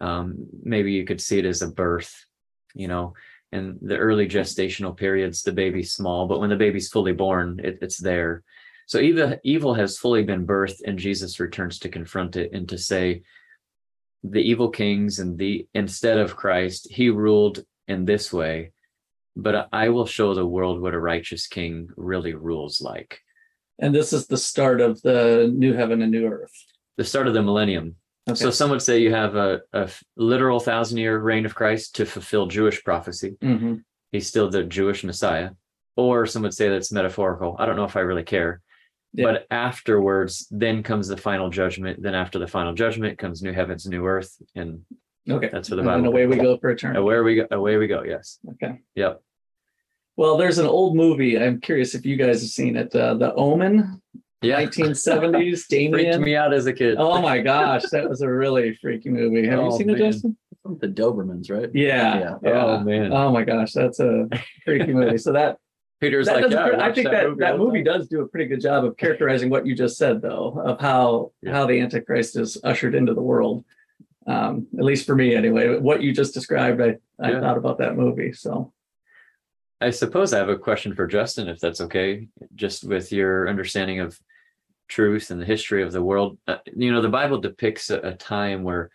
Um, 0.00 0.46
maybe 0.62 0.92
you 0.92 1.04
could 1.04 1.20
see 1.20 1.38
it 1.38 1.44
as 1.44 1.62
a 1.62 1.68
birth, 1.68 2.26
you 2.74 2.88
know, 2.88 3.14
in 3.52 3.78
the 3.80 3.96
early 3.96 4.28
gestational 4.28 4.96
periods, 4.96 5.42
the 5.42 5.52
baby's 5.52 5.92
small, 5.92 6.26
but 6.26 6.38
when 6.38 6.50
the 6.50 6.56
baby's 6.56 6.90
fully 6.90 7.12
born, 7.12 7.60
it, 7.64 7.78
it's 7.80 7.96
there. 7.96 8.42
So 8.86 8.98
evil, 8.98 9.36
evil 9.42 9.74
has 9.74 9.98
fully 9.98 10.22
been 10.22 10.46
birthed, 10.46 10.82
and 10.84 10.98
Jesus 10.98 11.40
returns 11.40 11.78
to 11.80 11.88
confront 11.88 12.36
it 12.36 12.52
and 12.52 12.68
to 12.68 12.78
say, 12.78 13.22
the 14.24 14.40
evil 14.40 14.68
kings 14.70 15.18
and 15.18 15.38
the 15.38 15.66
instead 15.74 16.18
of 16.18 16.36
Christ, 16.36 16.88
he 16.90 17.10
ruled 17.10 17.64
in 17.86 18.04
this 18.04 18.32
way, 18.32 18.72
but 19.36 19.68
I 19.72 19.88
will 19.90 20.06
show 20.06 20.34
the 20.34 20.46
world 20.46 20.80
what 20.80 20.94
a 20.94 20.98
righteous 20.98 21.46
king 21.46 21.88
really 21.96 22.34
rules 22.34 22.80
like. 22.80 23.20
And 23.78 23.94
this 23.94 24.12
is 24.12 24.26
the 24.26 24.36
start 24.36 24.80
of 24.80 25.00
the 25.02 25.52
new 25.54 25.72
heaven 25.72 26.02
and 26.02 26.10
new 26.10 26.26
earth. 26.26 26.52
The 26.96 27.04
start 27.04 27.28
of 27.28 27.34
the 27.34 27.42
millennium. 27.42 27.94
Okay. 28.28 28.34
So 28.36 28.50
some 28.50 28.70
would 28.70 28.82
say 28.82 28.98
you 28.98 29.12
have 29.14 29.36
a 29.36 29.60
literal 30.16 30.60
thousand 30.60 30.98
year 30.98 31.18
reign 31.18 31.46
of 31.46 31.54
Christ 31.54 31.94
to 31.96 32.04
fulfill 32.04 32.46
Jewish 32.46 32.82
prophecy. 32.84 33.36
Mhm. 33.40 33.84
He's 34.12 34.26
still 34.26 34.50
the 34.50 34.64
Jewish 34.64 35.04
Messiah. 35.04 35.50
Or 35.96 36.26
some 36.26 36.42
would 36.42 36.54
say 36.54 36.68
that's 36.68 36.92
metaphorical. 36.92 37.56
I 37.58 37.66
don't 37.66 37.76
know 37.76 37.84
if 37.84 37.96
I 37.96 38.00
really 38.00 38.24
care. 38.24 38.60
Yeah. 39.14 39.24
But 39.24 39.46
afterwards, 39.50 40.46
then 40.50 40.82
comes 40.82 41.08
the 41.08 41.16
final 41.16 41.48
judgment. 41.50 42.02
Then 42.02 42.14
after 42.14 42.38
the 42.38 42.46
final 42.46 42.74
judgment 42.74 43.18
comes 43.18 43.42
new 43.42 43.52
heavens, 43.52 43.86
new 43.86 44.04
earth, 44.06 44.36
and 44.54 44.82
Okay. 45.30 45.48
that's 45.52 45.70
where 45.70 45.76
the 45.76 45.82
Bible. 45.82 45.96
And 45.98 46.06
away 46.06 46.26
we 46.26 46.36
go 46.36 46.56
for 46.58 46.70
eternity. 46.70 47.00
Away 47.00 47.20
we 47.20 47.34
go. 47.36 47.46
Away 47.50 47.76
we 47.78 47.86
go. 47.86 48.02
Yes. 48.02 48.38
Okay. 48.52 48.80
Yep. 48.96 49.22
Well, 50.16 50.36
there's 50.36 50.58
an 50.58 50.66
old 50.66 50.96
movie. 50.96 51.38
I'm 51.38 51.60
curious 51.60 51.94
if 51.94 52.04
you 52.04 52.16
guys 52.16 52.40
have 52.42 52.50
seen 52.50 52.76
it. 52.76 52.94
Uh, 52.94 53.14
the 53.14 53.32
Omen, 53.34 54.00
Yeah. 54.42 54.60
1970s. 54.60 55.66
Damien. 55.68 55.92
Freaked 55.92 56.12
Damien. 56.12 56.22
me 56.22 56.36
out 56.36 56.52
as 56.52 56.66
a 56.66 56.72
kid. 56.72 56.96
Oh 56.98 57.20
my 57.22 57.38
gosh, 57.38 57.84
that 57.92 58.08
was 58.08 58.20
a 58.20 58.28
really 58.30 58.74
freaky 58.76 59.10
movie. 59.10 59.46
Have 59.46 59.58
you 59.60 59.66
Oh, 59.66 59.78
seen 59.78 59.90
it, 59.90 59.98
man. 59.98 60.12
Justin? 60.12 60.36
The 60.64 60.88
Dobermans, 60.88 61.50
right? 61.50 61.70
Yeah. 61.72 62.18
Yeah. 62.18 62.34
yeah. 62.42 62.64
Oh 62.64 62.80
man. 62.80 63.12
Oh 63.12 63.30
my 63.32 63.42
gosh, 63.44 63.72
that's 63.72 64.00
a 64.00 64.28
freaky 64.64 64.92
movie. 64.92 65.16
So 65.26 65.32
that, 65.32 65.56
Peter's 66.00 66.26
that 66.26 66.42
like, 66.42 66.50
yeah, 66.50 66.66
pre- 66.68 66.74
I 66.76 66.78
watched 66.78 66.94
think 66.94 67.10
that 67.10 67.28
movie 67.28 67.40
that 67.40 67.58
movie 67.58 67.82
does 67.82 68.08
do 68.08 68.20
a 68.20 68.28
pretty 68.28 68.46
good 68.46 68.60
job 68.60 68.84
of 68.84 68.96
characterizing 69.02 69.50
what 69.50 69.66
you 69.66 69.74
just 69.74 69.96
said, 69.98 70.22
though, 70.22 70.60
of 70.64 70.80
how 70.80 71.32
Yeah. 71.42 71.52
how 71.52 71.66
the 71.66 71.80
Antichrist 71.80 72.36
is 72.36 72.58
ushered 72.62 72.94
into 72.94 73.14
the 73.14 73.22
world. 73.22 73.64
Um, 74.26 74.66
at 74.78 74.84
least 74.84 75.06
for 75.06 75.14
me, 75.14 75.34
anyway. 75.34 75.78
What 75.78 76.02
you 76.02 76.12
just 76.12 76.34
described, 76.34 76.80
I 76.80 76.98
I 77.18 77.32
Yeah. 77.32 77.40
thought 77.40 77.58
about 77.58 77.78
that 77.78 77.96
movie. 77.96 78.32
So 78.32 78.72
I 79.80 79.90
suppose 79.90 80.32
I 80.32 80.38
have 80.38 80.48
a 80.48 80.58
question 80.58 80.94
for 80.94 81.06
Justin, 81.06 81.48
if 81.48 81.60
that's 81.60 81.80
okay, 81.80 82.28
just 82.54 82.84
with 82.84 83.12
your 83.12 83.48
understanding 83.48 84.00
of 84.00 84.18
truth 84.88 85.30
and 85.30 85.40
the 85.40 85.44
history 85.46 85.82
of 85.82 85.92
the 85.92 86.02
world. 86.02 86.38
Uh, 86.46 86.56
you 86.74 86.90
know, 86.92 87.00
the 87.00 87.08
Bible 87.08 87.38
depicts 87.38 87.90
a, 87.90 87.98
a 88.00 88.14
time 88.14 88.62
where, 88.64 88.90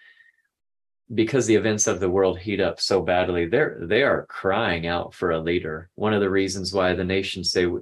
because 1.13 1.45
the 1.45 1.55
events 1.55 1.87
of 1.87 1.99
the 1.99 2.09
world 2.09 2.39
heat 2.39 2.59
up 2.61 2.79
so 2.79 3.01
badly, 3.01 3.45
they're 3.45 3.79
they 3.81 4.03
are 4.03 4.25
crying 4.27 4.87
out 4.87 5.13
for 5.13 5.31
a 5.31 5.39
leader. 5.39 5.89
One 5.95 6.13
of 6.13 6.21
the 6.21 6.29
reasons 6.29 6.73
why 6.73 6.93
the 6.93 7.03
nations 7.03 7.51
say 7.51 7.65
"We- 7.65 7.81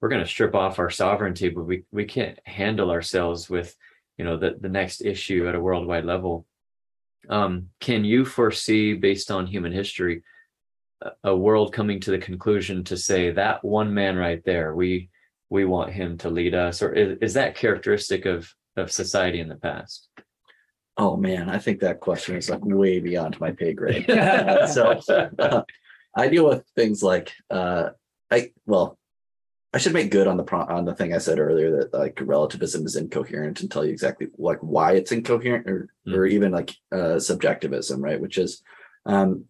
we're 0.00 0.08
going 0.08 0.22
to 0.22 0.28
strip 0.30 0.54
off 0.54 0.78
our 0.78 0.90
sovereignty, 0.90 1.48
but 1.48 1.64
we 1.64 1.84
we 1.90 2.04
can't 2.04 2.38
handle 2.44 2.90
ourselves 2.90 3.50
with, 3.50 3.76
you 4.16 4.24
know, 4.24 4.36
the 4.36 4.56
the 4.60 4.68
next 4.68 5.00
issue 5.02 5.48
at 5.48 5.54
a 5.54 5.60
worldwide 5.60 6.04
level. 6.04 6.46
Um, 7.28 7.70
can 7.80 8.04
you 8.04 8.24
foresee, 8.24 8.94
based 8.94 9.30
on 9.30 9.46
human 9.46 9.72
history, 9.72 10.22
a, 11.02 11.10
a 11.24 11.36
world 11.36 11.72
coming 11.72 12.00
to 12.00 12.10
the 12.10 12.18
conclusion 12.18 12.84
to 12.84 12.96
say 12.96 13.30
that 13.32 13.64
one 13.64 13.92
man 13.92 14.16
right 14.16 14.42
there, 14.44 14.74
we 14.74 15.10
we 15.50 15.64
want 15.64 15.92
him 15.92 16.18
to 16.18 16.30
lead 16.30 16.54
us, 16.54 16.82
or 16.82 16.92
is, 16.92 17.18
is 17.20 17.34
that 17.34 17.56
characteristic 17.56 18.26
of 18.26 18.52
of 18.76 18.92
society 18.92 19.40
in 19.40 19.48
the 19.48 19.56
past? 19.56 20.07
Oh 20.98 21.16
man, 21.16 21.48
I 21.48 21.58
think 21.58 21.80
that 21.80 22.00
question 22.00 22.34
is 22.34 22.50
like 22.50 22.64
way 22.64 22.98
beyond 22.98 23.38
my 23.40 23.52
pay 23.52 23.72
grade. 23.72 24.04
so 24.08 25.00
uh, 25.38 25.62
I 26.14 26.28
deal 26.28 26.48
with 26.48 26.64
things 26.74 27.04
like 27.04 27.32
uh, 27.50 27.90
I 28.30 28.50
well, 28.66 28.98
I 29.72 29.78
should 29.78 29.92
make 29.92 30.10
good 30.10 30.26
on 30.26 30.36
the 30.36 30.42
pro- 30.42 30.66
on 30.66 30.84
the 30.84 30.94
thing 30.94 31.14
I 31.14 31.18
said 31.18 31.38
earlier 31.38 31.76
that 31.78 31.94
like 31.94 32.18
relativism 32.20 32.84
is 32.84 32.96
incoherent 32.96 33.60
and 33.60 33.70
tell 33.70 33.84
you 33.84 33.92
exactly 33.92 34.26
like 34.38 34.58
why 34.58 34.92
it's 34.92 35.12
incoherent 35.12 35.68
or 35.68 35.88
or 36.06 36.26
even 36.26 36.50
like 36.50 36.74
uh, 36.90 37.20
subjectivism, 37.20 38.02
right? 38.02 38.20
Which 38.20 38.36
is 38.36 38.62
um, 39.06 39.44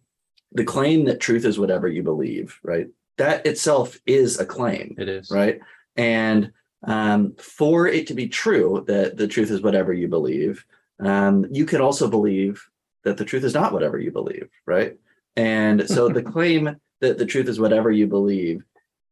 the 0.51 0.63
claim 0.63 1.05
that 1.05 1.19
truth 1.19 1.45
is 1.45 1.57
whatever 1.57 1.87
you 1.87 2.03
believe, 2.03 2.59
right? 2.63 2.87
That 3.17 3.47
itself 3.47 3.99
is 4.05 4.39
a 4.39 4.45
claim, 4.45 4.95
It 4.99 5.09
is 5.09 5.31
right? 5.31 5.59
And 5.95 6.51
um, 6.83 7.33
for 7.37 7.87
it 7.87 8.07
to 8.07 8.13
be 8.13 8.27
true 8.27 8.85
that 8.87 9.17
the 9.17 9.27
truth 9.27 9.51
is 9.51 9.61
whatever 9.61 9.93
you 9.93 10.07
believe, 10.07 10.63
um, 10.99 11.45
you 11.51 11.65
could 11.65 11.81
also 11.81 12.09
believe 12.09 12.63
that 13.03 13.17
the 13.17 13.25
truth 13.25 13.43
is 13.43 13.53
not 13.53 13.73
whatever 13.73 13.97
you 13.97 14.11
believe, 14.11 14.49
right? 14.65 14.97
And 15.35 15.87
so 15.95 16.09
the 16.09 16.23
claim 16.23 16.75
that 17.01 17.17
the 17.17 17.25
truth 17.25 17.47
is 17.47 17.59
whatever 17.59 17.91
you 17.91 18.07
believe 18.07 18.63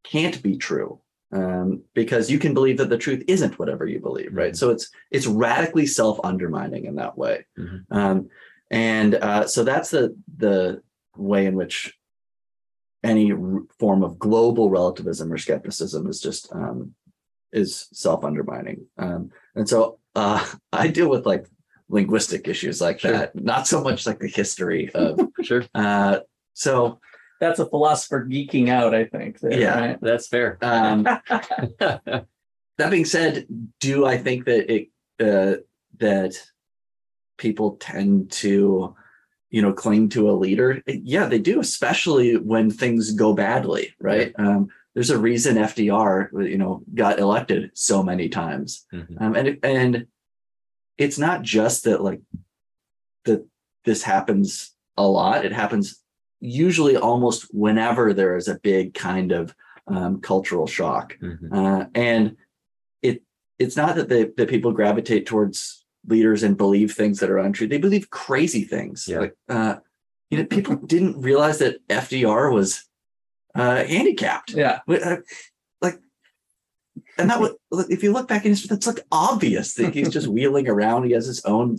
can't 0.04 0.42
be 0.44 0.58
true 0.58 1.00
um, 1.32 1.82
because 1.94 2.30
you 2.32 2.40
can 2.40 2.54
believe 2.54 2.78
that 2.78 2.90
the 2.90 2.98
truth 2.98 3.24
isn't 3.28 3.60
whatever 3.60 3.86
you 3.86 4.00
believe, 4.00 4.34
right? 4.34 4.56
So 4.56 4.70
it's 4.70 4.90
it's 5.12 5.28
radically 5.28 5.86
self-undermining 5.86 6.86
in 6.86 6.96
that 6.96 7.18
way, 7.18 7.46
Mhm. 7.58 7.84
um, 7.92 8.30
and 8.72 9.16
uh, 9.16 9.46
so 9.48 9.64
that's 9.64 9.90
the 9.92 10.16
the 10.38 10.82
way 11.18 11.46
in 11.46 11.56
which 11.56 11.94
any 13.04 13.32
r- 13.32 13.64
form 13.80 14.04
of 14.04 14.18
global 14.20 14.70
relativism 14.70 15.32
or 15.32 15.38
skepticism 15.38 16.08
is 16.08 16.22
just 16.22 16.52
um, 16.54 16.94
is 17.52 17.88
self-undermining, 17.94 18.86
um, 18.98 19.30
and 19.56 19.68
so 19.68 20.00
uh, 20.16 20.46
I 20.74 20.88
deal 20.88 21.10
with 21.10 21.26
like 21.26 21.46
linguistic 21.90 22.48
issues 22.48 22.82
like 22.82 23.00
Sure. 23.00 23.12
that, 23.12 23.36
not 23.36 23.68
so 23.68 23.82
much 23.84 24.06
like 24.06 24.20
the 24.20 24.28
history 24.28 24.90
of. 24.94 25.20
sure. 25.44 25.64
Uh, 25.74 26.20
so 26.54 27.00
That's 27.40 27.60
a 27.60 27.66
philosopher 27.70 28.26
geeking 28.26 28.70
out, 28.70 28.94
I 28.96 29.06
think. 29.06 29.40
there, 29.40 29.60
Yeah. 29.60 29.80
right? 29.80 29.98
That's 30.02 30.28
fair. 30.28 30.58
um, 30.62 31.04
that 31.80 32.92
being 32.92 33.06
said, 33.06 33.46
do 33.80 34.06
I 34.06 34.18
think 34.18 34.46
that 34.46 34.72
it 34.74 34.90
uh, 35.20 35.58
that 36.00 36.34
people 37.38 37.78
tend 37.80 38.32
to, 38.32 38.96
you 39.50 39.62
know, 39.62 39.74
cling 39.74 40.10
to 40.10 40.30
a 40.30 40.34
leader? 40.34 40.82
Yeah, 40.88 41.26
they 41.28 41.40
do, 41.40 41.60
especially 41.60 42.38
when 42.38 42.70
things 42.72 43.12
go 43.14 43.34
badly, 43.34 43.94
right? 44.00 44.34
Um, 44.38 44.70
there's 44.94 45.10
a 45.12 45.18
reason 45.18 45.58
FDR, 45.58 46.30
you 46.50 46.58
know, 46.58 46.84
got 46.96 47.20
elected 47.20 47.72
so 47.76 48.02
many 48.04 48.30
times, 48.30 48.86
Mhm. 48.94 49.22
um, 49.22 49.36
and 49.36 49.60
and 49.64 50.08
it's 50.98 51.18
not 51.18 51.42
just 51.42 51.84
that 51.84 52.02
like 52.02 52.22
that 53.26 53.46
this 53.86 54.04
happens 54.04 54.74
a 54.98 55.08
lot. 55.08 55.46
It 55.46 55.54
happens 55.54 56.02
usually 56.40 56.98
almost 56.98 57.48
whenever 57.54 58.14
there 58.14 58.36
is 58.36 58.48
a 58.48 58.60
big 58.60 58.94
kind 58.94 59.32
of 59.32 59.56
um, 59.88 60.22
cultural 60.22 60.68
shock. 60.68 61.18
Mhm. 61.22 61.52
Uh, 61.52 61.86
and 61.96 62.36
it 63.02 63.24
it's 63.60 63.76
not 63.76 63.96
that 63.96 64.10
they, 64.10 64.26
that 64.38 64.50
people 64.50 64.72
gravitate 64.72 65.26
towards 65.26 65.86
leaders 66.06 66.44
and 66.44 66.58
believe 66.58 66.94
things 66.94 67.20
that 67.20 67.30
are 67.30 67.40
untrue. 67.40 67.68
They 67.68 67.78
believe 67.78 68.10
crazy 68.10 68.64
things. 68.64 69.08
Yeah. 69.08 69.20
Like 69.20 69.36
uh, 69.50 69.76
you 70.30 70.38
know, 70.38 70.46
people 70.46 70.76
didn't 70.76 71.22
realize 71.22 71.60
that 71.60 71.86
FDR 71.88 72.54
was 72.54 72.84
uh, 73.56 73.84
handicapped. 73.86 74.52
Yeah. 74.52 74.80
Uh, 77.18 77.22
and 77.22 77.30
that 77.30 77.40
would 77.40 77.54
if 77.90 78.04
you 78.04 78.12
look 78.12 78.28
back 78.28 78.46
in 78.46 78.52
history, 78.52 78.68
that's 78.70 78.88
like 78.88 79.06
obvious 79.12 79.74
that 79.76 79.94
he's 79.94 80.10
just 80.10 80.28
wheeling 80.36 80.68
around. 80.68 81.06
He 81.06 81.12
has 81.14 81.26
his 81.26 81.44
own, 81.46 81.78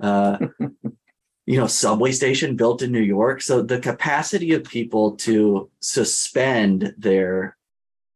uh, 0.00 0.38
you 1.46 1.58
know, 1.58 1.66
subway 1.66 2.12
station 2.12 2.56
built 2.56 2.82
in 2.82 2.92
New 2.92 3.00
York. 3.00 3.42
So 3.42 3.62
the 3.62 3.78
capacity 3.78 4.52
of 4.54 4.64
people 4.64 5.12
to 5.18 5.70
suspend 5.80 6.94
their 6.98 7.56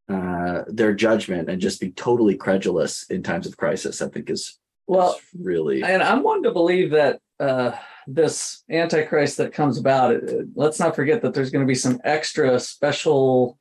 uh, 0.09 0.65
their 0.67 0.93
judgment 0.93 1.49
and 1.49 1.61
just 1.61 1.81
be 1.81 1.93
totally 1.93 2.37
credulous 2.37 3.05
in 3.11 3.23
times 3.23 3.47
of 3.47 3.57
crisis, 3.57 4.03
I 4.03 4.09
think 4.09 4.29
is 4.29 4.59
Well, 4.89 5.13
is 5.15 5.21
really 5.41 5.83
and 5.85 6.03
I'm 6.03 6.23
one 6.25 6.43
to 6.43 6.51
believe 6.51 6.91
that 6.91 7.21
uh, 7.39 7.73
this 8.09 8.65
antichrist 8.69 9.37
that 9.37 9.53
comes 9.55 9.79
about. 9.79 10.13
It, 10.13 10.25
it- 10.25 10.47
let's 10.57 10.81
not 10.81 10.97
forget 10.97 11.23
that 11.23 11.33
there's 11.33 11.51
going 11.51 11.65
to 11.65 11.69
be 11.71 11.77
some 11.77 12.01
extra 12.03 12.59
special, 12.59 13.59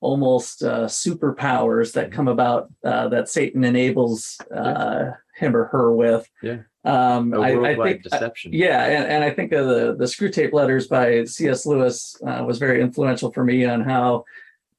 almost 0.00 0.62
uh, 0.62 0.86
superpowers 0.86 1.92
that 1.92 2.12
come 2.12 2.28
about 2.28 2.70
uh, 2.84 3.08
that 3.08 3.28
Satan 3.28 3.64
enables 3.64 4.40
uh, 4.54 5.10
him 5.36 5.54
or 5.54 5.64
her 5.66 5.92
with. 5.92 6.28
Yeah. 6.42 6.58
Um, 6.84 7.34
I, 7.34 7.72
I 7.72 7.76
think. 7.76 8.02
deception. 8.04 8.52
Yeah, 8.54 8.84
and, 8.84 9.04
and 9.04 9.24
I 9.24 9.30
think 9.30 9.50
the 9.50 9.94
the 9.98 10.06
Screwtape 10.06 10.52
Letters 10.52 10.86
by 10.86 11.24
C.S. 11.24 11.66
Lewis 11.66 12.16
uh, 12.26 12.42
was 12.46 12.58
very 12.58 12.80
influential 12.80 13.30
for 13.32 13.44
me 13.44 13.66
on 13.66 13.82
how 13.82 14.24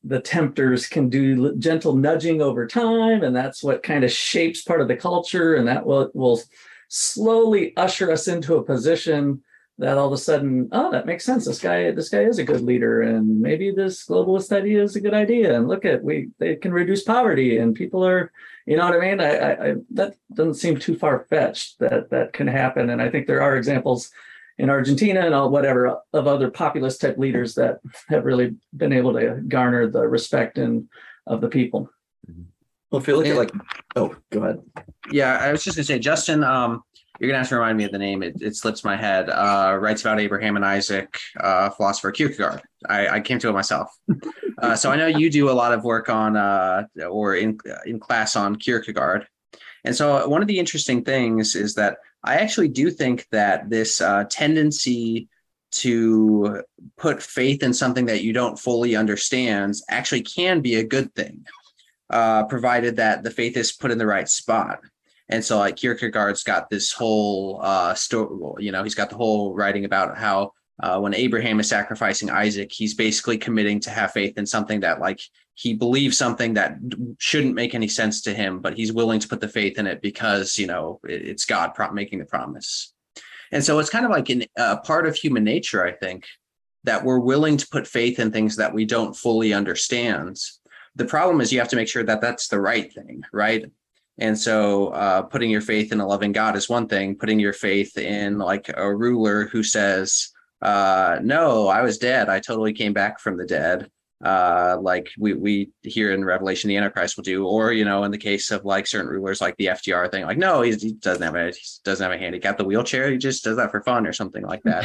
the 0.04 0.20
tempters 0.20 0.88
can 0.88 1.10
do 1.10 1.46
l- 1.46 1.56
gentle 1.60 1.96
nudging 1.96 2.42
over 2.42 2.66
time, 2.66 3.22
and 3.22 3.36
that's 3.36 3.64
what 3.64 3.84
kind 3.84 4.04
of 4.04 4.12
shapes 4.12 4.64
part 4.64 4.82
of 4.82 4.88
the 4.88 4.96
culture, 4.96 5.56
and 5.56 5.68
that 5.68 5.86
will 5.86 6.10
will 6.16 6.42
slowly 6.88 7.76
usher 7.78 8.12
us 8.12 8.28
into 8.28 8.56
a 8.56 8.64
position 8.64 9.44
that 9.82 9.98
all 9.98 10.06
of 10.06 10.14
a 10.14 10.18
sudden, 10.18 10.70
oh, 10.72 10.92
that 10.92 11.08
makes 11.08 11.26
sense. 11.26 11.46
This 11.46 11.60
guy, 11.60 11.90
this 11.90 12.10
guy 12.10 12.22
is 12.22 12.38
a 12.38 12.44
good 12.44 12.62
leader, 12.62 13.02
and 13.02 13.42
maybe 13.42 13.72
this 13.72 14.06
globalist 14.06 14.56
idea 14.56 14.84
is 14.84 14.96
a 14.96 15.02
good 15.02 15.16
idea. 15.16 15.56
And 15.56 15.68
look 15.68 15.86
at 15.86 16.04
we 16.04 16.30
they 16.38 16.56
can 16.56 16.72
reduce 16.72 17.04
poverty, 17.04 17.58
and 17.58 17.74
people 17.74 18.06
are, 18.06 18.32
you 18.68 18.78
know 18.78 18.86
what 18.88 18.96
I 18.96 19.00
mean? 19.00 19.20
I, 19.20 19.36
I, 19.38 19.70
I 19.70 19.76
that 19.96 20.16
doesn't 20.32 20.54
seem 20.54 20.78
too 20.78 20.96
far 20.96 21.26
fetched 21.32 21.80
that 21.80 22.12
that 22.12 22.32
can 22.32 22.46
happen. 22.48 22.92
And 22.92 23.02
I 23.02 23.10
think 23.10 23.26
there 23.26 23.42
are 23.42 23.58
examples 23.58 24.12
in 24.60 24.70
Argentina 24.70 25.22
and 25.22 25.34
all 25.34 25.50
whatever 25.50 25.98
of 26.14 26.28
other 26.28 26.52
populist 26.52 27.02
type 27.02 27.18
leaders 27.18 27.56
that 27.56 27.80
have 28.10 28.24
really 28.24 28.56
been 28.78 28.94
able 28.94 29.14
to 29.14 29.42
garner 29.48 29.88
the 29.90 30.08
respect 30.08 30.60
and 30.60 30.88
of 31.26 31.42
the 31.42 31.50
people. 31.50 31.90
well. 32.92 33.02
If 33.02 33.08
you 33.08 33.16
look 33.16 33.26
Yeah. 33.26 33.32
at 33.32 33.38
like, 33.38 33.54
oh, 33.96 34.16
go 34.30 34.44
ahead. 34.44 34.62
Yeah, 35.12 35.40
I 35.40 35.52
was 35.52 35.64
just 35.64 35.76
gonna 35.78 35.86
say, 35.86 35.98
Justin. 35.98 36.44
Um, 36.44 36.84
you're 37.22 37.30
gonna 37.30 37.38
have 37.38 37.50
to 37.50 37.56
remind 37.56 37.78
me 37.78 37.84
of 37.84 37.92
the 37.92 38.00
name. 38.00 38.24
It, 38.24 38.42
it 38.42 38.56
slips 38.56 38.84
my 38.84 38.96
head. 38.96 39.30
Uh, 39.30 39.78
writes 39.80 40.02
about 40.02 40.20
Abraham 40.20 40.56
and 40.56 40.66
Isaac, 40.66 41.20
uh, 41.40 41.70
philosopher 41.70 42.12
Kierkegaard. 42.12 42.64
I, 42.90 43.08
I 43.08 43.20
came 43.20 43.38
to 43.40 43.50
it 43.50 43.54
myself. 43.54 43.96
Uh, 44.62 44.76
so 44.76 44.92
I 44.92 44.96
know 44.96 45.08
you 45.08 45.32
do 45.32 45.50
a 45.50 45.54
lot 45.54 45.74
of 45.74 45.84
work 45.84 46.08
on, 46.08 46.38
uh, 46.38 46.84
or 47.10 47.34
in 47.34 47.58
in 47.88 48.00
class 48.00 48.36
on 48.36 48.56
Kierkegaard. 48.58 49.26
And 49.84 49.96
so 49.96 50.28
one 50.28 50.44
of 50.44 50.48
the 50.48 50.60
interesting 50.60 51.04
things 51.04 51.56
is 51.56 51.74
that 51.76 51.98
I 52.24 52.36
actually 52.36 52.68
do 52.68 52.92
think 52.92 53.26
that 53.32 53.72
this 53.72 54.02
uh, 54.02 54.26
tendency 54.30 55.30
to 55.72 56.62
put 56.96 57.24
faith 57.24 57.64
in 57.64 57.74
something 57.74 58.06
that 58.06 58.24
you 58.24 58.34
don't 58.34 58.60
fully 58.60 58.96
understand 58.96 59.74
actually 59.90 60.22
can 60.22 60.62
be 60.62 60.76
a 60.76 60.84
good 60.84 61.12
thing, 61.16 61.44
uh, 62.12 62.44
provided 62.44 62.98
that 62.98 63.24
the 63.24 63.32
faith 63.32 63.58
is 63.58 63.72
put 63.72 63.90
in 63.90 63.98
the 63.98 64.06
right 64.06 64.30
spot. 64.30 64.82
And 65.32 65.44
so, 65.44 65.58
like 65.58 65.78
Kierkegaard's 65.78 66.44
got 66.44 66.70
this 66.70 66.92
whole 66.92 67.60
uh, 67.64 67.94
story. 67.94 68.66
You 68.66 68.74
know, 68.74 68.84
he's 68.84 68.96
got 68.96 69.10
the 69.10 69.16
whole 69.16 69.56
writing 69.56 69.86
about 69.86 70.18
how 70.18 70.52
uh, 70.84 71.00
when 71.00 71.14
Abraham 71.14 71.60
is 71.62 71.70
sacrificing 71.70 72.30
Isaac, 72.30 72.72
he's 72.72 72.94
basically 72.94 73.38
committing 73.38 73.80
to 73.82 73.90
have 73.90 74.12
faith 74.12 74.38
in 74.38 74.46
something 74.46 74.82
that, 74.82 75.00
like, 75.00 75.22
he 75.54 75.74
believes 75.74 76.18
something 76.18 76.56
that 76.56 76.76
shouldn't 77.18 77.56
make 77.56 77.74
any 77.74 77.88
sense 77.88 78.22
to 78.24 78.34
him, 78.34 78.60
but 78.60 78.76
he's 78.76 78.92
willing 78.92 79.20
to 79.20 79.28
put 79.28 79.40
the 79.40 79.48
faith 79.48 79.78
in 79.80 79.88
it 79.88 80.02
because 80.02 80.58
you 80.58 80.68
know 80.68 81.00
it's 81.04 81.46
God 81.46 81.72
making 81.94 82.20
the 82.20 82.26
promise. 82.26 82.94
And 83.54 83.64
so, 83.64 83.80
it's 83.80 83.90
kind 83.90 84.06
of 84.06 84.12
like 84.12 84.30
a 84.30 84.46
uh, 84.58 84.78
part 84.82 85.08
of 85.08 85.16
human 85.16 85.46
nature, 85.46 85.86
I 85.86 85.94
think, 85.94 86.26
that 86.84 87.06
we're 87.06 87.20
willing 87.20 87.56
to 87.56 87.68
put 87.70 87.88
faith 87.88 88.20
in 88.20 88.32
things 88.32 88.58
that 88.58 88.74
we 88.74 88.84
don't 88.84 89.16
fully 89.16 89.54
understand. 89.54 90.38
The 90.96 91.06
problem 91.06 91.40
is 91.40 91.54
you 91.54 91.60
have 91.60 91.70
to 91.70 91.78
make 91.78 91.88
sure 91.88 92.04
that 92.04 92.20
that's 92.20 92.50
the 92.50 92.60
right 92.60 92.92
thing, 92.94 93.24
right? 93.32 93.64
And 94.22 94.38
so, 94.38 94.90
uh, 94.90 95.24
putting 95.24 95.50
your 95.50 95.62
faith 95.62 95.92
in 95.92 96.00
a 96.00 96.08
loving 96.08 96.32
God 96.32 96.56
is 96.56 96.70
one 96.70 96.88
thing. 96.88 97.16
Putting 97.16 97.40
your 97.40 97.54
faith 97.54 97.98
in 97.98 98.38
like 98.38 98.70
a 98.74 98.96
ruler 98.96 99.48
who 99.48 99.64
says, 99.64 100.30
uh, 100.62 101.18
"No, 101.24 101.68
I 101.68 101.82
was 101.82 101.98
dead. 101.98 102.30
I 102.30 102.40
totally 102.40 102.72
came 102.72 102.94
back 102.94 103.20
from 103.20 103.36
the 103.36 103.48
dead," 103.48 103.90
uh, 104.24 104.78
like 104.80 105.10
we 105.18 105.34
we 105.34 105.72
hear 105.82 106.12
in 106.12 106.24
Revelation, 106.24 106.68
the 106.68 106.78
Antichrist 106.78 107.18
will 107.18 107.24
do, 107.24 107.48
or 107.48 107.74
you 107.74 107.84
know, 107.84 108.04
in 108.04 108.12
the 108.12 108.18
case 108.20 108.52
of 108.52 108.64
like 108.64 108.86
certain 108.86 109.10
rulers, 109.10 109.42
like 109.42 109.58
the 109.58 109.66
FDR 109.66 110.12
thing, 110.12 110.24
like 110.26 110.38
no, 110.38 110.62
he's, 110.62 110.84
he 110.84 110.94
doesn't 110.94 111.24
have 111.24 111.36
a 111.36 111.48
he 111.48 111.60
doesn't 111.84 112.04
have 112.04 112.16
a 112.16 112.22
handicap, 112.24 112.58
the 112.60 112.64
wheelchair, 112.64 113.10
he 113.10 113.18
just 113.18 113.44
does 113.44 113.58
that 113.58 113.72
for 113.72 113.82
fun 113.82 114.06
or 114.06 114.14
something 114.14 114.44
like 114.44 114.62
that 114.64 114.84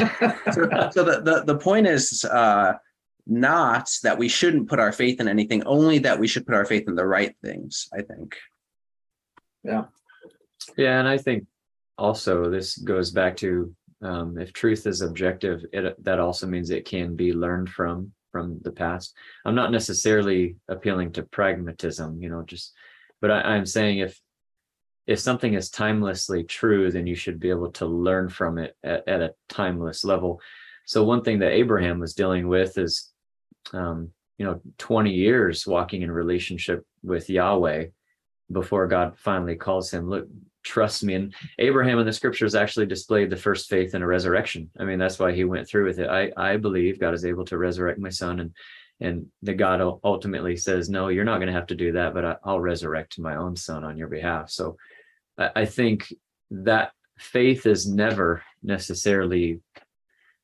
so, 0.54 0.90
so 0.92 1.04
the, 1.04 1.20
the 1.20 1.44
the 1.44 1.58
point 1.58 1.86
is 1.86 2.24
uh 2.24 2.72
not 3.26 3.90
that 4.02 4.16
we 4.16 4.28
shouldn't 4.28 4.68
put 4.68 4.78
our 4.78 4.92
faith 4.92 5.20
in 5.20 5.28
anything 5.28 5.62
only 5.64 5.98
that 5.98 6.18
we 6.18 6.28
should 6.28 6.46
put 6.46 6.54
our 6.54 6.64
faith 6.64 6.84
in 6.86 6.94
the 6.94 7.06
right 7.06 7.34
things 7.42 7.88
i 7.92 8.00
think 8.00 8.36
Yeah, 10.76 10.98
and 10.98 11.08
I 11.08 11.18
think 11.18 11.46
also 11.98 12.50
this 12.50 12.76
goes 12.78 13.10
back 13.10 13.36
to 13.38 13.74
Um, 14.02 14.38
if 14.38 14.52
truth 14.52 14.86
is 14.86 15.00
objective, 15.00 15.64
it 15.72 15.96
that 16.04 16.20
also 16.20 16.46
means 16.46 16.68
it 16.70 16.84
can 16.84 17.16
be 17.16 17.32
learned 17.32 17.68
from 17.70 18.12
from 18.30 18.60
the 18.62 18.72
past. 18.72 19.16
I'm 19.44 19.54
not 19.54 19.72
necessarily 19.72 20.56
appealing 20.68 21.12
to 21.12 21.22
pragmatism, 21.22 22.20
you 22.22 22.28
know, 22.28 22.42
just 22.42 22.74
but 23.20 23.30
I, 23.30 23.40
I'm 23.40 23.66
saying 23.66 23.98
if 24.00 24.20
if 25.06 25.18
something 25.20 25.54
is 25.54 25.70
timelessly 25.70 26.44
true, 26.44 26.90
then 26.90 27.06
you 27.06 27.14
should 27.14 27.38
be 27.40 27.50
able 27.50 27.70
to 27.72 27.86
learn 27.86 28.28
from 28.28 28.58
it 28.58 28.76
at, 28.82 29.08
at 29.08 29.22
a 29.22 29.34
timeless 29.48 30.04
level. 30.04 30.40
So 30.84 31.04
one 31.04 31.22
thing 31.22 31.38
that 31.40 31.52
Abraham 31.52 32.00
was 32.00 32.14
dealing 32.14 32.48
with 32.48 32.76
is, 32.76 33.12
um, 33.72 34.10
you 34.38 34.44
know, 34.46 34.60
20 34.78 35.12
years 35.12 35.66
walking 35.66 36.02
in 36.02 36.10
relationship 36.10 36.84
with 37.02 37.30
Yahweh 37.30 37.86
before 38.50 38.86
God 38.86 39.16
finally 39.18 39.56
calls 39.56 39.90
him, 39.90 40.08
look, 40.08 40.28
trust 40.62 41.04
me. 41.04 41.14
And 41.14 41.34
Abraham 41.58 41.98
in 41.98 42.06
the 42.06 42.12
scriptures 42.12 42.54
actually 42.54 42.86
displayed 42.86 43.30
the 43.30 43.36
first 43.36 43.68
faith 43.68 43.94
in 43.94 44.02
a 44.02 44.06
resurrection. 44.06 44.70
I 44.78 44.84
mean, 44.84 44.98
that's 44.98 45.18
why 45.18 45.32
he 45.32 45.44
went 45.44 45.68
through 45.68 45.86
with 45.86 45.98
it. 45.98 46.08
I, 46.08 46.32
I 46.36 46.56
believe 46.56 47.00
God 47.00 47.14
is 47.14 47.24
able 47.24 47.44
to 47.46 47.58
resurrect 47.58 47.98
my 47.98 48.10
son. 48.10 48.40
And 48.40 48.52
and 48.98 49.26
the 49.42 49.52
God 49.52 49.82
ultimately 50.04 50.56
says, 50.56 50.88
no, 50.88 51.08
you're 51.08 51.24
not 51.24 51.36
going 51.36 51.48
to 51.48 51.52
have 51.52 51.66
to 51.66 51.74
do 51.74 51.92
that, 51.92 52.14
but 52.14 52.24
I, 52.24 52.36
will 52.46 52.60
resurrect 52.60 53.18
my 53.18 53.36
own 53.36 53.54
son 53.54 53.84
on 53.84 53.98
your 53.98 54.08
behalf. 54.08 54.48
So 54.48 54.78
I, 55.36 55.50
I 55.54 55.64
think 55.66 56.12
that 56.50 56.92
faith 57.18 57.66
is 57.66 57.86
never 57.86 58.42
necessarily 58.62 59.60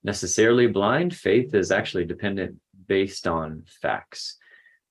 necessarily 0.04 0.66
blind. 0.66 1.14
Faith 1.14 1.54
is 1.54 1.70
actually 1.70 2.04
dependent 2.04 2.56
based 2.86 3.26
on 3.26 3.64
facts. 3.80 4.36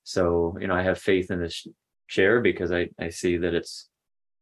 So, 0.04 0.58
you 0.60 0.68
know, 0.68 0.76
I 0.76 0.84
have 0.84 0.98
faith 0.98 1.30
in 1.30 1.42
this 1.42 1.68
chair 2.12 2.42
because 2.42 2.72
I, 2.72 2.90
I 3.00 3.10
see 3.10 3.38
that 3.38 3.54
it's 3.54 3.88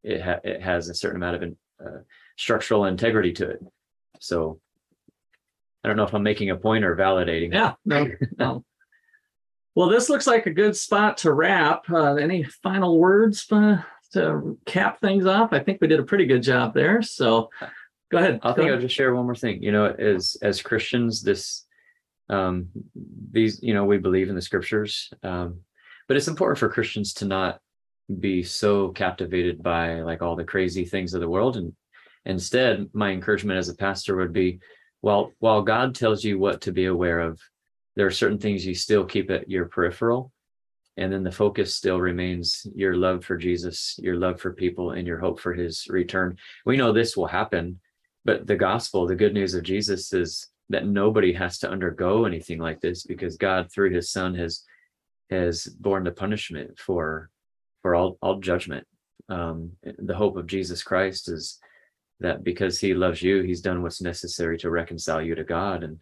it, 0.03 0.21
ha- 0.21 0.41
it 0.43 0.61
has 0.61 0.89
a 0.89 0.95
certain 0.95 1.17
amount 1.17 1.43
of 1.43 1.53
uh, 1.85 1.99
structural 2.35 2.85
integrity 2.85 3.31
to 3.33 3.51
it. 3.51 3.59
So 4.19 4.59
I 5.83 5.87
don't 5.87 5.95
know 5.95 6.03
if 6.03 6.13
I'm 6.13 6.23
making 6.23 6.49
a 6.49 6.57
point 6.57 6.83
or 6.83 6.95
validating. 6.95 7.53
Yeah, 7.53 7.75
no, 7.85 8.07
no. 8.37 8.65
Well, 9.75 9.87
this 9.87 10.09
looks 10.09 10.27
like 10.27 10.45
a 10.45 10.51
good 10.51 10.75
spot 10.75 11.17
to 11.19 11.31
wrap. 11.31 11.89
Uh, 11.89 12.15
any 12.15 12.43
final 12.43 12.99
words 12.99 13.45
uh, 13.51 13.77
to 14.13 14.57
cap 14.65 14.99
things 14.99 15.25
off? 15.25 15.53
I 15.53 15.59
think 15.59 15.79
we 15.79 15.87
did 15.87 15.99
a 15.99 16.03
pretty 16.03 16.25
good 16.25 16.43
job 16.43 16.73
there. 16.73 17.01
So 17.01 17.49
go 18.11 18.17
ahead. 18.17 18.39
I 18.41 18.51
think 18.53 18.71
I'll 18.71 18.79
just 18.79 18.95
share 18.95 19.13
one 19.13 19.25
more 19.25 19.35
thing. 19.35 19.61
You 19.61 19.71
know, 19.71 19.85
as 19.85 20.35
as 20.41 20.61
Christians, 20.61 21.21
this 21.21 21.65
um 22.29 22.69
these, 23.31 23.61
you 23.61 23.73
know, 23.73 23.85
we 23.85 23.99
believe 23.99 24.29
in 24.29 24.35
the 24.35 24.41
scriptures. 24.41 25.13
Um, 25.23 25.61
but 26.09 26.17
it's 26.17 26.27
important 26.27 26.59
for 26.59 26.67
Christians 26.67 27.13
to 27.13 27.25
not 27.25 27.61
be 28.19 28.43
so 28.43 28.89
captivated 28.89 29.63
by 29.63 30.01
like 30.01 30.21
all 30.21 30.35
the 30.35 30.43
crazy 30.43 30.83
things 30.83 31.13
of 31.13 31.21
the 31.21 31.29
world. 31.29 31.55
And 31.55 31.73
instead 32.25 32.89
my 32.93 33.11
encouragement 33.11 33.57
as 33.57 33.69
a 33.69 33.75
pastor 33.75 34.15
would 34.15 34.33
be 34.33 34.59
well 35.01 35.31
while 35.39 35.61
god 35.61 35.95
tells 35.95 36.23
you 36.23 36.37
what 36.37 36.61
to 36.61 36.71
be 36.71 36.85
aware 36.85 37.19
of 37.19 37.39
there 37.95 38.05
are 38.05 38.11
certain 38.11 38.37
things 38.37 38.65
you 38.65 38.75
still 38.75 39.05
keep 39.05 39.31
at 39.31 39.49
your 39.49 39.65
peripheral 39.65 40.31
and 40.97 41.11
then 41.11 41.23
the 41.23 41.31
focus 41.31 41.75
still 41.75 41.99
remains 41.99 42.67
your 42.75 42.95
love 42.95 43.23
for 43.23 43.37
jesus 43.37 43.97
your 44.01 44.15
love 44.15 44.39
for 44.39 44.53
people 44.53 44.91
and 44.91 45.07
your 45.07 45.19
hope 45.19 45.39
for 45.39 45.53
his 45.53 45.87
return. 45.89 46.37
We 46.65 46.77
know 46.77 46.91
this 46.91 47.15
will 47.15 47.27
happen 47.27 47.79
but 48.25 48.45
the 48.45 48.55
gospel 48.55 49.07
the 49.07 49.15
good 49.15 49.33
news 49.33 49.53
of 49.53 49.63
jesus 49.63 50.11
is 50.13 50.47
that 50.69 50.85
nobody 50.85 51.33
has 51.33 51.57
to 51.59 51.69
undergo 51.69 52.25
anything 52.25 52.59
like 52.59 52.81
this 52.81 53.03
because 53.03 53.37
god 53.37 53.71
through 53.71 53.91
his 53.91 54.11
son 54.11 54.35
has 54.35 54.63
has 55.29 55.65
borne 55.65 56.03
the 56.03 56.11
punishment 56.11 56.77
for 56.79 57.29
for 57.81 57.95
all 57.95 58.17
all 58.21 58.39
judgment. 58.39 58.85
Um, 59.29 59.73
the 59.83 60.15
hope 60.15 60.37
of 60.37 60.47
Jesus 60.47 60.81
Christ 60.83 61.29
is 61.29 61.59
that 62.19 62.43
because 62.43 62.79
He 62.79 62.93
loves 62.93 63.21
you, 63.21 63.43
He's 63.43 63.61
done 63.61 63.81
what's 63.81 64.01
necessary 64.01 64.57
to 64.59 64.69
reconcile 64.69 65.21
you 65.21 65.35
to 65.35 65.43
God. 65.43 65.83
And 65.83 65.99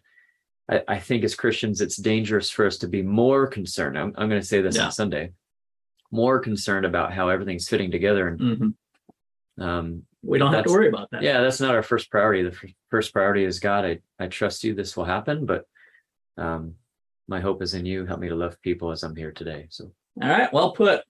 I, 0.70 0.82
I 0.88 0.98
think 0.98 1.24
as 1.24 1.34
Christians, 1.34 1.80
it's 1.80 1.96
dangerous 1.96 2.50
for 2.50 2.66
us 2.66 2.78
to 2.78 2.88
be 2.88 3.02
more 3.02 3.46
concerned. 3.46 3.98
I'm, 3.98 4.14
I'm 4.16 4.28
going 4.28 4.40
to 4.40 4.46
say 4.46 4.60
this 4.60 4.76
yeah. 4.76 4.86
on 4.86 4.92
Sunday, 4.92 5.32
more 6.10 6.40
concerned 6.40 6.86
about 6.86 7.12
how 7.12 7.28
everything's 7.28 7.68
fitting 7.68 7.90
together. 7.90 8.28
And 8.28 8.40
mm-hmm. 8.40 9.62
um, 9.62 10.02
we 10.22 10.38
don't 10.38 10.52
have 10.52 10.64
to 10.64 10.72
worry 10.72 10.88
about 10.88 11.10
that. 11.10 11.22
Yeah, 11.22 11.40
that's 11.40 11.60
not 11.60 11.74
our 11.74 11.82
first 11.82 12.10
priority. 12.10 12.42
The 12.42 12.50
f- 12.50 12.74
first 12.90 13.12
priority 13.12 13.44
is 13.44 13.60
God. 13.60 13.84
I 13.84 13.98
I 14.18 14.26
trust 14.26 14.64
you. 14.64 14.74
This 14.74 14.96
will 14.96 15.04
happen, 15.04 15.46
but 15.46 15.64
um, 16.36 16.74
my 17.28 17.40
hope 17.40 17.62
is 17.62 17.74
in 17.74 17.86
you. 17.86 18.06
Help 18.06 18.20
me 18.20 18.28
to 18.28 18.34
love 18.34 18.60
people 18.62 18.90
as 18.90 19.02
I'm 19.02 19.14
here 19.14 19.32
today. 19.32 19.66
So, 19.70 19.92
all 20.22 20.28
right, 20.28 20.52
well 20.52 20.72
put. 20.72 21.02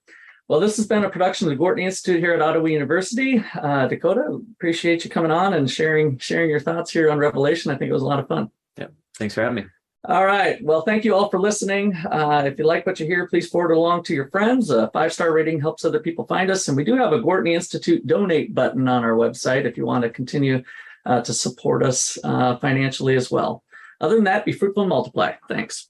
Well, 0.47 0.59
this 0.59 0.77
has 0.77 0.87
been 0.87 1.03
a 1.03 1.09
production 1.09 1.47
of 1.47 1.55
the 1.55 1.63
Gortney 1.63 1.83
Institute 1.83 2.19
here 2.19 2.33
at 2.33 2.41
Ottawa 2.41 2.65
University. 2.65 3.43
Uh, 3.53 3.87
Dakota, 3.87 4.39
appreciate 4.53 5.03
you 5.03 5.09
coming 5.09 5.31
on 5.31 5.53
and 5.53 5.69
sharing 5.69 6.17
sharing 6.17 6.49
your 6.49 6.59
thoughts 6.59 6.91
here 6.91 7.11
on 7.11 7.19
Revelation. 7.19 7.71
I 7.71 7.77
think 7.77 7.89
it 7.89 7.93
was 7.93 8.01
a 8.01 8.07
lot 8.07 8.19
of 8.19 8.27
fun. 8.27 8.49
Yeah, 8.77 8.87
thanks 9.15 9.33
for 9.33 9.41
having 9.41 9.55
me. 9.55 9.65
All 10.07 10.25
right. 10.25 10.63
Well, 10.63 10.81
thank 10.81 11.03
you 11.03 11.13
all 11.13 11.29
for 11.29 11.39
listening. 11.39 11.93
Uh, 11.93 12.43
if 12.45 12.57
you 12.57 12.65
like 12.65 12.85
what 12.85 12.99
you 13.01 13.05
hear, 13.05 13.27
please 13.27 13.49
forward 13.49 13.73
along 13.73 14.03
to 14.03 14.13
your 14.13 14.29
friends. 14.29 14.69
A 14.69 14.89
five 14.91 15.11
star 15.11 15.33
rating 15.33 15.59
helps 15.59 15.83
other 15.83 15.99
people 15.99 16.25
find 16.25 16.49
us. 16.49 16.67
And 16.67 16.77
we 16.77 16.85
do 16.85 16.95
have 16.95 17.11
a 17.11 17.19
Gortney 17.19 17.53
Institute 17.53 18.07
donate 18.07 18.55
button 18.55 18.87
on 18.87 19.03
our 19.03 19.11
website 19.11 19.65
if 19.65 19.77
you 19.77 19.85
want 19.85 20.03
to 20.03 20.09
continue 20.09 20.63
uh, 21.05 21.21
to 21.21 21.33
support 21.33 21.83
us 21.83 22.17
uh, 22.23 22.55
financially 22.57 23.17
as 23.17 23.29
well. 23.29 23.63
Other 23.99 24.15
than 24.15 24.23
that, 24.23 24.45
be 24.45 24.53
fruitful 24.53 24.83
and 24.83 24.89
multiply. 24.89 25.33
Thanks. 25.49 25.89